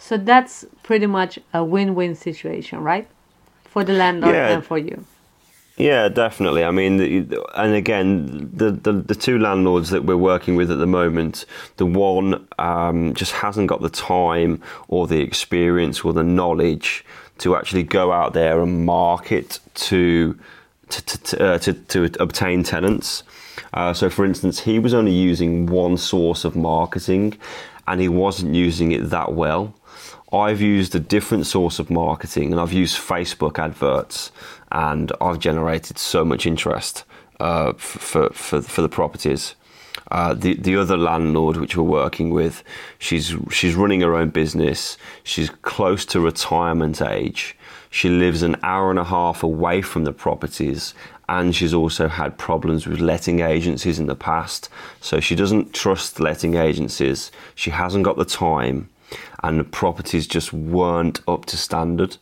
So 0.07 0.17
that's 0.17 0.65
pretty 0.83 1.07
much 1.07 1.39
a 1.51 1.63
win-win 1.63 2.13
situation, 2.13 2.79
right? 2.83 3.07
For 3.63 3.83
the 3.83 3.93
landlord 3.93 4.35
Yeah. 4.35 4.51
and 4.53 4.63
for 4.63 4.77
you. 4.77 5.03
Yeah, 5.77 6.09
definitely. 6.09 6.63
I 6.63 6.71
mean, 6.71 7.01
and 7.55 7.73
again, 7.73 8.51
the, 8.53 8.69
the 8.71 8.93
the 8.93 9.15
two 9.15 9.37
landlords 9.39 9.89
that 9.89 10.03
we're 10.05 10.15
working 10.33 10.55
with 10.55 10.69
at 10.71 10.77
the 10.77 10.87
moment, 10.87 11.45
the 11.77 11.85
one 11.87 12.47
um, 12.59 13.13
just 13.15 13.31
hasn't 13.33 13.67
got 13.67 13.81
the 13.81 13.89
time 13.89 14.61
or 14.87 15.07
the 15.07 15.19
experience 15.21 16.05
or 16.05 16.13
the 16.13 16.23
knowledge 16.23 17.03
to 17.39 17.55
actually 17.57 17.83
go 17.83 18.11
out 18.13 18.33
there 18.33 18.61
and 18.61 18.85
market 18.85 19.59
to 19.89 20.37
to 20.89 21.01
to, 21.03 21.17
to, 21.23 21.45
uh, 21.45 21.57
to, 21.57 21.73
to 21.73 22.09
obtain 22.19 22.63
tenants. 22.63 23.23
Uh, 23.73 23.91
so, 23.91 24.09
for 24.09 24.23
instance, 24.23 24.59
he 24.61 24.79
was 24.79 24.93
only 24.93 25.11
using 25.11 25.65
one 25.65 25.97
source 25.97 26.45
of 26.45 26.55
marketing, 26.55 27.37
and 27.87 27.99
he 27.99 28.07
wasn't 28.07 28.53
using 28.53 28.91
it 28.93 29.09
that 29.09 29.33
well. 29.33 29.73
I've 30.35 30.61
used 30.61 30.95
a 30.95 30.99
different 30.99 31.45
source 31.45 31.79
of 31.79 31.89
marketing 31.89 32.51
and 32.51 32.59
I've 32.59 32.73
used 32.73 32.97
Facebook 32.97 33.59
adverts 33.59 34.31
and 34.71 35.11
I've 35.21 35.39
generated 35.39 35.97
so 35.97 36.25
much 36.25 36.45
interest 36.45 37.03
uh, 37.39 37.73
for, 37.73 38.29
for, 38.29 38.61
for 38.61 38.81
the 38.81 38.89
properties. 38.89 39.55
Uh, 40.11 40.33
the 40.35 40.53
the 40.55 40.75
other 40.75 40.97
landlord 40.97 41.57
which 41.57 41.75
we're 41.75 41.83
working 41.83 42.29
with, 42.29 42.63
she's 42.99 43.35
she's 43.49 43.75
running 43.75 44.01
her 44.01 44.15
own 44.15 44.29
business. 44.29 44.97
She's 45.23 45.49
close 45.49 46.05
to 46.07 46.19
retirement 46.19 47.01
age. 47.01 47.57
She 47.89 48.09
lives 48.09 48.43
an 48.43 48.57
hour 48.61 48.89
and 48.89 48.99
a 48.99 49.03
half 49.05 49.41
away 49.41 49.81
from 49.81 50.03
the 50.03 50.13
properties, 50.13 50.93
and 51.27 51.55
she's 51.55 51.73
also 51.73 52.07
had 52.07 52.37
problems 52.37 52.85
with 52.85 52.99
letting 52.99 53.39
agencies 53.39 53.97
in 53.97 54.05
the 54.05 54.15
past. 54.15 54.69
So 55.01 55.19
she 55.19 55.35
doesn't 55.35 55.73
trust 55.73 56.19
letting 56.19 56.55
agencies. 56.55 57.31
She 57.55 57.71
hasn't 57.71 58.03
got 58.03 58.17
the 58.17 58.25
time, 58.25 58.89
and 59.43 59.59
the 59.59 59.63
properties 59.63 60.27
just 60.27 60.53
weren't 60.53 61.21
up 61.27 61.45
to 61.45 61.57
standard. 61.57 62.17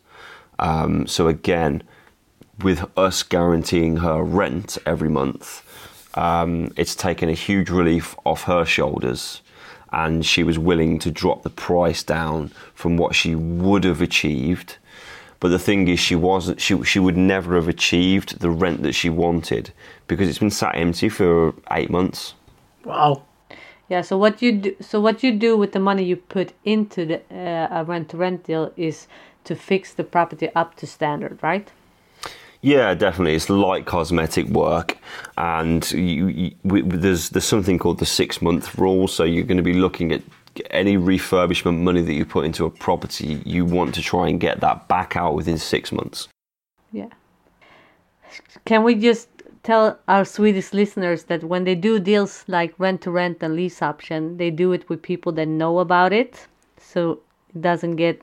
Um, 0.59 1.07
so 1.07 1.27
again, 1.27 1.83
with 2.61 2.85
us 2.97 3.23
guaranteeing 3.23 3.97
her 3.97 4.23
rent 4.23 4.77
every 4.85 5.09
month, 5.09 5.63
um, 6.15 6.71
it's 6.77 6.95
taken 6.95 7.29
a 7.29 7.33
huge 7.33 7.69
relief 7.69 8.15
off 8.25 8.43
her 8.43 8.65
shoulders. 8.65 9.41
And 9.91 10.25
she 10.25 10.43
was 10.43 10.57
willing 10.57 10.97
to 10.99 11.11
drop 11.11 11.43
the 11.43 11.51
price 11.51 12.01
down 12.01 12.51
from 12.73 12.97
what 12.97 13.13
she 13.13 13.35
would 13.35 13.83
have 13.83 14.01
achieved. 14.01 14.77
But 15.39 15.49
the 15.49 15.59
thing 15.59 15.87
is, 15.87 15.99
she 15.99 16.15
wasn't. 16.15 16.61
She 16.61 16.81
she 16.83 16.99
would 16.99 17.17
never 17.17 17.55
have 17.55 17.67
achieved 17.67 18.39
the 18.39 18.49
rent 18.49 18.81
that 18.83 18.93
she 18.93 19.09
wanted 19.09 19.73
because 20.07 20.29
it's 20.29 20.39
been 20.39 20.49
sat 20.49 20.75
empty 20.75 21.09
for 21.09 21.53
eight 21.69 21.89
months. 21.89 22.33
Wow. 22.85 23.23
Yeah. 23.89 24.01
So 24.01 24.17
what 24.17 24.41
you 24.41 24.51
do? 24.53 24.75
So 24.79 24.99
what 24.99 25.23
you 25.23 25.31
do 25.31 25.57
with 25.57 25.71
the 25.73 25.79
money 25.79 26.03
you 26.03 26.15
put 26.15 26.53
into 26.63 27.05
the 27.05 27.21
uh, 27.31 27.81
a 27.81 27.83
rent-to-rent 27.83 28.45
deal 28.45 28.71
is 28.77 29.07
to 29.43 29.55
fix 29.55 29.93
the 29.93 30.03
property 30.03 30.49
up 30.55 30.75
to 30.75 30.87
standard, 30.87 31.39
right? 31.41 31.69
Yeah, 32.61 32.93
definitely. 32.93 33.35
It's 33.35 33.49
light 33.49 33.85
cosmetic 33.85 34.47
work, 34.47 34.97
and 35.37 35.91
you, 35.91 36.27
you, 36.27 36.51
we, 36.63 36.81
there's 36.81 37.29
there's 37.29 37.43
something 37.43 37.77
called 37.77 37.99
the 37.99 38.05
six 38.05 38.41
month 38.41 38.77
rule. 38.77 39.07
So 39.07 39.25
you're 39.25 39.43
going 39.43 39.57
to 39.57 39.63
be 39.63 39.73
looking 39.73 40.13
at 40.13 40.21
any 40.69 40.97
refurbishment 40.97 41.79
money 41.79 42.01
that 42.01 42.13
you 42.13 42.25
put 42.25 42.45
into 42.45 42.65
a 42.65 42.69
property. 42.69 43.41
You 43.45 43.65
want 43.65 43.93
to 43.95 44.01
try 44.01 44.29
and 44.29 44.39
get 44.39 44.61
that 44.61 44.87
back 44.87 45.17
out 45.17 45.35
within 45.35 45.57
six 45.57 45.91
months. 45.91 46.29
Yeah. 46.93 47.09
Can 48.65 48.83
we 48.83 48.95
just 48.95 49.27
tell 49.63 49.97
our 50.07 50.25
Swedish 50.25 50.73
listeners 50.73 51.23
that 51.23 51.43
when 51.43 51.63
they 51.63 51.75
do 51.75 51.99
deals 51.99 52.43
like 52.47 52.73
rent 52.77 53.01
to 53.01 53.11
rent 53.11 53.41
and 53.41 53.55
lease 53.55 53.81
option, 53.81 54.37
they 54.37 54.51
do 54.51 54.73
it 54.73 54.87
with 54.89 55.01
people 55.01 55.31
that 55.33 55.47
know 55.47 55.79
about 55.79 56.13
it, 56.13 56.47
so 56.77 57.19
it 57.55 57.61
doesn't 57.61 57.95
get 57.95 58.21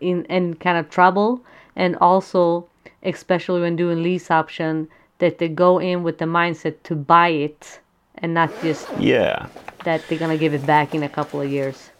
in 0.00 0.24
any 0.26 0.54
kind 0.54 0.78
of 0.78 0.88
trouble, 0.90 1.40
and 1.76 1.96
also 1.96 2.66
especially 3.02 3.60
when 3.60 3.76
doing 3.76 4.02
lease 4.02 4.30
option, 4.30 4.88
that 5.18 5.38
they 5.38 5.48
go 5.48 5.78
in 5.78 6.02
with 6.02 6.18
the 6.18 6.24
mindset 6.24 6.74
to 6.82 6.94
buy 6.94 7.28
it 7.28 7.80
and 8.18 8.34
not 8.34 8.50
just 8.62 8.86
Yeah. 8.98 9.46
that 9.84 10.02
they're 10.08 10.18
gonna 10.18 10.36
give 10.36 10.54
it 10.54 10.66
back 10.66 10.94
in 10.94 11.02
a 11.02 11.08
couple 11.08 11.40
of 11.40 11.50
years. 11.50 11.90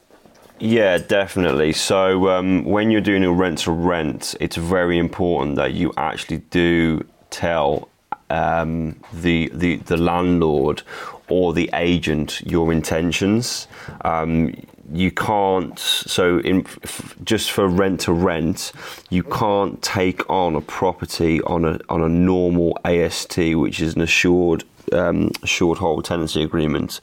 Yeah, 0.58 0.98
definitely. 0.98 1.72
So 1.72 2.28
um, 2.28 2.64
when 2.64 2.90
you're 2.90 3.00
doing 3.00 3.24
a 3.24 3.32
rent 3.32 3.58
to 3.60 3.72
rent, 3.72 4.34
it's 4.40 4.56
very 4.56 4.98
important 4.98 5.56
that 5.56 5.72
you 5.72 5.92
actually 5.96 6.38
do 6.50 7.02
tell 7.30 7.88
um, 8.30 9.00
the, 9.12 9.50
the 9.52 9.76
the 9.76 9.96
landlord 9.96 10.82
or 11.28 11.52
the 11.52 11.70
agent 11.72 12.40
your 12.42 12.72
intentions. 12.72 13.68
Um, 14.02 14.54
you 14.92 15.12
can't. 15.12 15.78
So 15.78 16.38
in 16.38 16.66
f- 16.66 17.14
just 17.22 17.52
for 17.52 17.68
rent 17.68 18.00
to 18.02 18.12
rent, 18.12 18.72
you 19.08 19.22
can't 19.22 19.80
take 19.82 20.28
on 20.28 20.56
a 20.56 20.60
property 20.60 21.40
on 21.42 21.64
a 21.64 21.78
on 21.88 22.02
a 22.02 22.08
normal 22.08 22.78
AST, 22.84 23.38
which 23.54 23.80
is 23.80 23.94
an 23.94 24.00
assured 24.00 24.64
um, 24.92 25.30
short 25.44 25.78
hold 25.78 26.04
tenancy 26.04 26.42
agreement 26.42 27.00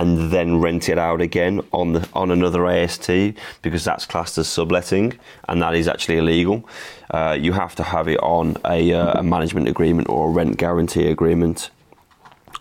and 0.00 0.32
then 0.32 0.58
rent 0.62 0.88
it 0.88 0.96
out 0.96 1.20
again 1.20 1.60
on 1.72 1.92
the 1.92 2.08
on 2.14 2.30
another 2.30 2.66
AST 2.66 3.06
because 3.60 3.84
that's 3.84 4.06
classed 4.06 4.38
as 4.38 4.48
subletting 4.48 5.18
and 5.46 5.60
that 5.60 5.74
is 5.74 5.86
actually 5.86 6.16
illegal. 6.16 6.66
Uh, 7.10 7.36
you 7.38 7.52
have 7.52 7.74
to 7.74 7.82
have 7.82 8.08
it 8.08 8.18
on 8.20 8.56
a, 8.64 8.94
uh, 8.94 9.20
a 9.20 9.22
management 9.22 9.68
agreement 9.68 10.08
or 10.08 10.28
a 10.28 10.30
rent 10.30 10.56
guarantee 10.56 11.08
agreement. 11.08 11.70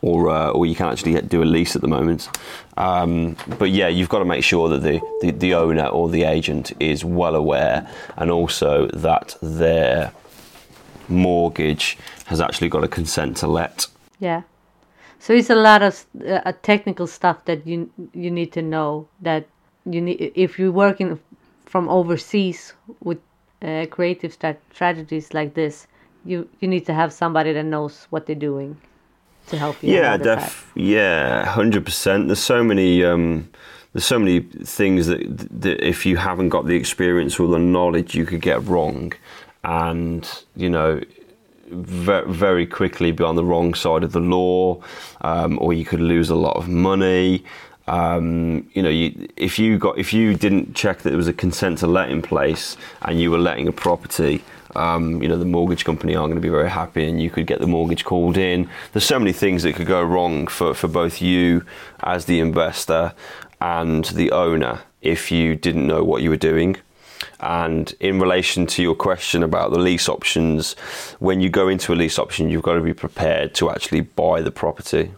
Or, 0.01 0.29
uh, 0.29 0.51
or 0.51 0.65
you 0.65 0.75
can 0.75 0.87
actually 0.87 1.19
do 1.23 1.43
a 1.43 1.49
lease 1.55 1.75
at 1.75 1.81
the 1.81 1.89
moment. 1.89 2.29
Um, 2.77 3.35
but 3.57 3.69
yeah, 3.71 3.89
you've 3.89 4.07
got 4.07 4.19
to 4.19 4.25
make 4.25 4.45
sure 4.45 4.69
that 4.69 4.81
the, 4.81 5.01
the, 5.19 5.31
the 5.31 5.53
owner 5.55 5.87
or 5.87 6.07
the 6.07 6.23
agent 6.23 6.71
is 6.79 7.03
well 7.03 7.35
aware 7.35 7.85
and 8.15 8.31
also 8.31 8.87
that 8.93 9.35
their 9.41 10.13
mortgage 11.09 11.97
has 12.27 12.39
actually 12.39 12.69
got 12.69 12.85
a 12.85 12.87
consent 12.87 13.35
to 13.37 13.47
let. 13.47 13.87
Yeah. 14.19 14.43
So 15.19 15.33
it's 15.33 15.49
a 15.49 15.55
lot 15.55 15.81
of 15.81 16.05
uh, 16.25 16.53
technical 16.61 17.07
stuff 17.07 17.45
that 17.45 17.67
you 17.67 17.89
you 18.13 18.31
need 18.31 18.51
to 18.53 18.61
know 18.61 19.07
that 19.21 19.47
you 19.85 20.01
need 20.01 20.31
if 20.35 20.57
you're 20.57 20.71
working 20.71 21.19
from 21.65 21.89
overseas 21.89 22.73
with 23.03 23.19
uh, 23.61 23.85
creative 23.91 24.33
stra- 24.33 24.57
strategies 24.73 25.33
like 25.33 25.53
this. 25.53 25.87
You 26.25 26.47
you 26.59 26.67
need 26.67 26.85
to 26.85 26.93
have 26.93 27.11
somebody 27.11 27.53
that 27.53 27.65
knows 27.65 28.07
what 28.09 28.25
they're 28.25 28.35
doing 28.35 28.77
to 29.49 29.57
help 29.57 29.83
you. 29.83 29.93
Yeah, 29.93 30.17
def- 30.17 30.71
yeah, 30.75 31.45
hundred 31.45 31.85
percent. 31.85 32.27
There's 32.27 32.39
so 32.39 32.63
many, 32.63 33.03
um, 33.03 33.49
there's 33.93 34.05
so 34.05 34.19
many 34.19 34.39
things 34.39 35.07
that, 35.07 35.21
that 35.61 35.85
if 35.85 36.05
you 36.05 36.17
haven't 36.17 36.49
got 36.49 36.65
the 36.65 36.75
experience 36.75 37.39
or 37.39 37.47
the 37.47 37.59
knowledge, 37.59 38.15
you 38.15 38.25
could 38.25 38.41
get 38.41 38.63
wrong, 38.65 39.13
and 39.63 40.27
you 40.55 40.69
know, 40.69 41.01
very 41.71 42.65
quickly 42.65 43.11
be 43.11 43.23
on 43.23 43.35
the 43.35 43.43
wrong 43.43 43.73
side 43.73 44.03
of 44.03 44.11
the 44.11 44.19
law, 44.19 44.81
um, 45.21 45.57
or 45.61 45.73
you 45.73 45.85
could 45.85 46.01
lose 46.01 46.29
a 46.29 46.35
lot 46.35 46.55
of 46.57 46.67
money. 46.67 47.43
Um, 47.87 48.69
you 48.73 48.83
know, 48.83 48.89
you, 48.89 49.27
if 49.35 49.57
you 49.57 49.77
got 49.79 49.97
if 49.97 50.13
you 50.13 50.35
didn't 50.35 50.75
check 50.75 50.99
that 50.99 51.09
there 51.09 51.17
was 51.17 51.27
a 51.27 51.33
consent 51.33 51.79
to 51.79 51.87
let 51.87 52.11
in 52.11 52.21
place 52.21 52.77
and 53.01 53.19
you 53.19 53.31
were 53.31 53.39
letting 53.39 53.67
a 53.67 53.71
property, 53.71 54.43
um, 54.75 55.21
you 55.23 55.27
know, 55.27 55.37
the 55.37 55.45
mortgage 55.45 55.85
company 55.85 56.15
aren't 56.15 56.29
going 56.31 56.41
to 56.41 56.45
be 56.45 56.49
very 56.49 56.69
happy, 56.69 57.07
and 57.09 57.21
you 57.21 57.29
could 57.29 57.47
get 57.47 57.59
the 57.59 57.67
mortgage 57.67 58.05
called 58.05 58.37
in. 58.37 58.69
There's 58.93 59.05
so 59.05 59.17
many 59.17 59.33
things 59.33 59.63
that 59.63 59.73
could 59.73 59.87
go 59.87 60.03
wrong 60.03 60.47
for 60.47 60.73
for 60.73 60.87
both 60.87 61.21
you 61.21 61.65
as 62.01 62.25
the 62.25 62.39
investor 62.39 63.13
and 63.59 64.05
the 64.05 64.31
owner 64.31 64.81
if 65.01 65.31
you 65.31 65.55
didn't 65.55 65.87
know 65.87 66.03
what 66.03 66.21
you 66.21 66.29
were 66.29 66.37
doing. 66.37 66.77
And 67.39 67.93
in 67.99 68.19
relation 68.19 68.65
to 68.67 68.81
your 68.81 68.95
question 68.95 69.43
about 69.43 69.71
the 69.71 69.79
lease 69.79 70.09
options, 70.09 70.73
when 71.19 71.39
you 71.39 71.49
go 71.49 71.69
into 71.69 71.93
a 71.93 71.95
lease 71.95 72.19
option, 72.19 72.49
you've 72.49 72.63
got 72.63 72.73
to 72.73 72.81
be 72.81 72.93
prepared 72.93 73.53
to 73.55 73.69
actually 73.69 74.01
buy 74.01 74.41
the 74.41 74.51
property. 74.51 75.11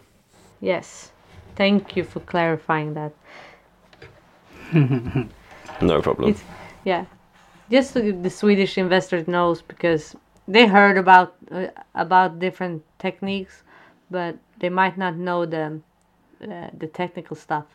Yes. 0.60 1.10
Thank 1.56 1.96
you 1.96 2.04
for 2.04 2.20
clarifying 2.20 2.94
that. 2.94 3.12
No 5.82 6.00
problem. 6.00 6.30
It's 6.30 6.42
yeah, 6.84 7.04
just 7.70 7.92
so 7.92 8.12
the 8.12 8.30
Swedish 8.30 8.78
investor 8.78 9.24
knows 9.26 9.62
because 9.62 10.14
they 10.46 10.66
heard 10.66 10.96
about 10.96 11.34
uh, 11.50 11.66
about 11.94 12.38
different 12.38 12.82
techniques, 12.98 13.62
but 14.10 14.36
they 14.60 14.68
might 14.68 14.96
not 14.96 15.16
know 15.16 15.44
the 15.46 15.80
uh, 16.42 16.68
the 16.78 16.86
technical 16.86 17.36
stuff 17.36 17.66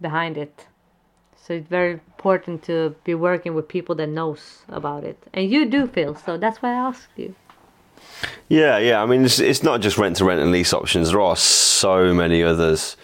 behind 0.00 0.36
it. 0.36 0.66
So 1.50 1.54
it's 1.54 1.66
very 1.68 1.94
important 1.94 2.62
to 2.66 2.94
be 3.02 3.12
working 3.16 3.56
with 3.56 3.66
people 3.66 3.96
that 3.96 4.06
knows 4.08 4.62
about 4.68 5.02
it, 5.02 5.18
and 5.32 5.50
you 5.50 5.66
do, 5.66 5.88
Phil. 5.88 6.14
So 6.14 6.38
that's 6.38 6.62
why 6.62 6.68
I 6.68 6.74
asked 6.74 7.08
you. 7.16 7.34
Yeah, 8.48 8.78
yeah. 8.78 9.02
I 9.02 9.06
mean, 9.06 9.24
it's, 9.24 9.40
it's 9.40 9.64
not 9.64 9.80
just 9.80 9.98
rent 9.98 10.18
to 10.18 10.24
rent 10.24 10.40
and 10.40 10.52
lease 10.52 10.72
options. 10.72 11.10
There 11.10 11.20
are 11.20 11.34
so 11.34 12.14
many 12.14 12.44
others. 12.44 12.96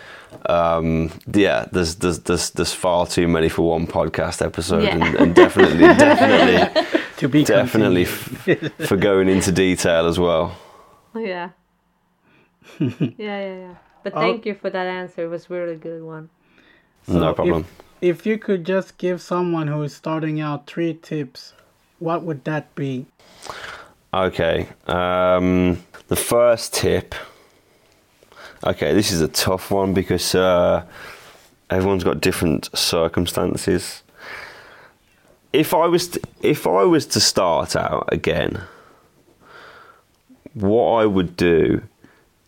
Um, 0.49 1.11
yeah, 1.35 1.67
there's, 1.73 1.97
there's 1.97 2.21
there's 2.21 2.51
there's 2.51 2.73
far 2.73 3.09
too 3.09 3.27
many 3.27 3.49
for 3.49 3.69
one 3.69 3.85
podcast 3.89 4.41
episode, 4.47 4.85
Yeah. 4.85 4.95
and, 4.95 5.17
and 5.17 5.35
definitely 5.35 5.79
definitely 5.99 7.01
To 7.17 7.29
be 7.29 7.43
definitely 7.43 8.03
f- 8.05 8.73
for 8.87 8.97
going 8.97 9.29
into 9.29 9.51
detail 9.51 10.07
as 10.07 10.21
well. 10.21 10.57
Oh, 11.17 11.19
yeah. 11.19 11.51
yeah, 12.79 12.95
yeah, 13.19 13.57
yeah. 13.57 13.75
But 14.05 14.15
thank 14.15 14.47
you 14.47 14.55
for 14.55 14.71
that 14.71 14.87
answer. 14.87 15.25
It 15.25 15.31
was 15.31 15.51
really 15.51 15.75
good 15.75 16.05
one. 16.05 16.31
no 17.09 17.35
problem. 17.35 17.63
If 17.63 17.86
you 18.27 18.39
could 18.39 18.65
just 18.65 18.99
give 18.99 19.21
someone 19.23 19.69
who 19.69 19.83
is 19.83 19.95
starting 19.95 20.41
out 20.41 20.67
three 20.67 20.95
tips, 20.95 21.55
what 21.99 22.23
would 22.23 22.45
that 22.45 22.75
be? 22.75 23.07
Okay. 24.13 24.69
Um, 24.87 25.83
the 26.09 26.17
first 26.17 26.75
tip. 26.75 27.15
Okay, 28.65 28.95
this 28.95 29.13
is 29.13 29.21
a 29.21 29.29
tough 29.29 29.71
one 29.71 29.93
because 29.95 30.35
uh, 30.35 30.85
everyone's 31.71 32.05
got 32.05 32.21
different 32.21 32.69
circumstances. 32.77 34.03
If 35.53 35.73
I 35.75 35.87
was 35.87 36.09
to, 36.09 36.21
if 36.43 36.67
I 36.67 36.85
was 36.85 37.07
to 37.07 37.21
start 37.21 37.77
out 37.77 38.09
again, 38.13 38.63
what 40.55 41.03
I 41.03 41.07
would 41.07 41.37
do 41.37 41.83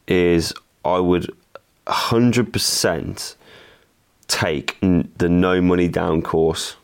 is 0.07 0.53
I 0.85 0.99
would 0.99 1.31
hundred 1.87 2.53
percent 2.53 3.37
take 4.29 4.79
the 4.81 5.29
no 5.29 5.61
money 5.61 5.89
down 5.89 6.23
course 6.23 6.77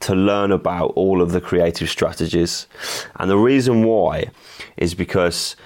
to 0.00 0.14
learn 0.14 0.52
about 0.52 0.88
all 0.94 1.22
of 1.22 1.32
the 1.32 1.40
creative 1.40 1.88
strategies. 1.88 2.66
And 3.16 3.30
the 3.30 3.38
reason 3.38 3.84
why 3.84 4.30
is 4.76 4.94
because 4.94 5.56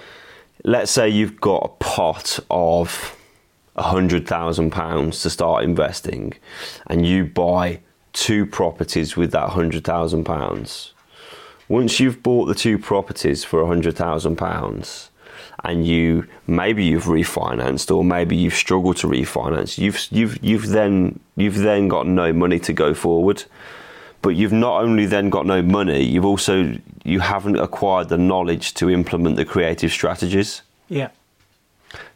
let's 0.63 0.91
say 0.91 1.09
you've 1.09 1.41
got 1.41 1.63
a 1.65 1.83
pot 1.83 2.39
of 2.49 3.15
a 3.75 3.83
hundred 3.83 4.27
thousand 4.27 4.71
pounds 4.71 5.21
to 5.21 5.29
start 5.29 5.63
investing 5.63 6.33
and 6.87 7.05
you 7.05 7.25
buy 7.25 7.79
two 8.13 8.45
properties 8.45 9.15
with 9.15 9.31
that 9.31 9.49
hundred 9.49 9.83
thousand 9.83 10.23
pounds. 10.23 10.93
Once 11.67 11.99
you've 11.99 12.23
bought 12.23 12.45
the 12.45 12.55
two 12.55 12.77
properties 12.77 13.43
for 13.43 13.61
a 13.61 13.67
hundred 13.67 13.95
thousand 13.95 14.35
pounds 14.35 15.09
and 15.63 15.85
you 15.87 16.27
maybe 16.45 16.83
you've 16.85 17.05
refinanced 17.05 17.93
or 17.95 18.03
maybe 18.03 18.35
you've 18.35 18.53
struggled 18.53 18.97
to 18.97 19.07
refinance, 19.07 19.77
you've 19.77 19.99
you've 20.11 20.37
you've 20.43 20.67
then 20.69 21.19
you've 21.35 21.57
then 21.57 21.87
got 21.87 22.07
no 22.07 22.31
money 22.33 22.59
to 22.59 22.73
go 22.73 22.93
forward 22.93 23.43
but 24.21 24.29
you've 24.29 24.51
not 24.53 24.81
only 24.81 25.05
then 25.05 25.29
got 25.29 25.45
no 25.45 25.61
money 25.61 26.03
you've 26.03 26.25
also 26.25 26.75
you 27.03 27.19
haven't 27.19 27.55
acquired 27.57 28.09
the 28.09 28.17
knowledge 28.17 28.73
to 28.73 28.89
implement 28.89 29.35
the 29.35 29.45
creative 29.45 29.91
strategies 29.91 30.61
Yeah. 30.89 31.09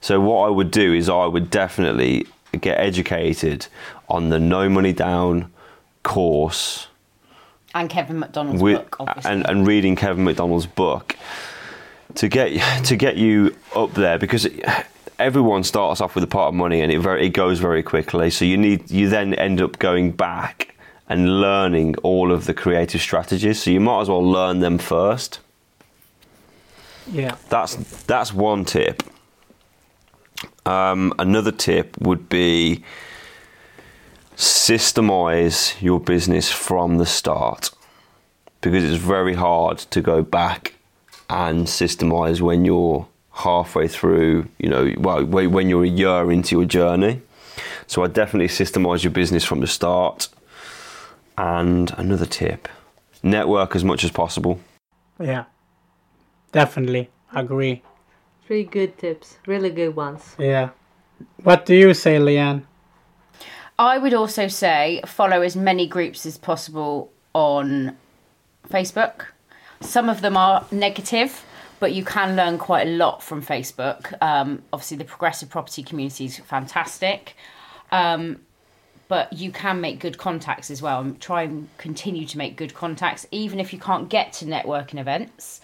so 0.02 0.20
what 0.20 0.48
i 0.48 0.50
would 0.50 0.72
do 0.72 0.94
is 0.94 1.08
i 1.10 1.26
would 1.26 1.50
definitely 1.52 2.26
get 2.60 2.80
educated 2.80 3.68
on 4.10 4.30
the 4.30 4.40
no 4.40 4.68
money 4.68 4.94
down 4.94 5.52
course 6.04 6.88
And 7.74 7.90
Kevin 7.90 8.20
McDonnell's 8.22 8.62
with, 8.62 8.78
book, 8.78 8.96
obviously. 9.00 9.32
and, 9.32 9.48
and 9.50 9.66
reading 9.68 9.96
Kevin 9.96 10.26
McDonnell's 10.26 10.66
book 10.68 11.16
to 12.16 12.28
get 12.28 12.86
to 12.86 12.96
get 12.96 13.18
you 13.18 13.56
up 13.76 13.94
there 13.94 14.18
because 14.18 14.48
everyone 15.20 15.64
starts 15.64 16.02
off 16.02 16.16
with 16.16 16.24
a 16.24 16.28
pot 16.28 16.50
of 16.50 16.54
money 16.54 16.82
and 16.82 16.92
it 16.92 17.00
very 17.00 17.28
it 17.28 17.30
goes 17.30 17.60
very 17.60 17.84
quickly. 17.84 18.30
So 18.30 18.46
you 18.46 18.58
need 18.58 18.90
you 18.90 19.10
then 19.10 19.34
end 19.34 19.62
up 19.62 19.80
going 19.80 20.12
back 20.12 20.76
and 21.08 21.42
learning 21.42 21.96
all 21.98 22.32
of 22.32 22.46
the 22.46 22.54
creative 22.54 23.02
strategies. 23.02 23.64
So 23.64 23.72
you 23.72 23.80
might 23.80 24.02
as 24.02 24.10
well 24.10 24.26
learn 24.26 24.60
them 24.60 24.78
first. 24.78 25.40
Yeah. 27.12 27.36
that's 27.50 27.76
that's 28.04 28.34
one 28.34 28.66
tip. 28.66 29.04
Um, 30.66 31.14
another 31.20 31.52
tip 31.52 32.00
would 32.00 32.30
be 32.30 32.84
systemize 34.36 35.80
your 35.82 36.00
business 36.00 36.52
from 36.52 36.98
the 36.98 37.06
start 37.06 37.72
because 38.62 38.84
it's 38.84 39.04
very 39.04 39.34
hard 39.34 39.78
to 39.80 40.02
go 40.02 40.24
back 40.24 40.76
and 41.32 41.66
systemize 41.68 42.42
when 42.42 42.66
you're 42.66 43.08
halfway 43.32 43.88
through 43.88 44.46
you 44.60 44.70
know 44.70 44.94
well 44.98 45.24
when 45.24 45.52
when 45.52 45.70
you're 45.70 45.86
a 45.86 45.88
year 45.88 46.32
into 46.32 46.58
your 46.58 46.66
journey 46.66 47.22
so 47.88 48.04
i 48.04 48.08
definitely 48.08 48.48
systemize 48.50 49.04
your 49.04 49.12
business 49.12 49.44
from 49.46 49.62
the 49.62 49.68
start 49.68 50.28
and 51.38 51.94
another 51.98 52.26
tip 52.26 52.68
network 53.24 53.76
as 53.76 53.84
much 53.84 54.04
as 54.04 54.12
possible 54.12 54.60
Yeah. 55.20 55.46
Definitely. 56.52 57.10
Agree. 57.34 57.82
Three 58.46 58.64
good 58.64 58.98
tips, 58.98 59.38
really 59.48 59.70
good 59.70 59.96
ones. 59.96 60.36
Yeah. 60.38 60.70
What 61.44 61.66
do 61.66 61.76
you 61.76 61.94
say, 61.94 62.18
Leanne? 62.18 62.64
I 63.80 63.98
would 63.98 64.14
also 64.14 64.48
say 64.50 65.02
follow 65.06 65.42
as 65.42 65.56
many 65.56 65.88
groups 65.88 66.26
as 66.26 66.38
possible 66.38 67.12
on 67.34 67.96
Facebook. 68.68 69.31
Some 69.82 70.10
of 70.10 70.22
them 70.22 70.38
are 70.38 70.66
negative, 70.72 71.44
but 71.80 71.92
you 71.94 72.06
can 72.06 72.36
learn 72.36 72.58
quite 72.58 72.88
a 72.88 72.92
lot 72.92 73.24
from 73.24 73.42
Facebook. 73.42 74.14
Um, 74.22 74.62
obviously, 74.72 74.98
the 74.98 75.06
progressive 75.06 75.50
property 75.50 75.84
community 75.84 76.26
is 76.26 76.38
fantastic, 76.38 77.36
um, 77.92 78.40
but 79.08 79.34
you 79.34 79.52
can 79.52 79.82
make 79.82 80.00
good 80.00 80.18
contacts 80.18 80.72
as 80.72 80.82
well. 80.82 81.02
And 81.02 81.20
try 81.20 81.44
and 81.44 81.68
continue 81.78 82.26
to 82.28 82.38
make 82.38 82.56
good 82.56 82.74
contacts, 82.74 83.26
even 83.32 83.60
if 83.60 83.74
you 83.74 83.80
can't 83.80 84.08
get 84.08 84.34
to 84.34 84.46
networking 84.46 85.00
events. 85.00 85.62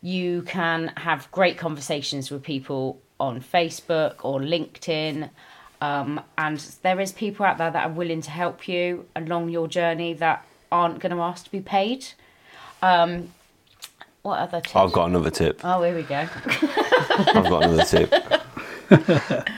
You 0.00 0.42
can 0.42 0.92
have 0.96 1.30
great 1.32 1.58
conversations 1.58 2.30
with 2.30 2.42
people 2.42 3.00
on 3.18 3.40
Facebook 3.40 4.16
or 4.22 4.40
LinkedIn. 4.40 5.30
Um, 5.80 6.20
and 6.38 6.58
there 6.82 7.00
is 7.00 7.12
people 7.12 7.44
out 7.44 7.58
there 7.58 7.70
that 7.70 7.86
are 7.86 7.92
willing 7.92 8.22
to 8.22 8.30
help 8.30 8.68
you 8.68 9.06
along 9.16 9.50
your 9.50 9.68
journey 9.68 10.14
that 10.14 10.46
aren't 10.70 11.00
going 11.00 11.12
to 11.12 11.20
ask 11.20 11.44
to 11.44 11.50
be 11.50 11.60
paid. 11.60 12.06
Um, 12.82 13.32
what 14.26 14.38
other 14.40 14.60
tips? 14.60 14.74
i've 14.76 14.92
got 14.92 15.08
another 15.10 15.30
tip 15.30 15.60
Oh, 15.64 15.82
here 15.82 15.94
we 15.94 16.02
go. 16.02 16.16
I've 17.36 17.48
got 17.48 17.64
another 17.64 17.84
tip. 17.84 18.12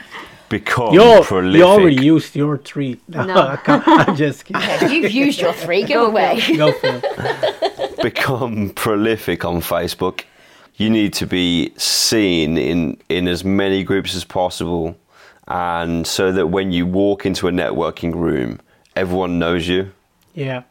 Become 0.49 0.93
You're, 0.95 1.23
prolific. 1.23 1.57
you 1.59 1.63
already 1.63 2.03
used 2.03 2.35
your 2.35 2.57
three. 2.57 2.99
No, 3.07 3.23
No. 3.23 3.35
I 3.35 3.55
can't- 3.57 3.83
I'm 3.87 4.15
just 4.15 4.45
kidding. 4.45 4.61
Okay, 4.83 4.95
You've 4.95 5.11
used 5.11 5.39
your 5.39 5.53
three. 5.53 5.83
Go 5.83 6.07
away. 6.07 6.41
Go 6.57 6.71
for 6.71 6.87
it. 7.03 8.01
Become 8.01 8.71
prolific 8.71 9.45
on 9.45 9.61
Facebook. 9.61 10.21
You 10.77 10.89
need 10.89 11.13
to 11.15 11.27
be 11.27 11.71
seen 11.77 12.57
in 12.57 12.97
in 13.09 13.27
as 13.27 13.43
many 13.43 13.83
groups 13.83 14.15
as 14.15 14.23
possible, 14.23 14.95
and 15.47 16.07
so 16.07 16.31
that 16.31 16.47
when 16.47 16.71
you 16.71 16.87
walk 16.87 17.25
into 17.27 17.47
a 17.47 17.51
networking 17.51 18.15
room, 18.15 18.59
everyone 18.95 19.37
knows 19.37 19.67
you, 19.67 19.91
Yeah. 20.33 20.63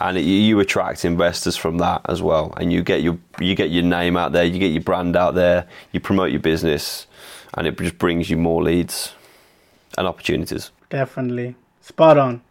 And 0.00 0.18
it, 0.18 0.22
you 0.22 0.60
attract 0.60 1.04
investors 1.04 1.56
from 1.56 1.78
that 1.78 2.02
as 2.06 2.22
well. 2.22 2.52
And 2.56 2.72
you 2.72 2.82
get 2.82 3.02
your 3.02 3.18
you 3.40 3.54
get 3.54 3.70
your 3.70 3.82
name 3.82 4.16
out 4.16 4.32
there, 4.32 4.44
you 4.44 4.58
get 4.58 4.72
your 4.72 4.82
brand 4.82 5.16
out 5.16 5.34
there, 5.34 5.66
you 5.92 6.00
promote 6.00 6.30
your 6.30 6.40
business, 6.40 7.06
and 7.54 7.66
it 7.66 7.78
just 7.78 7.98
brings 7.98 8.28
you 8.30 8.36
more 8.36 8.62
leads 8.62 9.14
and 9.96 10.06
opportunities. 10.06 10.70
Definitely. 10.90 11.56
Spot 11.80 12.18
on. 12.18 12.42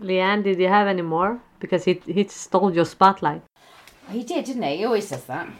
Leanne, 0.00 0.42
did 0.42 0.58
you 0.58 0.68
have 0.68 0.86
any 0.86 1.02
more? 1.02 1.40
Because 1.58 1.84
he 1.84 2.00
he 2.06 2.26
stole 2.28 2.74
your 2.74 2.86
spotlight. 2.86 3.42
He 4.10 4.24
did, 4.24 4.44
didn't 4.46 4.62
he? 4.62 4.78
He 4.78 4.84
always 4.84 5.06
says 5.06 5.24
that. 5.26 5.46
um, 5.46 5.54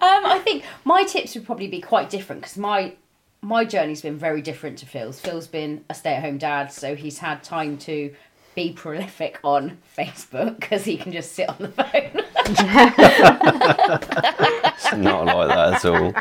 I 0.00 0.40
think 0.44 0.64
my 0.84 1.04
tips 1.04 1.34
would 1.34 1.46
probably 1.46 1.66
be 1.68 1.80
quite 1.80 2.10
different 2.10 2.42
because 2.42 2.58
my 2.58 2.94
my 3.40 3.64
journey's 3.64 4.02
been 4.02 4.18
very 4.18 4.42
different 4.42 4.78
to 4.78 4.86
Phil's. 4.86 5.20
Phil's 5.20 5.46
been 5.46 5.84
a 5.88 5.94
stay-at-home 5.94 6.38
dad, 6.38 6.72
so 6.72 6.96
he's 6.96 7.18
had 7.18 7.42
time 7.42 7.78
to 7.78 8.12
be 8.58 8.72
prolific 8.72 9.38
on 9.44 9.78
Facebook 9.96 10.58
because 10.58 10.84
he 10.84 10.96
can 10.96 11.12
just 11.12 11.30
sit 11.30 11.48
on 11.48 11.58
the 11.60 11.68
phone. 11.68 12.24
It's 14.74 14.92
not 14.96 15.26
like 15.26 15.48
that 15.48 15.74
at 15.74 15.84
all. 15.84 16.12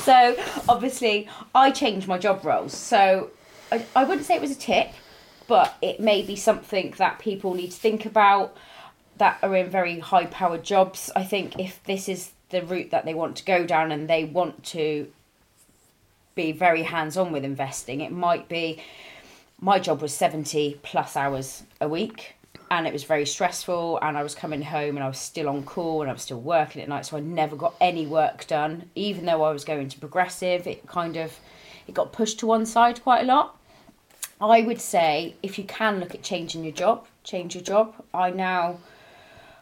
so 0.00 0.36
obviously, 0.68 1.30
I 1.54 1.70
changed 1.70 2.08
my 2.08 2.18
job 2.18 2.44
roles. 2.44 2.76
So 2.76 3.30
I, 3.72 3.86
I 3.94 4.04
wouldn't 4.04 4.26
say 4.26 4.34
it 4.34 4.42
was 4.42 4.50
a 4.50 4.56
tip, 4.56 4.90
but 5.46 5.74
it 5.80 5.98
may 5.98 6.20
be 6.20 6.36
something 6.36 6.92
that 6.98 7.20
people 7.20 7.54
need 7.54 7.70
to 7.70 7.76
think 7.76 8.04
about 8.04 8.54
that 9.16 9.38
are 9.42 9.56
in 9.56 9.70
very 9.70 10.00
high 10.00 10.26
powered 10.26 10.62
jobs. 10.62 11.10
I 11.16 11.22
think 11.22 11.58
if 11.58 11.82
this 11.84 12.06
is 12.06 12.32
the 12.50 12.62
route 12.62 12.90
that 12.90 13.06
they 13.06 13.14
want 13.14 13.34
to 13.36 13.44
go 13.44 13.64
down 13.64 13.92
and 13.92 14.10
they 14.10 14.24
want 14.24 14.62
to 14.64 15.10
be 16.34 16.52
very 16.52 16.82
hands 16.82 17.16
on 17.16 17.32
with 17.32 17.44
investing, 17.44 18.02
it 18.02 18.12
might 18.12 18.46
be 18.48 18.82
my 19.60 19.78
job 19.78 20.02
was 20.02 20.12
70 20.14 20.80
plus 20.82 21.16
hours 21.16 21.64
a 21.80 21.88
week 21.88 22.34
and 22.70 22.86
it 22.86 22.92
was 22.92 23.04
very 23.04 23.26
stressful 23.26 23.98
and 24.02 24.18
I 24.18 24.22
was 24.22 24.34
coming 24.34 24.62
home 24.62 24.96
and 24.96 25.04
I 25.04 25.08
was 25.08 25.18
still 25.18 25.48
on 25.48 25.62
call 25.62 26.02
and 26.02 26.10
I 26.10 26.12
was 26.12 26.22
still 26.22 26.40
working 26.40 26.82
at 26.82 26.88
night 26.88 27.06
so 27.06 27.16
I 27.16 27.20
never 27.20 27.56
got 27.56 27.74
any 27.80 28.06
work 28.06 28.46
done 28.46 28.90
even 28.94 29.24
though 29.24 29.42
I 29.42 29.52
was 29.52 29.64
going 29.64 29.88
to 29.88 29.98
progressive 29.98 30.66
it 30.66 30.86
kind 30.86 31.16
of 31.16 31.38
it 31.86 31.94
got 31.94 32.12
pushed 32.12 32.40
to 32.40 32.46
one 32.46 32.66
side 32.66 33.02
quite 33.02 33.22
a 33.22 33.26
lot. 33.26 33.58
I 34.40 34.62
would 34.62 34.80
say 34.80 35.34
if 35.42 35.58
you 35.58 35.64
can 35.64 36.00
look 36.00 36.14
at 36.14 36.22
changing 36.22 36.64
your 36.64 36.72
job, 36.72 37.06
change 37.24 37.54
your 37.54 37.64
job. 37.64 37.94
I 38.12 38.30
now 38.30 38.78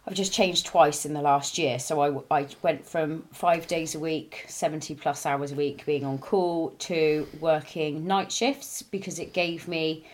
I've 0.07 0.15
just 0.15 0.33
changed 0.33 0.67
twice 0.67 1.07
in 1.07 1.15
the 1.15 1.23
last 1.23 1.57
year. 1.57 1.79
So 1.79 2.25
I, 2.31 2.41
I 2.41 2.47
went 2.63 2.87
from 2.87 3.25
five 3.33 3.67
days 3.67 3.95
a 3.95 3.99
week, 3.99 4.45
70 4.49 4.95
plus 4.97 5.25
hours 5.25 5.53
a 5.53 5.55
week 5.55 5.87
being 5.87 6.05
on 6.05 6.19
call 6.19 6.71
to 6.81 7.27
working 7.41 8.07
night 8.07 8.31
shifts 8.31 8.83
because 8.83 9.19
it 9.19 9.33
gave 9.33 9.67
me 9.67 10.05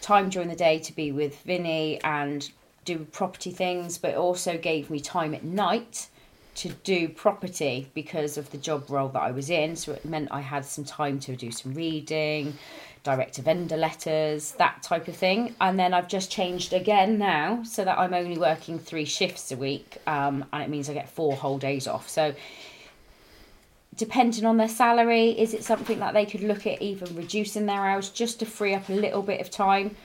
time 0.00 0.30
during 0.30 0.48
the 0.48 0.56
day 0.56 0.78
to 0.78 0.94
be 0.94 1.10
with 1.10 1.40
Vinny 1.42 2.00
and 2.04 2.50
do 2.84 3.04
property 3.06 3.50
things, 3.50 3.98
but 3.98 4.14
also 4.14 4.56
gave 4.56 4.88
me 4.88 5.00
time 5.00 5.34
at 5.34 5.42
night 5.44 6.08
to 6.54 6.68
do 6.84 7.08
property 7.08 7.88
because 7.94 8.36
of 8.36 8.50
the 8.50 8.58
job 8.58 8.88
role 8.88 9.08
that 9.08 9.22
I 9.22 9.30
was 9.30 9.50
in. 9.50 9.76
So 9.76 9.92
it 9.92 10.04
meant 10.04 10.28
I 10.30 10.40
had 10.40 10.64
some 10.64 10.84
time 10.84 11.18
to 11.20 11.34
do 11.34 11.50
some 11.50 11.74
reading, 11.74 12.56
direct 13.02 13.34
to 13.34 13.42
vendor 13.42 13.76
letters, 13.76 14.52
that 14.52 14.82
type 14.82 15.08
of 15.08 15.16
thing. 15.16 15.54
And 15.60 15.78
then 15.78 15.94
I've 15.94 16.08
just 16.08 16.30
changed 16.30 16.72
again 16.72 17.18
now 17.18 17.62
so 17.62 17.84
that 17.84 17.98
I'm 17.98 18.14
only 18.14 18.38
working 18.38 18.78
three 18.78 19.04
shifts 19.04 19.50
a 19.52 19.56
week 19.56 19.98
um, 20.06 20.44
and 20.52 20.62
it 20.62 20.68
means 20.68 20.88
I 20.90 20.94
get 20.94 21.08
four 21.08 21.34
whole 21.34 21.58
days 21.58 21.86
off. 21.86 22.08
So 22.08 22.34
depending 23.96 24.44
on 24.44 24.56
their 24.56 24.68
salary, 24.68 25.30
is 25.30 25.54
it 25.54 25.64
something 25.64 25.98
that 26.00 26.14
they 26.14 26.26
could 26.26 26.42
look 26.42 26.66
at 26.66 26.80
even 26.82 27.14
reducing 27.16 27.66
their 27.66 27.86
hours 27.86 28.10
just 28.10 28.38
to 28.40 28.46
free 28.46 28.74
up 28.74 28.88
a 28.88 28.92
little 28.92 29.22
bit 29.22 29.40
of 29.40 29.50
time? 29.50 29.96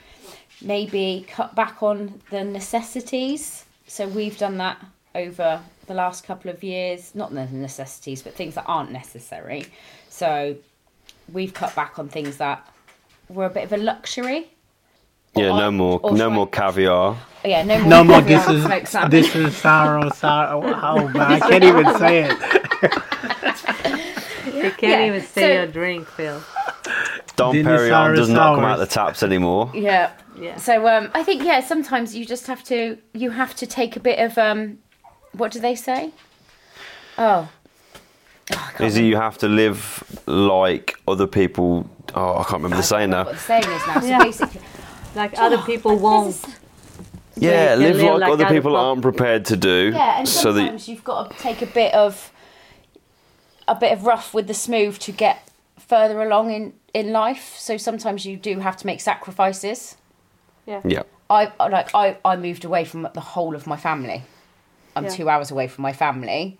Maybe 0.62 1.26
cut 1.28 1.54
back 1.54 1.82
on 1.82 2.20
the 2.30 2.44
necessities. 2.44 3.64
So 3.86 4.08
we've 4.08 4.38
done 4.38 4.56
that 4.58 4.78
over 5.14 5.60
the 5.86 5.94
last 5.94 6.24
couple 6.24 6.50
of 6.50 6.64
years, 6.64 7.14
not 7.14 7.32
the 7.32 7.46
necessities, 7.46 8.22
but 8.22 8.34
things 8.34 8.54
that 8.54 8.64
aren't 8.66 8.90
necessary. 8.90 9.66
So 10.08 10.56
we've 11.32 11.54
cut 11.54 11.74
back 11.74 11.98
on 11.98 12.08
things 12.08 12.38
that 12.38 12.66
were 13.28 13.46
a 13.46 13.50
bit 13.50 13.64
of 13.64 13.72
a 13.72 13.76
luxury. 13.76 14.48
Yeah, 15.34 15.50
Or- 15.50 15.58
no 15.58 15.70
more, 15.70 16.00
no 16.02 16.16
sorry. 16.16 16.32
more 16.32 16.46
caviar. 16.48 17.16
Yeah, 17.44 17.62
no 17.62 17.78
more. 17.80 17.88
No 17.88 18.04
more. 18.04 18.20
This 18.32 18.48
is 18.48 18.64
this 19.10 19.34
is 19.36 19.56
sorrow, 19.56 20.08
sorrow. 20.10 20.62
Oh, 20.64 21.08
man, 21.08 21.32
I 21.32 21.38
can't 21.40 21.64
even 21.64 21.94
say 21.98 22.24
it. 22.30 23.02
You 24.46 24.70
can't 24.70 24.82
Yeah, 24.82 25.06
even 25.06 25.20
say 25.22 25.40
so- 25.42 25.52
your 25.52 25.66
drink, 25.66 26.08
Phil. 26.08 26.42
Dom 27.36 27.54
Dinosaurus 27.54 27.90
Perignon 27.90 28.16
does 28.16 28.28
not 28.30 28.54
come 28.54 28.64
hours. 28.64 28.72
out 28.74 28.78
the 28.78 28.86
taps 28.86 29.22
anymore. 29.22 29.70
Yeah. 29.74 30.12
Yeah. 30.38 30.56
So 30.56 30.86
um, 30.88 31.10
I 31.14 31.22
think 31.22 31.42
yeah, 31.44 31.60
sometimes 31.60 32.16
you 32.16 32.24
just 32.24 32.46
have 32.46 32.62
to 32.64 32.96
you 33.12 33.30
have 33.30 33.54
to 33.56 33.66
take 33.66 33.96
a 33.96 34.00
bit 34.00 34.18
of 34.18 34.38
um, 34.38 34.78
what 35.32 35.52
do 35.52 35.60
they 35.60 35.74
say? 35.74 36.12
Oh. 37.18 37.48
Oh, 38.52 38.72
Is 38.84 38.96
it 38.96 39.02
you 39.04 39.16
have 39.16 39.38
to 39.38 39.48
live 39.48 40.04
like 40.26 40.98
other 41.08 41.26
people? 41.26 41.88
Oh, 42.14 42.38
I 42.38 42.42
can't 42.44 42.62
remember 42.62 42.76
the 42.76 42.82
saying 42.82 43.10
now. 43.10 43.24
What 43.24 43.34
the 43.34 43.40
saying 43.40 43.64
is 43.64 43.86
now. 43.86 44.00
So 44.00 44.06
Yeah. 44.06 44.18
basically, 44.22 44.60
Like 45.14 45.38
other 45.38 45.58
people 45.58 45.96
won't. 45.98 46.44
Yeah, 47.38 47.74
live 47.74 47.96
live 47.96 48.02
like, 48.04 48.20
like 48.20 48.30
other 48.32 48.44
other 48.44 48.54
people 48.54 48.70
folk. 48.72 48.78
aren't 48.78 49.02
prepared 49.02 49.44
to 49.46 49.56
do. 49.56 49.90
yeah, 49.94 50.18
and 50.18 50.28
so 50.28 50.52
that 50.52 50.60
sometimes 50.60 50.88
you've 50.88 51.04
got 51.04 51.30
to 51.30 51.36
take 51.38 51.60
a 51.60 51.66
bit 51.66 51.92
of 51.94 52.32
a 53.68 53.74
bit 53.74 53.92
of 53.92 54.04
rough 54.04 54.32
with 54.32 54.46
the 54.46 54.54
smooth 54.54 54.98
to 55.00 55.12
get 55.12 55.48
further 55.78 56.22
along 56.22 56.50
in 56.52 56.72
in 56.94 57.12
life. 57.12 57.54
So 57.58 57.76
sometimes 57.76 58.24
you 58.24 58.36
do 58.36 58.60
have 58.60 58.76
to 58.78 58.86
make 58.86 59.00
sacrifices. 59.00 59.96
yeah, 60.66 61.02
I 61.28 61.52
I- 61.60 61.68
like 61.68 61.94
I 61.94 62.16
I 62.24 62.36
moved 62.36 62.64
away 62.64 62.84
from 62.84 63.08
the 63.12 63.20
whole 63.20 63.54
of 63.56 63.66
my 63.66 63.76
family. 63.76 64.22
I'm 64.94 65.04
Yeah. 65.04 65.10
two 65.10 65.28
hours 65.28 65.50
away 65.50 65.68
from 65.68 65.82
my 65.82 65.92
family 65.92 66.58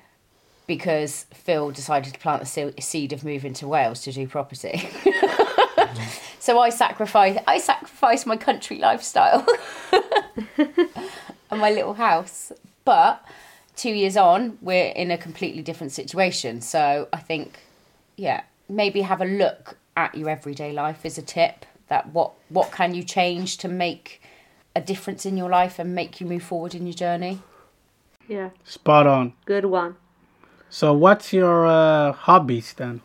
because 0.66 1.26
Phil 1.32 1.70
decided 1.70 2.14
to 2.14 2.20
plant 2.20 2.42
the 2.42 2.74
seed 2.80 3.12
of 3.12 3.24
moving 3.24 3.52
to 3.54 3.68
Wales 3.68 4.02
to 4.02 4.12
do 4.12 4.26
property. 4.26 4.88
so 6.38 6.58
I 6.58 6.70
sacrifice 6.70 7.38
I 7.46 7.58
sacrificed 7.58 8.26
my 8.26 8.36
country 8.36 8.78
lifestyle 8.78 9.46
and 10.58 11.60
my 11.60 11.70
little 11.70 11.94
house. 11.94 12.52
But 12.84 13.24
two 13.76 13.90
years 13.90 14.16
on, 14.16 14.58
we're 14.60 14.88
in 14.90 15.10
a 15.10 15.18
completely 15.18 15.62
different 15.62 15.92
situation. 15.92 16.60
So 16.60 17.08
I 17.12 17.18
think, 17.18 17.60
yeah, 18.16 18.42
maybe 18.68 19.02
have 19.02 19.20
a 19.20 19.24
look 19.24 19.76
at 19.96 20.14
your 20.14 20.28
everyday 20.28 20.72
life 20.72 21.04
is 21.04 21.18
a 21.18 21.22
tip. 21.22 21.64
That 21.88 22.12
what 22.12 22.32
what 22.48 22.72
can 22.72 22.94
you 22.94 23.04
change 23.04 23.58
to 23.58 23.68
make 23.68 24.20
a 24.74 24.80
difference 24.80 25.24
in 25.24 25.36
your 25.36 25.48
life 25.48 25.78
and 25.78 25.94
make 25.94 26.20
you 26.20 26.26
move 26.26 26.42
forward 26.42 26.74
in 26.74 26.86
your 26.86 26.94
journey? 26.94 27.40
Yeah, 28.28 28.50
Spot 28.64 29.06
on. 29.06 29.34
good 29.44 29.66
one. 29.66 29.96
So, 30.76 30.92
what's 30.92 31.32
your 31.32 31.66
uh, 31.66 32.12
hobbies 32.12 32.74
then? 32.74 33.00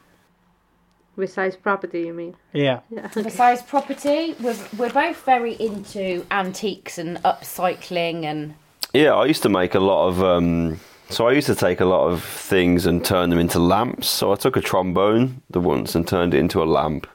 Besides 1.17 1.55
property, 1.55 2.01
you 2.01 2.13
mean? 2.13 2.35
Yeah. 2.51 2.81
Yeah. 2.89 3.07
Besides 3.15 3.61
property, 3.61 4.35
we're 4.41 4.57
we're 4.77 4.89
both 4.89 5.23
very 5.23 5.53
into 5.53 6.25
antiques 6.31 6.97
and 6.97 7.17
upcycling 7.23 8.25
and 8.25 8.55
yeah. 8.93 9.13
I 9.13 9.25
used 9.25 9.41
to 9.43 9.49
make 9.49 9.73
a 9.73 9.79
lot 9.79 10.09
of. 10.09 10.21
Um, 10.21 10.81
so 11.09 11.29
I 11.29 11.31
used 11.31 11.47
to 11.47 11.55
take 11.55 11.79
a 11.79 11.85
lot 11.85 12.09
of 12.11 12.21
things 12.25 12.85
and 12.85 13.05
turn 13.05 13.29
them 13.29 13.39
into 13.39 13.57
lamps. 13.59 14.09
So 14.09 14.33
I 14.33 14.35
took 14.35 14.57
a 14.57 14.61
trombone 14.61 15.41
the 15.49 15.61
once 15.61 15.95
and 15.95 16.05
turned 16.05 16.33
it 16.33 16.39
into 16.39 16.61
a 16.61 16.67
lamp. 16.67 17.07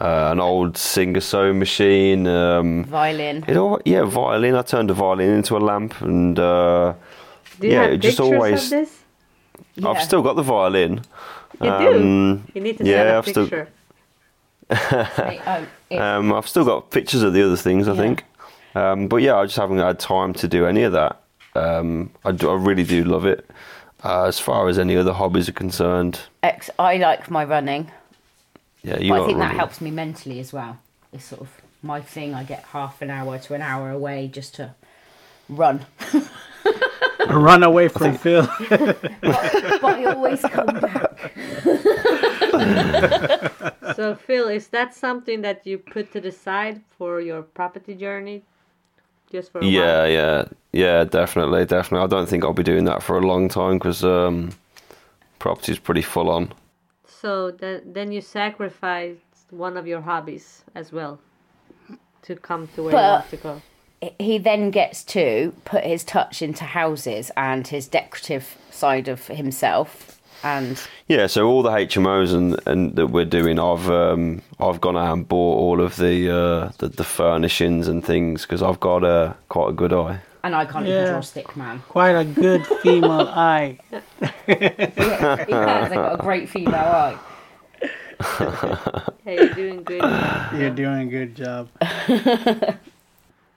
Uh, 0.00 0.30
an 0.32 0.40
old 0.40 0.76
singer 0.76 1.20
sewing 1.20 1.60
machine. 1.60 2.26
Um, 2.26 2.84
violin. 2.86 3.44
it 3.46 3.56
all, 3.56 3.80
yeah, 3.84 4.02
violin. 4.02 4.56
I 4.56 4.62
turned 4.62 4.90
a 4.90 4.94
violin 4.94 5.30
into 5.30 5.56
a 5.56 5.62
lamp, 5.62 6.00
and 6.00 6.36
uh, 6.36 6.94
Do 7.60 7.68
you 7.68 7.74
Yeah, 7.74 7.82
have 7.82 7.92
it 7.92 7.98
just 7.98 8.18
pictures 8.18 8.34
always- 8.34 8.64
of 8.64 8.70
this? 8.70 9.03
Yeah. 9.76 9.88
I've 9.88 10.02
still 10.02 10.22
got 10.22 10.36
the 10.36 10.42
violin. 10.42 11.02
You 11.60 11.70
do. 11.70 11.94
Um, 11.94 12.44
You 12.54 12.60
need 12.60 12.78
to 12.78 12.84
yeah, 12.84 12.96
send 12.96 13.08
a 13.10 13.16
I've 13.18 13.26
still- 13.28 13.44
picture. 13.48 13.68
Oh, 15.90 15.98
Um, 15.98 16.32
I've 16.32 16.48
still 16.48 16.64
got 16.64 16.90
pictures 16.90 17.22
of 17.22 17.32
the 17.32 17.42
other 17.44 17.56
things, 17.56 17.86
I 17.88 17.92
Yeah. 17.92 18.00
think. 18.00 18.24
Um, 18.74 19.08
but 19.08 19.16
yeah, 19.18 19.36
I 19.36 19.44
just 19.44 19.56
haven't 19.56 19.78
had 19.78 19.98
time 20.00 20.32
to 20.34 20.48
do 20.48 20.66
any 20.66 20.82
of 20.82 20.92
that. 20.92 21.20
Um, 21.54 22.10
I, 22.24 22.32
do, 22.32 22.50
I 22.50 22.54
really 22.54 22.82
do 22.84 23.04
love 23.04 23.24
it. 23.26 23.48
Uh, 24.02 24.24
as 24.24 24.38
far 24.40 24.68
as 24.68 24.78
any 24.78 24.96
other 24.96 25.12
hobbies 25.12 25.48
are 25.48 25.52
concerned, 25.52 26.20
ex- 26.42 26.70
I 26.78 26.96
like 26.96 27.30
my 27.30 27.44
running. 27.44 27.90
yeah, 28.82 28.98
you 28.98 29.10
But 29.10 29.14
I 29.14 29.18
are 29.22 29.26
think 29.26 29.38
that 29.38 29.54
helps 29.54 29.80
me 29.80 29.90
mentally 29.90 30.40
as 30.40 30.52
well. 30.52 30.78
It's 31.12 31.24
sort 31.24 31.42
of 31.42 31.48
my 31.82 32.00
thing. 32.00 32.34
I 32.34 32.42
get 32.42 32.64
half 32.72 33.00
an 33.00 33.10
hour 33.10 33.38
to 33.38 33.54
an 33.54 33.62
hour 33.62 33.90
away 33.90 34.28
just 34.28 34.54
to 34.56 34.74
run. 35.48 35.86
Run 37.28 37.62
away 37.62 37.88
from 37.88 38.16
Phil. 38.18 38.46
but 38.70 39.84
I 39.84 40.04
always 40.04 40.40
come 40.42 40.66
back. 40.80 41.32
So, 43.96 44.14
Phil, 44.14 44.48
is 44.48 44.68
that 44.68 44.94
something 44.94 45.42
that 45.42 45.66
you 45.66 45.78
put 45.78 46.12
to 46.12 46.20
the 46.20 46.32
side 46.32 46.80
for 46.98 47.20
your 47.20 47.42
property 47.42 47.94
journey? 47.94 48.42
Just 49.30 49.52
for 49.52 49.60
a 49.60 49.64
Yeah, 49.64 50.00
while? 50.02 50.10
yeah, 50.10 50.44
yeah, 50.72 51.04
definitely, 51.04 51.64
definitely. 51.66 52.04
I 52.04 52.08
don't 52.08 52.28
think 52.28 52.44
I'll 52.44 52.52
be 52.52 52.62
doing 52.62 52.84
that 52.84 53.02
for 53.02 53.16
a 53.18 53.26
long 53.26 53.48
time 53.48 53.78
because 53.78 54.04
um, 54.04 54.50
property's 55.38 55.78
pretty 55.78 56.02
full 56.02 56.30
on. 56.30 56.52
So 57.06 57.50
then, 57.50 57.82
then 57.92 58.12
you 58.12 58.20
sacrificed 58.20 59.20
one 59.50 59.76
of 59.76 59.86
your 59.86 60.00
hobbies 60.00 60.62
as 60.74 60.92
well 60.92 61.18
to 62.22 62.36
come 62.36 62.68
to 62.74 62.82
where 62.82 62.92
you 62.92 62.96
But- 62.98 63.20
want 63.20 63.30
to 63.30 63.36
go. 63.36 63.62
He 64.18 64.38
then 64.38 64.70
gets 64.70 65.02
to 65.04 65.52
put 65.64 65.84
his 65.84 66.04
touch 66.04 66.42
into 66.42 66.64
houses 66.64 67.30
and 67.36 67.66
his 67.66 67.86
decorative 67.86 68.56
side 68.70 69.08
of 69.08 69.26
himself. 69.28 70.20
And 70.42 70.78
Yeah, 71.08 71.26
so 71.26 71.46
all 71.46 71.62
the 71.62 71.70
HMOs 71.70 72.34
and, 72.34 72.60
and 72.66 72.94
that 72.96 73.06
we're 73.06 73.24
doing, 73.24 73.58
I've 73.58 73.88
um, 73.90 74.42
I've 74.60 74.80
gone 74.80 74.96
out 74.96 75.12
and 75.14 75.26
bought 75.26 75.56
all 75.58 75.80
of 75.80 75.96
the 75.96 76.30
uh, 76.30 76.72
the, 76.78 76.88
the 76.88 77.04
furnishings 77.04 77.88
and 77.88 78.04
things 78.04 78.42
because 78.42 78.62
I've 78.62 78.80
got 78.80 79.04
a 79.04 79.34
quite 79.48 79.70
a 79.70 79.72
good 79.72 79.92
eye. 79.94 80.20
and 80.42 80.54
I 80.54 80.66
can't 80.66 80.86
Yeah. 80.86 80.96
even 81.00 81.08
draw 81.12 81.18
a 81.20 81.22
stick 81.22 81.56
man. 81.56 81.82
Quite 81.88 82.10
a 82.16 82.24
good 82.26 82.66
female 82.82 83.26
eye. 83.28 83.78
Yeah, 84.46 85.44
he 85.46 85.52
has. 85.52 85.92
I 85.92 85.94
got 85.94 86.14
a 86.20 86.22
great 86.22 86.48
female 86.50 86.74
eye. 86.74 87.18
Hey, 89.24 89.36
you're 89.36 89.54
doing 89.54 89.82
good. 89.82 90.02
You're 90.58 90.70
doing 90.70 91.08
a 91.08 91.10
good 91.10 91.34
job. 91.34 91.68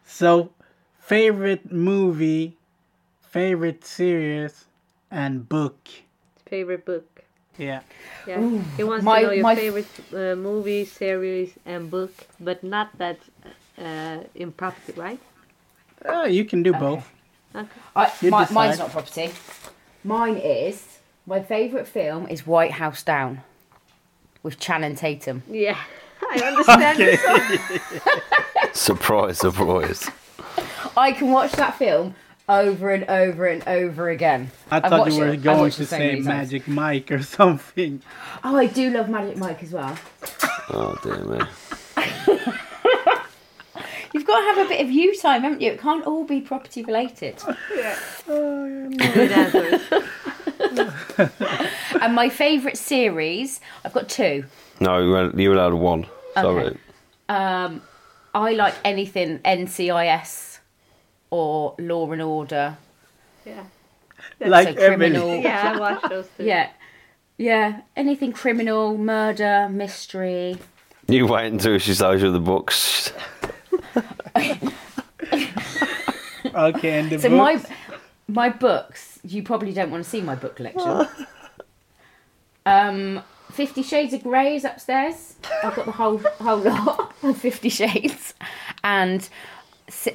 so, 0.08 0.52
favorite 1.00 1.72
movie, 1.72 2.58
favorite 3.22 3.86
series, 3.86 4.66
and 5.12 5.48
book. 5.48 5.78
favorite 6.50 6.86
book. 6.86 7.24
Yeah. 7.58 7.82
Yeah, 8.26 8.40
he 8.78 8.84
wants 8.84 9.04
my- 9.04 9.22
to 9.22 9.28
know 9.28 9.34
your 9.34 9.44
my- 9.44 9.56
favorite 9.56 9.88
uh, 10.14 10.36
movie, 10.36 10.86
series, 10.86 11.54
and 11.66 11.92
book, 11.92 12.14
but 12.40 12.64
not 12.64 12.98
that 12.98 13.20
uh, 13.78 14.20
in 14.36 14.52
property, 14.52 14.94
right? 14.96 15.20
Uh, 16.06 16.24
you 16.30 16.46
can 16.46 16.64
do 16.64 16.72
both. 16.74 17.10
Okay. 17.56 17.68
I, 17.96 18.12
my, 18.30 18.48
mine's 18.52 18.80
not 18.80 18.92
property. 18.92 19.32
Mine 20.04 20.38
is 20.38 21.00
my 21.26 21.42
favourite 21.42 21.88
film 21.88 22.28
is 22.30 22.48
White 22.48 22.72
House 22.72 23.04
Down 23.04 23.42
with 24.44 24.60
Channing 24.60 24.96
Tatum. 24.96 25.44
Yeah, 25.50 25.78
I 26.30 26.40
understand. 26.46 27.00
this. 27.00 27.22
surprise, 28.80 29.38
surprise. 29.40 30.10
I 30.96 31.12
can 31.12 31.32
watch 31.32 31.52
that 31.54 31.78
film 31.78 32.16
over 32.50 32.92
and 32.92 33.04
over 33.10 33.46
and 33.46 33.66
over 33.68 34.10
again. 34.10 34.52
I 34.72 34.78
I've 34.78 34.84
thought 34.90 35.12
you 35.12 35.20
were 35.20 35.28
it- 35.34 35.44
going 35.44 35.72
to 35.72 35.86
say 35.86 35.98
many 36.00 36.16
times. 36.24 36.26
Magic 36.28 36.68
Mike 36.68 37.12
or 37.12 37.22
something. 37.22 38.02
Oh, 38.44 38.56
I 38.56 38.68
do 38.68 38.90
love 38.90 39.10
Magic 39.10 39.38
Mike 39.38 39.64
as 39.64 39.74
well. 39.74 39.98
Oh 40.70 40.98
dear 41.04 41.18
me. 41.24 41.40
You've 44.14 44.26
got 44.26 44.40
to 44.40 44.46
have 44.56 44.66
a 44.66 44.70
bit 44.70 44.82
of 44.82 44.90
you 44.90 45.16
time, 45.20 45.42
haven't 45.44 45.62
you? 45.62 45.72
It 45.72 45.80
can't 45.82 46.06
all 46.08 46.24
be 46.24 46.40
property 46.42 46.82
related. 46.84 47.36
Good 48.26 49.32
answers. 49.32 49.82
Oh, 49.92 51.30
and 52.02 52.16
my 52.16 52.30
favourite 52.30 52.78
series, 52.78 53.60
I've 53.84 53.94
got 53.94 54.08
two. 54.10 54.46
No, 54.80 55.00
you 55.00 55.10
were- 55.12 55.40
you 55.40 55.50
were 55.50 55.56
allowed 55.56 55.74
one. 55.74 56.06
Sorry. 56.42 56.66
Okay. 56.66 56.78
Um, 57.30 57.82
I 58.34 58.54
like 58.54 58.76
anything 58.86 59.40
NCIS 59.40 60.60
or 61.30 61.76
Law 61.80 62.12
and 62.12 62.22
Order. 62.22 62.78
Yeah. 63.46 63.64
like 64.40 64.70
so 64.70 64.74
criminal. 64.76 65.24
Emily. 65.30 65.44
Yeah, 65.44 65.74
I 65.76 65.80
watched 65.80 66.10
those 66.10 66.28
too. 66.38 66.46
Yeah. 66.46 66.70
Yeah, 67.38 67.82
anything 67.96 68.34
criminal, 68.34 68.98
murder, 68.98 69.70
mystery. 69.70 70.58
You 71.08 71.28
wait 71.28 71.52
until 71.52 71.78
she 71.78 71.94
shows 71.94 72.22
you 72.22 72.32
the 72.32 72.40
books. 72.40 73.14
Okay, 76.58 77.00
and 77.00 77.10
the 77.12 77.20
So 77.20 77.30
book. 77.30 77.38
my 77.38 77.62
my 78.28 78.50
books, 78.50 79.20
you 79.24 79.44
probably 79.44 79.74
don't 79.74 79.92
want 79.92 80.04
to 80.04 80.10
see 80.10 80.22
my 80.22 80.36
book 80.36 80.56
collection. 80.56 81.08
um, 82.66 83.22
Fifty 83.52 83.82
Shades 83.84 84.14
of 84.14 84.24
Grey 84.24 84.56
is 84.56 84.64
upstairs. 84.66 85.36
I've 85.64 85.76
got 85.76 85.86
the 85.86 85.92
whole 85.92 86.18
whole 86.40 86.58
lot 86.60 87.14
of 87.24 87.38
Fifty 87.38 87.70
Shades, 87.70 88.34
and 88.84 89.28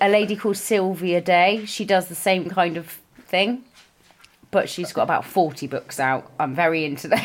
a 0.00 0.08
lady 0.08 0.36
called 0.36 0.56
Sylvia 0.56 1.20
Day. 1.20 1.64
She 1.64 1.84
does 1.84 2.08
the 2.08 2.14
same 2.14 2.48
kind 2.50 2.76
of 2.76 2.98
thing, 3.26 3.64
but 4.50 4.68
she's 4.68 4.92
got 4.92 5.02
about 5.02 5.24
forty 5.24 5.66
books 5.66 5.98
out. 5.98 6.30
I'm 6.38 6.54
very 6.54 6.84
into 6.84 7.08
those. 7.08 7.20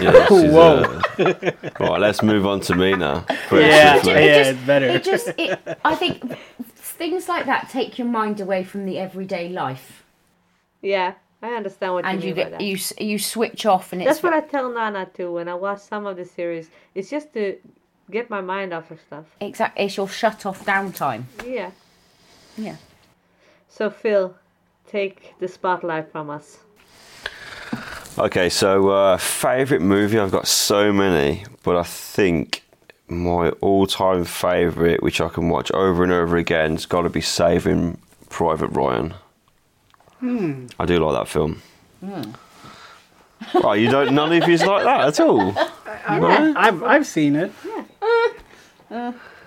Yeah, 0.00 0.10
this 0.28 0.30
Whoa. 0.52 1.00
uh, 1.18 1.50
right, 1.80 2.00
let's 2.00 2.22
move 2.22 2.46
on 2.46 2.60
to 2.60 2.74
me 2.74 2.94
now. 2.94 3.20
Pretty 3.48 3.66
yeah, 3.68 3.92
swiftly. 4.00 4.24
yeah, 4.24 4.38
just- 4.38 4.50
it's 4.50 4.66
better. 4.66 4.86
it 4.86 5.04
just, 5.04 5.28
it, 5.36 5.78
I 5.84 5.94
think 5.96 6.38
things 6.76 7.28
like 7.28 7.46
that 7.46 7.68
take 7.70 7.98
your 7.98 8.06
mind 8.06 8.40
away 8.40 8.62
from 8.64 8.86
the 8.86 8.98
everyday 8.98 9.48
life, 9.48 10.04
Yeah, 10.80 11.14
I 11.42 11.54
understand 11.54 11.94
what 11.94 12.04
and 12.04 12.22
you 12.22 12.28
you 12.30 12.34
mean 12.34 12.44
by 12.44 12.50
get 12.50 12.58
that. 12.58 12.64
you 12.64 12.74
s- 12.74 12.92
you 12.98 13.18
switch 13.18 13.64
off, 13.66 13.92
and 13.92 14.02
it's 14.02 14.08
That's 14.10 14.22
what 14.22 14.32
I 14.34 14.40
tell 14.40 14.70
Nana 14.72 15.06
too 15.14 15.32
when 15.32 15.48
I 15.48 15.54
watch 15.54 15.80
some 15.80 16.06
of 16.06 16.16
the 16.16 16.24
series. 16.24 16.68
It's 16.94 17.08
just 17.10 17.32
to 17.34 17.56
get 18.10 18.28
my 18.28 18.40
mind 18.40 18.72
off 18.74 18.90
of 18.90 19.00
stuff. 19.00 19.24
exactly 19.40 19.84
it's 19.84 19.96
your 19.96 20.08
shut 20.08 20.44
off 20.44 20.64
downtime. 20.66 21.22
Yeah. 21.46 21.70
Yeah. 22.58 22.76
So 23.68 23.88
Phil, 23.88 24.34
take 24.86 25.34
the 25.38 25.48
spotlight 25.48 26.10
from 26.12 26.28
us. 26.30 26.58
Okay, 28.18 28.48
so 28.50 28.88
uh, 28.88 29.16
favorite 29.16 29.80
movie. 29.80 30.18
I've 30.18 30.32
got 30.32 30.46
so 30.48 30.92
many, 30.92 31.44
but 31.62 31.76
I 31.76 31.84
think 31.84 32.64
my 33.08 33.50
all-time 33.60 34.24
favorite, 34.24 35.02
which 35.02 35.20
I 35.20 35.28
can 35.28 35.48
watch 35.48 35.70
over 35.72 36.02
and 36.02 36.12
over 36.12 36.36
again, 36.36 36.72
has 36.72 36.86
got 36.86 37.02
to 37.02 37.08
be 37.08 37.20
Saving 37.20 37.98
Private 38.28 38.68
Ryan. 38.68 39.14
I 40.22 40.84
do 40.86 40.98
like 41.04 41.14
that 41.18 41.28
film. 41.28 41.62
Right, 43.54 43.80
you 43.80 43.90
don't. 43.90 44.14
None 44.14 44.32
of 44.34 44.46
you's 44.48 44.62
like 44.62 44.84
that 44.84 45.08
at 45.08 45.20
all. 45.20 45.54
I've 46.06 46.82
I've 46.82 47.06
seen 47.06 47.36
it. 47.36 47.50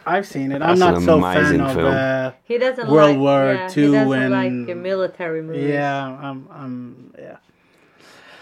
I've 0.05 0.25
seen 0.25 0.51
it. 0.51 0.61
I'm 0.63 0.79
not 0.79 0.95
an 0.95 1.01
so 1.03 1.19
amazing 1.23 1.59
fan 1.59 1.61
of. 1.61 1.73
film. 1.75 1.93
Uh, 1.93 2.31
He 2.45 2.57
doesn't 2.57 2.89
World 2.89 3.11
like 3.11 3.19
War 3.19 3.53
yeah, 3.53 3.67
Two 3.67 3.91
He 3.91 3.97
doesn't 3.97 4.13
and- 4.33 4.65
like 4.67 4.75
uh, 4.75 4.79
military 4.79 5.41
movies. 5.43 5.69
yeah, 5.69 6.05
I'm. 6.07 6.47
I'm. 6.51 7.13
Yeah. 7.19 7.37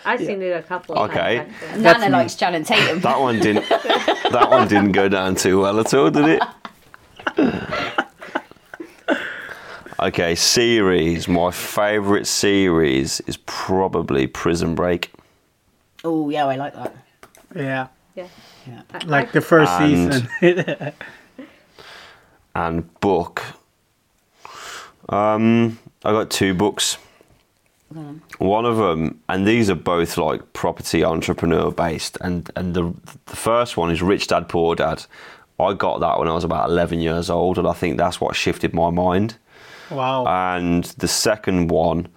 I've 0.06 0.20
seen 0.22 0.42
it 0.42 0.56
a 0.56 0.64
couple 0.64 0.96
of 0.96 1.10
Okay. 1.12 1.38
times. 1.40 1.54
actually. 1.62 1.82
That's 1.84 2.00
Nana 2.00 2.12
me. 2.12 2.18
likes 2.24 2.36
Channing 2.36 2.64
Tatum. 2.64 3.00
That 3.08 3.20
one 3.20 3.40
didn't. 3.40 3.68
that 3.70 4.48
one 4.50 4.68
didn't 4.70 4.94
go 4.94 5.10
down 5.10 5.36
too 5.36 5.60
well 5.60 5.80
at 5.82 5.94
all, 5.94 6.10
did 6.10 6.40
it? 6.40 6.42
Okay, 10.02 10.36
series. 10.36 11.28
My 11.28 11.52
favourite 11.52 12.28
series 12.28 13.22
is 13.22 13.38
probably 13.46 14.28
Prison 14.28 14.76
Break. 14.76 15.12
oh 16.04 16.30
yeah, 16.30 16.46
I 16.46 16.56
like 16.56 16.74
that. 16.74 16.96
Yeah. 17.56 17.88
Yeah. 18.16 18.28
Yeah. 18.68 18.82
I- 18.94 19.06
Like 19.06 19.32
the 19.32 19.42
first 19.42 19.72
And- 19.74 20.28
season. 20.40 20.94
and 22.56 23.00
book. 23.00 23.42
Um, 25.10 25.80
I 26.06 26.12
got 26.12 26.30
two 26.30 26.54
books. 26.54 26.98
One 28.38 28.64
of 28.66 28.78
them, 28.78 29.20
and 29.28 29.46
these 29.46 29.70
are 29.70 29.76
both 29.76 30.16
like 30.18 30.54
property 30.54 31.04
entrepreneur 31.04 31.72
based, 31.72 32.18
and 32.22 32.50
and 32.56 32.74
the 32.74 32.94
the 33.26 33.36
first 33.36 33.76
one 33.76 33.92
is 33.92 34.02
Rich 34.02 34.28
Dad 34.28 34.48
Poor 34.48 34.76
Dad. 34.76 35.06
I 35.60 35.74
got 35.74 36.00
that 36.00 36.18
when 36.18 36.30
I 36.30 36.34
was 36.34 36.46
about 36.46 36.70
eleven 36.70 37.02
years 37.02 37.30
old, 37.30 37.58
and 37.58 37.68
I 37.68 37.74
think 37.74 37.98
that's 37.98 38.22
what 38.22 38.34
shifted 38.38 38.74
my 38.74 38.90
mind. 38.92 39.36
Wow. 39.92 40.26
And 40.26 40.84
the 40.84 41.08
second 41.08 41.70
one 41.70 42.08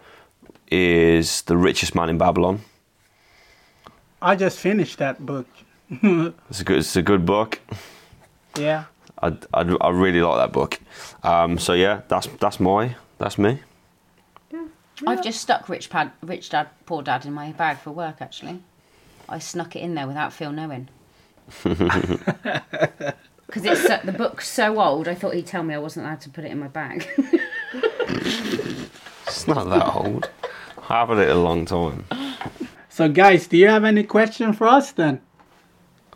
is 0.70 1.43
The 1.43 1.57
Richest 1.57 1.95
Man 1.95 2.09
in 2.09 2.18
Babylon. 2.18 2.61
I 4.22 4.37
just 4.37 4.59
finished 4.59 4.99
that 4.99 5.25
book. 5.25 5.47
It's 6.49 6.61
a 6.61 6.64
good, 6.64 6.79
it's 6.79 6.97
a 6.97 7.03
good 7.03 7.27
book. 7.27 7.61
Yeah. 8.59 8.85
I, 9.22 9.37
I, 9.53 9.77
I 9.81 9.91
really 9.91 10.22
like 10.22 10.39
that 10.39 10.53
book. 10.53 10.81
Um, 11.22 11.59
so 11.59 11.72
yeah, 11.75 12.01
that's 12.09 12.27
that's 12.41 12.59
my 12.59 12.97
that's 13.18 13.39
me. 13.39 13.61
Yeah. 14.51 14.66
I've 15.07 15.22
just 15.22 15.41
stuck 15.41 15.68
Rich 15.68 15.91
Pad, 15.91 16.11
Rich 16.22 16.51
Dad, 16.51 16.68
Poor 16.87 17.03
Dad 17.03 17.27
in 17.27 17.33
my 17.33 17.53
bag 17.53 17.79
for 17.79 17.91
work. 17.91 18.16
Actually, 18.20 18.62
I 19.29 19.39
snuck 19.39 19.77
it 19.77 19.81
in 19.81 19.95
there 19.95 20.07
without 20.07 20.33
Phil 20.33 20.53
knowing. 20.53 20.89
Because 23.55 23.64
it's 23.66 23.87
so, 23.87 24.01
the 24.03 24.12
book's 24.12 24.49
so 24.49 24.81
old, 24.81 25.07
I 25.07 25.14
thought 25.14 25.35
he'd 25.35 25.47
tell 25.47 25.62
me 25.62 25.75
I 25.75 25.79
wasn't 25.79 26.07
allowed 26.07 26.22
to 26.22 26.31
put 26.31 26.45
it 26.45 26.51
in 26.51 26.59
my 26.59 26.68
bag. 26.68 27.07
It's 28.25 29.47
not 29.47 29.68
that 29.68 29.95
old. 29.95 30.31
I've 30.89 31.09
had 31.09 31.18
it 31.18 31.31
a 31.31 31.35
long 31.35 31.64
time. 31.66 32.05
So, 32.89 33.09
guys, 33.09 33.47
do 33.47 33.57
you 33.57 33.68
have 33.68 33.85
any 33.85 34.05
question 34.05 34.53
for 34.53 34.66
us 34.66 34.93
then? 34.93 35.20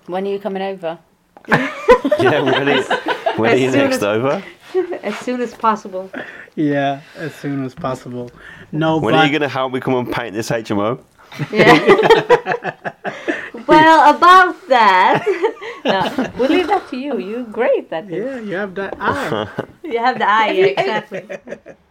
when 0.06 0.26
are 0.26 0.30
you 0.30 0.38
coming 0.38 0.62
over? 0.62 0.98
Yeah, 2.20 2.40
when 2.42 2.68
are 2.68 2.76
you, 2.76 2.82
when 3.36 3.50
are 3.52 3.56
you 3.56 3.66
As 3.68 3.72
soon 3.72 3.80
next 3.82 3.96
as- 3.96 4.02
over? 4.04 4.42
As 5.02 5.18
soon 5.18 5.40
as 5.40 5.54
possible. 5.54 6.10
Yeah, 6.54 7.00
as 7.16 7.34
soon 7.34 7.64
as 7.64 7.74
possible. 7.74 8.30
No, 8.72 8.98
When 8.98 9.14
but 9.14 9.18
are 9.20 9.24
you 9.24 9.30
going 9.32 9.42
to 9.42 9.48
help 9.48 9.72
me 9.72 9.80
come 9.80 9.94
and 9.94 10.12
paint 10.12 10.34
this 10.34 10.50
HMO? 10.50 11.00
Yeah. 11.50 12.92
well, 13.66 14.14
about 14.14 14.54
that, 14.68 15.24
no, 16.18 16.32
we'll 16.36 16.50
leave 16.50 16.66
that 16.68 16.88
to 16.90 16.96
you. 16.96 17.18
You're 17.18 17.44
great 17.44 17.92
at 17.92 18.10
it. 18.10 18.22
yeah, 18.24 18.38
you 18.40 18.54
have 18.56 18.74
that 18.74 18.94
eye. 19.00 19.48
You 19.82 19.98
have 19.98 20.18
the 20.18 20.28
eye, 20.28 20.50
yeah, 20.60 20.64
exactly. 20.66 21.24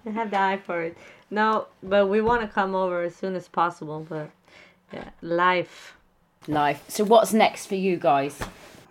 You 0.05 0.11
have 0.11 0.29
the 0.31 0.39
eye 0.39 0.57
for 0.63 0.81
it. 0.83 0.97
No, 1.31 1.67
but 1.83 2.07
we 2.07 2.21
want 2.21 2.41
to 2.41 2.47
come 2.47 2.75
over 2.75 3.01
as 3.03 3.15
soon 3.15 3.35
as 3.35 3.47
possible. 3.47 4.05
But 4.07 4.29
yeah, 4.93 5.09
life. 5.21 5.95
Life. 6.47 6.83
So 6.87 7.03
what's 7.03 7.33
next 7.33 7.65
for 7.65 7.75
you 7.75 7.97
guys? 7.97 8.39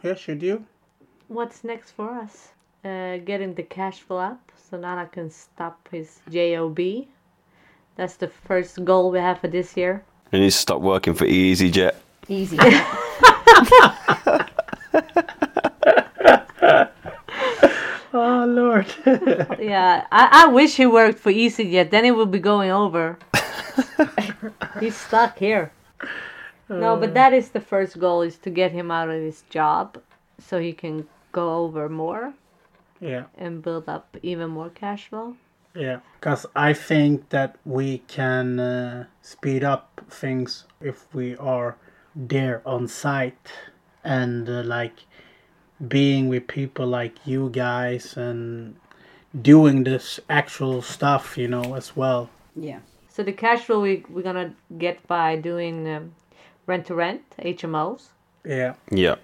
yeah, 0.03 0.15
should 0.15 0.43
you? 0.43 0.65
What's 1.29 1.65
next 1.65 1.93
for 1.93 2.11
us? 2.11 2.49
Uh, 2.85 3.17
getting 3.19 3.55
the 3.55 3.63
cash 3.63 4.01
flow 4.01 4.19
up 4.19 4.53
so 4.71 4.77
Nana 4.77 5.07
can 5.07 5.31
stop 5.31 5.89
his 5.91 6.21
job. 6.31 6.79
That's 7.97 8.17
the 8.17 8.29
first 8.29 8.85
goal 8.85 9.11
we 9.11 9.19
have 9.19 9.41
for 9.41 9.49
this 9.49 9.77
year. 9.77 10.05
You 10.33 10.41
need 10.41 10.51
to 10.51 10.57
stop 10.57 10.81
working 10.83 11.15
for 11.15 11.25
EasyJet. 11.27 11.95
Easy. 12.29 12.59
Oh 18.19 18.36
Lord. 18.47 18.87
Yeah, 19.61 20.07
I, 20.11 20.45
I 20.45 20.47
wish 20.49 20.77
he 20.77 20.87
worked 20.87 21.19
for 21.19 21.33
EasyJet. 21.33 21.91
Then 21.91 22.05
it 22.05 22.17
would 22.17 22.31
be 22.31 22.39
going 22.39 22.71
over. 22.71 23.19
he's 24.81 24.97
stuck 24.97 25.39
here. 25.39 25.73
No, 26.69 26.97
but 26.97 27.15
that 27.15 27.33
is 27.33 27.51
the 27.51 27.61
first 27.61 27.99
goal: 27.99 28.23
is 28.23 28.39
to 28.39 28.51
get 28.51 28.73
him 28.73 28.91
out 28.91 29.09
of 29.09 29.21
his 29.21 29.43
job, 29.51 29.99
so 30.39 30.59
he 30.61 30.73
can 30.73 31.07
go 31.33 31.55
over 31.65 31.89
more 31.89 32.35
yeah, 33.01 33.25
and 33.37 33.63
build 33.63 33.89
up 33.89 34.17
even 34.23 34.51
more 34.51 34.71
cash 34.71 35.09
flow. 35.09 35.37
yeah. 35.75 36.01
Because 36.19 36.47
I 36.57 36.73
think 36.73 37.29
that 37.31 37.57
we 37.65 37.99
can 38.09 38.59
uh, 38.59 39.07
speed 39.23 39.63
up 39.65 40.01
things 40.11 40.65
if 40.81 41.07
we 41.15 41.37
are 41.37 41.77
there 42.15 42.63
on 42.67 42.89
site 42.89 43.53
and 44.03 44.49
uh, 44.49 44.63
like 44.65 45.06
being 45.89 46.29
with 46.29 46.47
people 46.47 46.87
like 46.87 47.15
you 47.27 47.51
guys 47.51 48.17
and 48.17 48.77
doing 49.43 49.85
this 49.85 50.21
actual 50.31 50.83
stuff, 50.83 51.37
you 51.37 51.49
know, 51.49 51.75
as 51.75 51.95
well. 51.97 52.31
yeah. 52.55 52.81
So 53.09 53.23
the 53.23 53.33
cash 53.33 53.63
flow 53.65 53.81
we 53.81 54.05
we're 54.11 54.23
gonna 54.23 54.55
get 54.79 55.07
by 55.07 55.37
doing 55.37 55.89
um, 55.89 56.13
rent 56.67 56.87
to 56.87 56.95
rent 56.95 57.23
HMOs, 57.39 58.09
Yeah, 58.45 58.75
Yeah. 58.91 59.17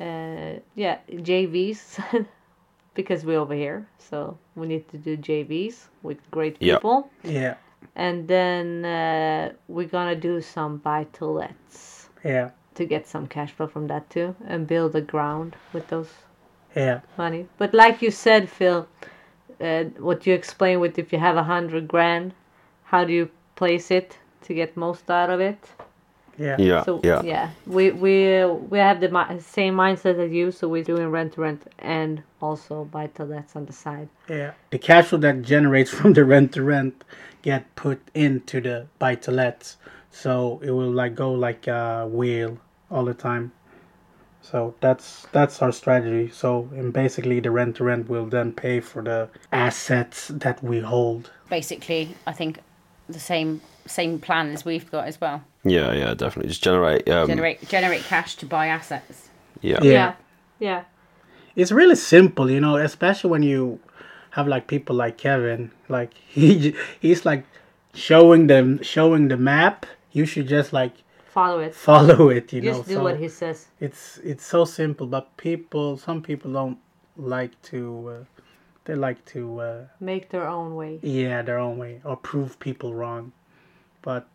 uh, 0.00 0.60
yeah 0.74 0.98
JVs, 1.10 2.00
because 2.94 3.24
we're 3.26 3.38
over 3.38 3.54
here, 3.54 3.86
so 3.98 4.38
we 4.56 4.66
need 4.66 4.88
to 4.88 4.96
do 4.98 5.16
JVs 5.16 5.88
with 6.02 6.18
great 6.30 6.56
Yeah. 6.60 6.76
people, 6.76 7.10
yeah, 7.22 7.54
and 7.96 8.26
then 8.28 8.84
uh, 8.84 9.52
we're 9.68 9.88
gonna 9.92 10.16
do 10.16 10.40
some 10.40 10.78
buy 10.78 11.04
to 11.18 11.26
lets. 11.26 12.08
yeah. 12.24 12.50
To 12.74 12.84
get 12.84 13.06
some 13.06 13.26
cash 13.26 13.52
flow 13.52 13.66
from 13.66 13.86
that 13.88 14.08
too 14.10 14.34
and 14.46 14.66
build 14.66 14.94
a 14.96 15.00
ground 15.00 15.56
with 15.72 15.88
those 15.88 16.10
Yeah. 16.76 17.00
money. 17.18 17.46
But 17.58 17.74
like 17.74 18.02
you 18.02 18.10
said, 18.10 18.48
Phil, 18.48 18.86
uh, 19.60 19.84
what 19.98 20.26
you 20.26 20.34
explained 20.34 20.80
with 20.80 20.98
if 20.98 21.12
you 21.12 21.18
have 21.18 21.36
a 21.36 21.44
hundred 21.44 21.88
grand, 21.88 22.32
how 22.84 23.04
do 23.04 23.12
you 23.12 23.30
place 23.56 23.90
it 23.90 24.18
to 24.42 24.54
get 24.54 24.76
most 24.76 25.10
out 25.10 25.30
of 25.30 25.40
it? 25.40 25.58
Yeah. 26.38 26.56
Yeah, 26.58 26.82
So 26.84 27.00
yeah, 27.04 27.50
we 27.66 27.92
we 27.92 28.38
uh, 28.40 28.48
we 28.48 28.78
have 28.78 29.00
the 29.00 29.08
mi- 29.08 29.40
same 29.40 29.74
mindset 29.76 30.18
as 30.18 30.32
you. 30.32 30.50
So 30.50 30.68
we're 30.68 30.82
doing 30.84 31.10
rent 31.10 31.34
to 31.34 31.42
rent 31.42 31.62
and 31.78 32.22
also 32.40 32.84
buy 32.84 33.06
to 33.14 33.24
lets 33.24 33.54
on 33.56 33.66
the 33.66 33.72
side. 33.72 34.08
Yeah. 34.28 34.52
The 34.70 34.78
cash 34.78 35.06
flow 35.06 35.18
that 35.20 35.42
generates 35.42 35.90
from 35.98 36.12
the 36.12 36.24
rent 36.24 36.52
to 36.54 36.62
rent 36.64 37.04
get 37.42 37.74
put 37.76 38.00
into 38.14 38.60
the 38.60 38.86
buy 38.98 39.14
to 39.16 39.30
lets. 39.30 39.76
So 40.14 40.60
it 40.62 40.70
will 40.70 40.92
like 40.92 41.14
go 41.16 41.32
like 41.32 41.66
a 41.66 42.06
wheel 42.08 42.58
all 42.90 43.04
the 43.04 43.14
time. 43.14 43.50
So 44.42 44.74
that's 44.80 45.26
that's 45.32 45.60
our 45.60 45.72
strategy. 45.72 46.30
So 46.30 46.68
and 46.72 46.92
basically 46.92 47.40
the 47.40 47.50
rent 47.50 47.76
to 47.76 47.84
rent 47.84 48.08
will 48.08 48.26
then 48.26 48.52
pay 48.52 48.80
for 48.80 49.02
the 49.02 49.28
assets 49.52 50.28
that 50.28 50.62
we 50.62 50.80
hold. 50.80 51.30
Basically, 51.50 52.14
I 52.26 52.32
think 52.32 52.60
the 53.08 53.18
same 53.18 53.60
same 53.86 54.18
plan 54.20 54.50
as 54.50 54.64
we've 54.64 54.88
got 54.90 55.06
as 55.08 55.20
well. 55.20 55.42
yeah, 55.64 55.92
yeah, 55.92 56.14
definitely. 56.14 56.48
Just 56.48 56.62
generate. 56.62 57.08
Um, 57.08 57.26
Generate 57.26 57.68
generate 57.68 58.02
cash 58.04 58.36
to 58.36 58.46
buy 58.46 58.68
assets. 58.68 59.28
Yeah. 59.62 59.80
Yeah. 59.82 59.92
Yeah, 59.92 60.14
yeah. 60.60 60.84
It's 61.56 61.72
really 61.72 61.96
simple, 61.96 62.50
you 62.50 62.60
know, 62.60 62.76
especially 62.76 63.30
when 63.30 63.42
you 63.42 63.80
have 64.30 64.46
like 64.46 64.66
people 64.68 64.94
like 64.96 65.18
Kevin, 65.18 65.70
like 65.88 66.14
he 66.28 66.74
he's 67.00 67.24
like 67.26 67.44
showing 67.94 68.46
them 68.46 68.80
showing 68.82 69.28
the 69.28 69.36
map. 69.36 69.86
You 70.14 70.24
should 70.24 70.48
just 70.48 70.72
like 70.72 70.94
Follow 71.26 71.58
it. 71.60 71.74
follow 71.74 72.28
it, 72.38 72.52
you 72.52 72.62
know. 72.62 72.72
Just 72.74 72.88
do 72.88 72.94
so 72.94 73.02
what 73.02 73.18
he 73.18 73.28
says. 73.28 73.66
it's 73.80 74.18
it's 74.24 74.46
so 74.46 74.64
simple, 74.64 75.06
but 75.06 75.36
people, 75.36 75.96
some 75.98 76.22
people 76.22 76.52
don't 76.52 76.78
like 77.16 77.60
to. 77.70 77.80
Uh, 78.08 78.24
they 78.86 78.94
like 78.94 79.24
to, 79.34 79.60
uh, 79.60 79.80
Make 79.98 80.28
their 80.30 80.46
own 80.46 80.74
way. 80.76 81.00
yeah, 81.02 81.42
their 81.42 81.58
own 81.58 81.76
way 81.78 82.00
or 82.04 82.16
prove 82.16 82.58
people 82.60 82.94
wrong. 82.94 83.32
But 84.02 84.28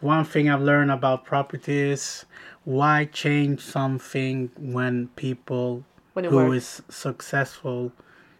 one 0.00 0.24
thing 0.24 0.48
I've 0.48 0.62
learned 0.62 0.90
about 0.92 1.24
property 1.24 1.78
is 1.94 2.24
why 2.64 3.06
change 3.12 3.60
something 3.60 4.50
when 4.56 5.08
people 5.16 5.82
When 6.14 6.24
who 6.26 6.36
works. 6.36 6.56
is 6.56 6.94
successful 6.94 7.92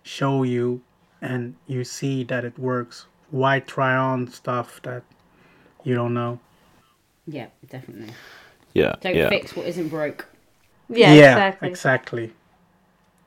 show 0.04 0.44
you 0.44 0.80
and 1.20 1.56
you 1.66 1.82
see 1.84 2.24
that 2.24 2.44
it 2.44 2.56
works. 2.58 3.06
Why 3.30 3.60
try 3.60 3.94
on 3.96 4.28
stuff 4.28 4.80
that 4.84 5.02
you 5.84 5.94
don't 5.96 6.14
know? 6.14 6.38
Yeah, 7.26 7.46
definitely. 7.68 8.14
Yeah. 8.74 8.94
Don't 9.00 9.14
yeah. 9.14 9.28
fix 9.28 9.54
what 9.54 9.66
isn't 9.66 9.88
broke. 9.88 10.26
Yeah, 10.88 11.12
exactly. 11.12 11.68
exactly. 11.68 12.32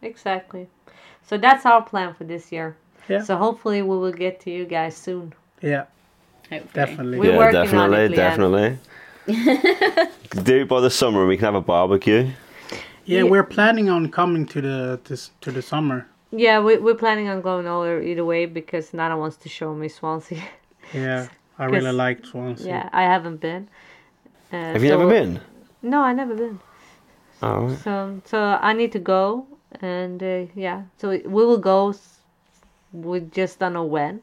Exactly. 0.01 0.67
So 1.23 1.37
that's 1.37 1.65
our 1.65 1.81
plan 1.81 2.13
for 2.13 2.23
this 2.23 2.51
year. 2.51 2.75
Yeah. 3.09 3.23
So 3.23 3.37
hopefully 3.37 3.81
we 3.81 3.97
will 3.97 4.11
get 4.11 4.39
to 4.41 4.51
you 4.51 4.65
guys 4.65 4.95
soon. 4.95 5.33
Yeah, 5.61 5.85
Hopefully. 6.49 6.69
definitely. 6.73 7.19
We're 7.19 7.31
yeah, 7.31 7.37
working 7.37 7.79
on 7.79 7.91
definitely, 7.91 8.05
it, 8.05 8.15
definitely. 8.15 8.77
Do 10.43 10.61
it 10.61 10.67
by 10.67 10.81
the 10.81 10.89
summer 10.89 11.21
and 11.21 11.29
we 11.29 11.37
can 11.37 11.45
have 11.45 11.55
a 11.55 11.61
barbecue. 11.61 12.29
Yeah, 13.05 13.19
Yeah. 13.19 13.23
we're 13.23 13.43
planning 13.43 13.89
on 13.89 14.11
coming 14.11 14.45
to 14.47 14.61
the 14.61 14.99
to, 15.05 15.17
to 15.41 15.51
the 15.51 15.61
summer. 15.61 16.07
Yeah, 16.31 16.59
we, 16.59 16.77
we're 16.77 16.95
planning 16.95 17.29
on 17.29 17.41
going 17.41 17.67
over 17.67 18.01
either 18.01 18.25
way 18.25 18.45
because 18.45 18.93
Nana 18.93 19.17
wants 19.17 19.37
to 19.37 19.49
show 19.49 19.73
me 19.73 19.87
Swansea. 19.87 20.43
Yeah, 20.93 21.27
I 21.57 21.65
really 21.65 21.91
liked 21.91 22.21
like 22.23 22.31
Swansea. 22.31 22.67
yeah, 22.67 22.89
I 22.91 23.03
haven't 23.03 23.37
been. 23.37 23.67
Uh, 24.51 24.73
Have 24.73 24.83
you 24.83 24.89
so- 24.89 24.97
never 24.97 25.09
been? 25.09 25.39
No, 25.81 26.01
I 26.01 26.13
never 26.13 26.35
been. 26.35 26.59
Oh, 27.41 27.65
right. 27.67 27.77
So 27.79 28.21
so 28.25 28.39
I 28.61 28.73
need 28.73 28.91
to 28.93 28.99
go, 28.99 29.45
and 29.81 30.21
uh, 30.23 30.45
yeah, 30.55 30.83
so 30.97 31.09
we 31.09 31.19
will 31.45 31.57
go. 31.57 31.93
We 32.93 33.19
just 33.19 33.59
don't 33.59 33.73
know 33.73 33.83
when, 33.85 34.21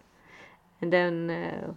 and 0.80 0.92
then 0.92 1.30
uh, 1.30 1.72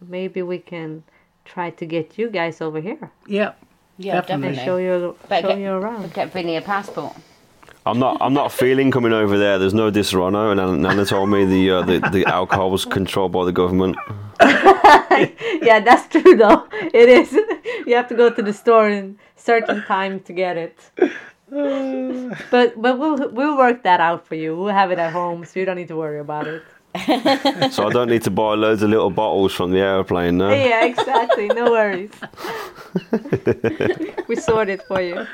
maybe 0.00 0.42
we 0.42 0.58
can 0.58 1.02
try 1.44 1.70
to 1.70 1.86
get 1.86 2.18
you 2.18 2.28
guys 2.30 2.60
over 2.60 2.80
here 2.80 3.10
Yeah, 3.26 3.52
Yeah, 3.98 4.14
Definitely. 4.20 4.56
definitely. 4.56 4.64
show 4.64 4.76
you 4.78 5.16
Better 5.28 5.42
show 5.48 5.54
get- 5.54 5.58
you 5.62 5.70
around. 5.72 6.12
Get 6.14 6.32
Vinny 6.32 6.56
a 6.56 6.62
passport. 6.62 7.14
I'm 7.84 7.98
not. 8.00 8.16
I'm 8.20 8.32
not 8.34 8.50
feeling 8.52 8.90
coming 8.90 9.12
over 9.12 9.38
there. 9.38 9.58
There's 9.58 9.74
no 9.74 9.90
Disaronno, 9.92 10.50
and 10.50 10.58
Nana, 10.60 10.76
Nana 10.76 11.04
told 11.04 11.28
me 11.30 11.44
the, 11.44 11.70
uh, 11.70 11.82
the 11.82 11.98
the 12.12 12.24
alcohol 12.26 12.70
was 12.70 12.84
controlled 12.84 13.32
by 13.32 13.44
the 13.44 13.52
government. 13.52 13.96
yeah, 15.62 15.80
that's 15.80 16.06
true 16.08 16.36
though. 16.36 16.66
It 16.72 17.08
is. 17.08 17.32
You 17.86 17.94
have 17.96 18.08
to 18.08 18.14
go 18.14 18.30
to 18.30 18.42
the 18.42 18.52
store 18.52 18.88
in 18.88 19.18
certain 19.36 19.82
time 19.84 20.20
to 20.20 20.32
get 20.32 20.56
it. 20.56 20.78
But 22.50 22.74
but 22.82 22.98
we'll 22.98 23.30
we'll 23.30 23.56
work 23.56 23.84
that 23.84 24.00
out 24.00 24.26
for 24.26 24.34
you. 24.34 24.56
We'll 24.56 24.74
have 24.74 24.90
it 24.90 24.98
at 24.98 25.12
home, 25.12 25.44
so 25.44 25.60
you 25.60 25.64
don't 25.64 25.76
need 25.76 25.86
to 25.88 25.96
worry 25.96 26.18
about 26.18 26.46
it. 26.48 26.62
So 27.72 27.86
I 27.86 27.90
don't 27.92 28.08
need 28.08 28.24
to 28.24 28.30
buy 28.30 28.54
loads 28.54 28.82
of 28.82 28.90
little 28.90 29.10
bottles 29.10 29.52
from 29.52 29.70
the 29.70 29.78
airplane. 29.78 30.38
No. 30.38 30.48
Yeah, 30.50 30.84
exactly. 30.84 31.46
No 31.48 31.70
worries. 31.70 32.10
we 34.26 34.34
sort 34.34 34.68
it 34.68 34.82
for 34.88 35.00
you. 35.00 35.26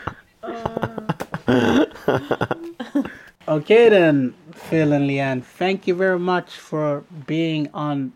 Okay 3.48 3.88
then, 3.88 4.34
Phil 4.52 4.92
and 4.92 5.10
Leanne, 5.10 5.42
thank 5.42 5.86
you 5.88 5.94
very 5.94 6.18
much 6.18 6.56
for 6.56 7.02
being 7.26 7.68
on 7.74 8.12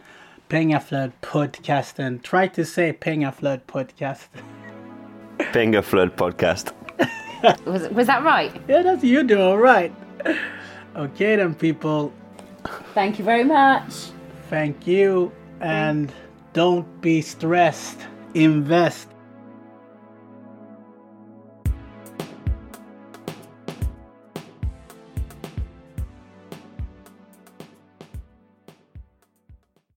Pengaflöd 0.48 1.12
podcast 1.22 1.98
and 1.98 2.22
try 2.22 2.46
to 2.48 2.64
say 2.64 2.92
Pengaflöd 2.92 3.60
podcast. 3.66 4.28
Finger 5.52 5.82
Flood 5.82 6.16
podcast. 6.16 6.72
Was 7.66 7.88
was 7.90 8.06
that 8.06 8.24
right? 8.24 8.50
Yeah, 8.68 8.82
that's 8.82 9.04
you 9.04 9.22
do 9.22 9.40
all 9.40 9.58
right. 9.58 9.92
Okay 10.96 11.36
then, 11.36 11.54
people, 11.54 12.10
Thank 12.94 13.18
you 13.18 13.24
very 13.24 13.44
much. 13.44 14.10
thank 14.50 14.86
you 14.86 15.30
and 15.60 16.10
don't 16.54 16.86
be 17.02 17.20
stressed. 17.20 17.98
Invest 18.34 19.08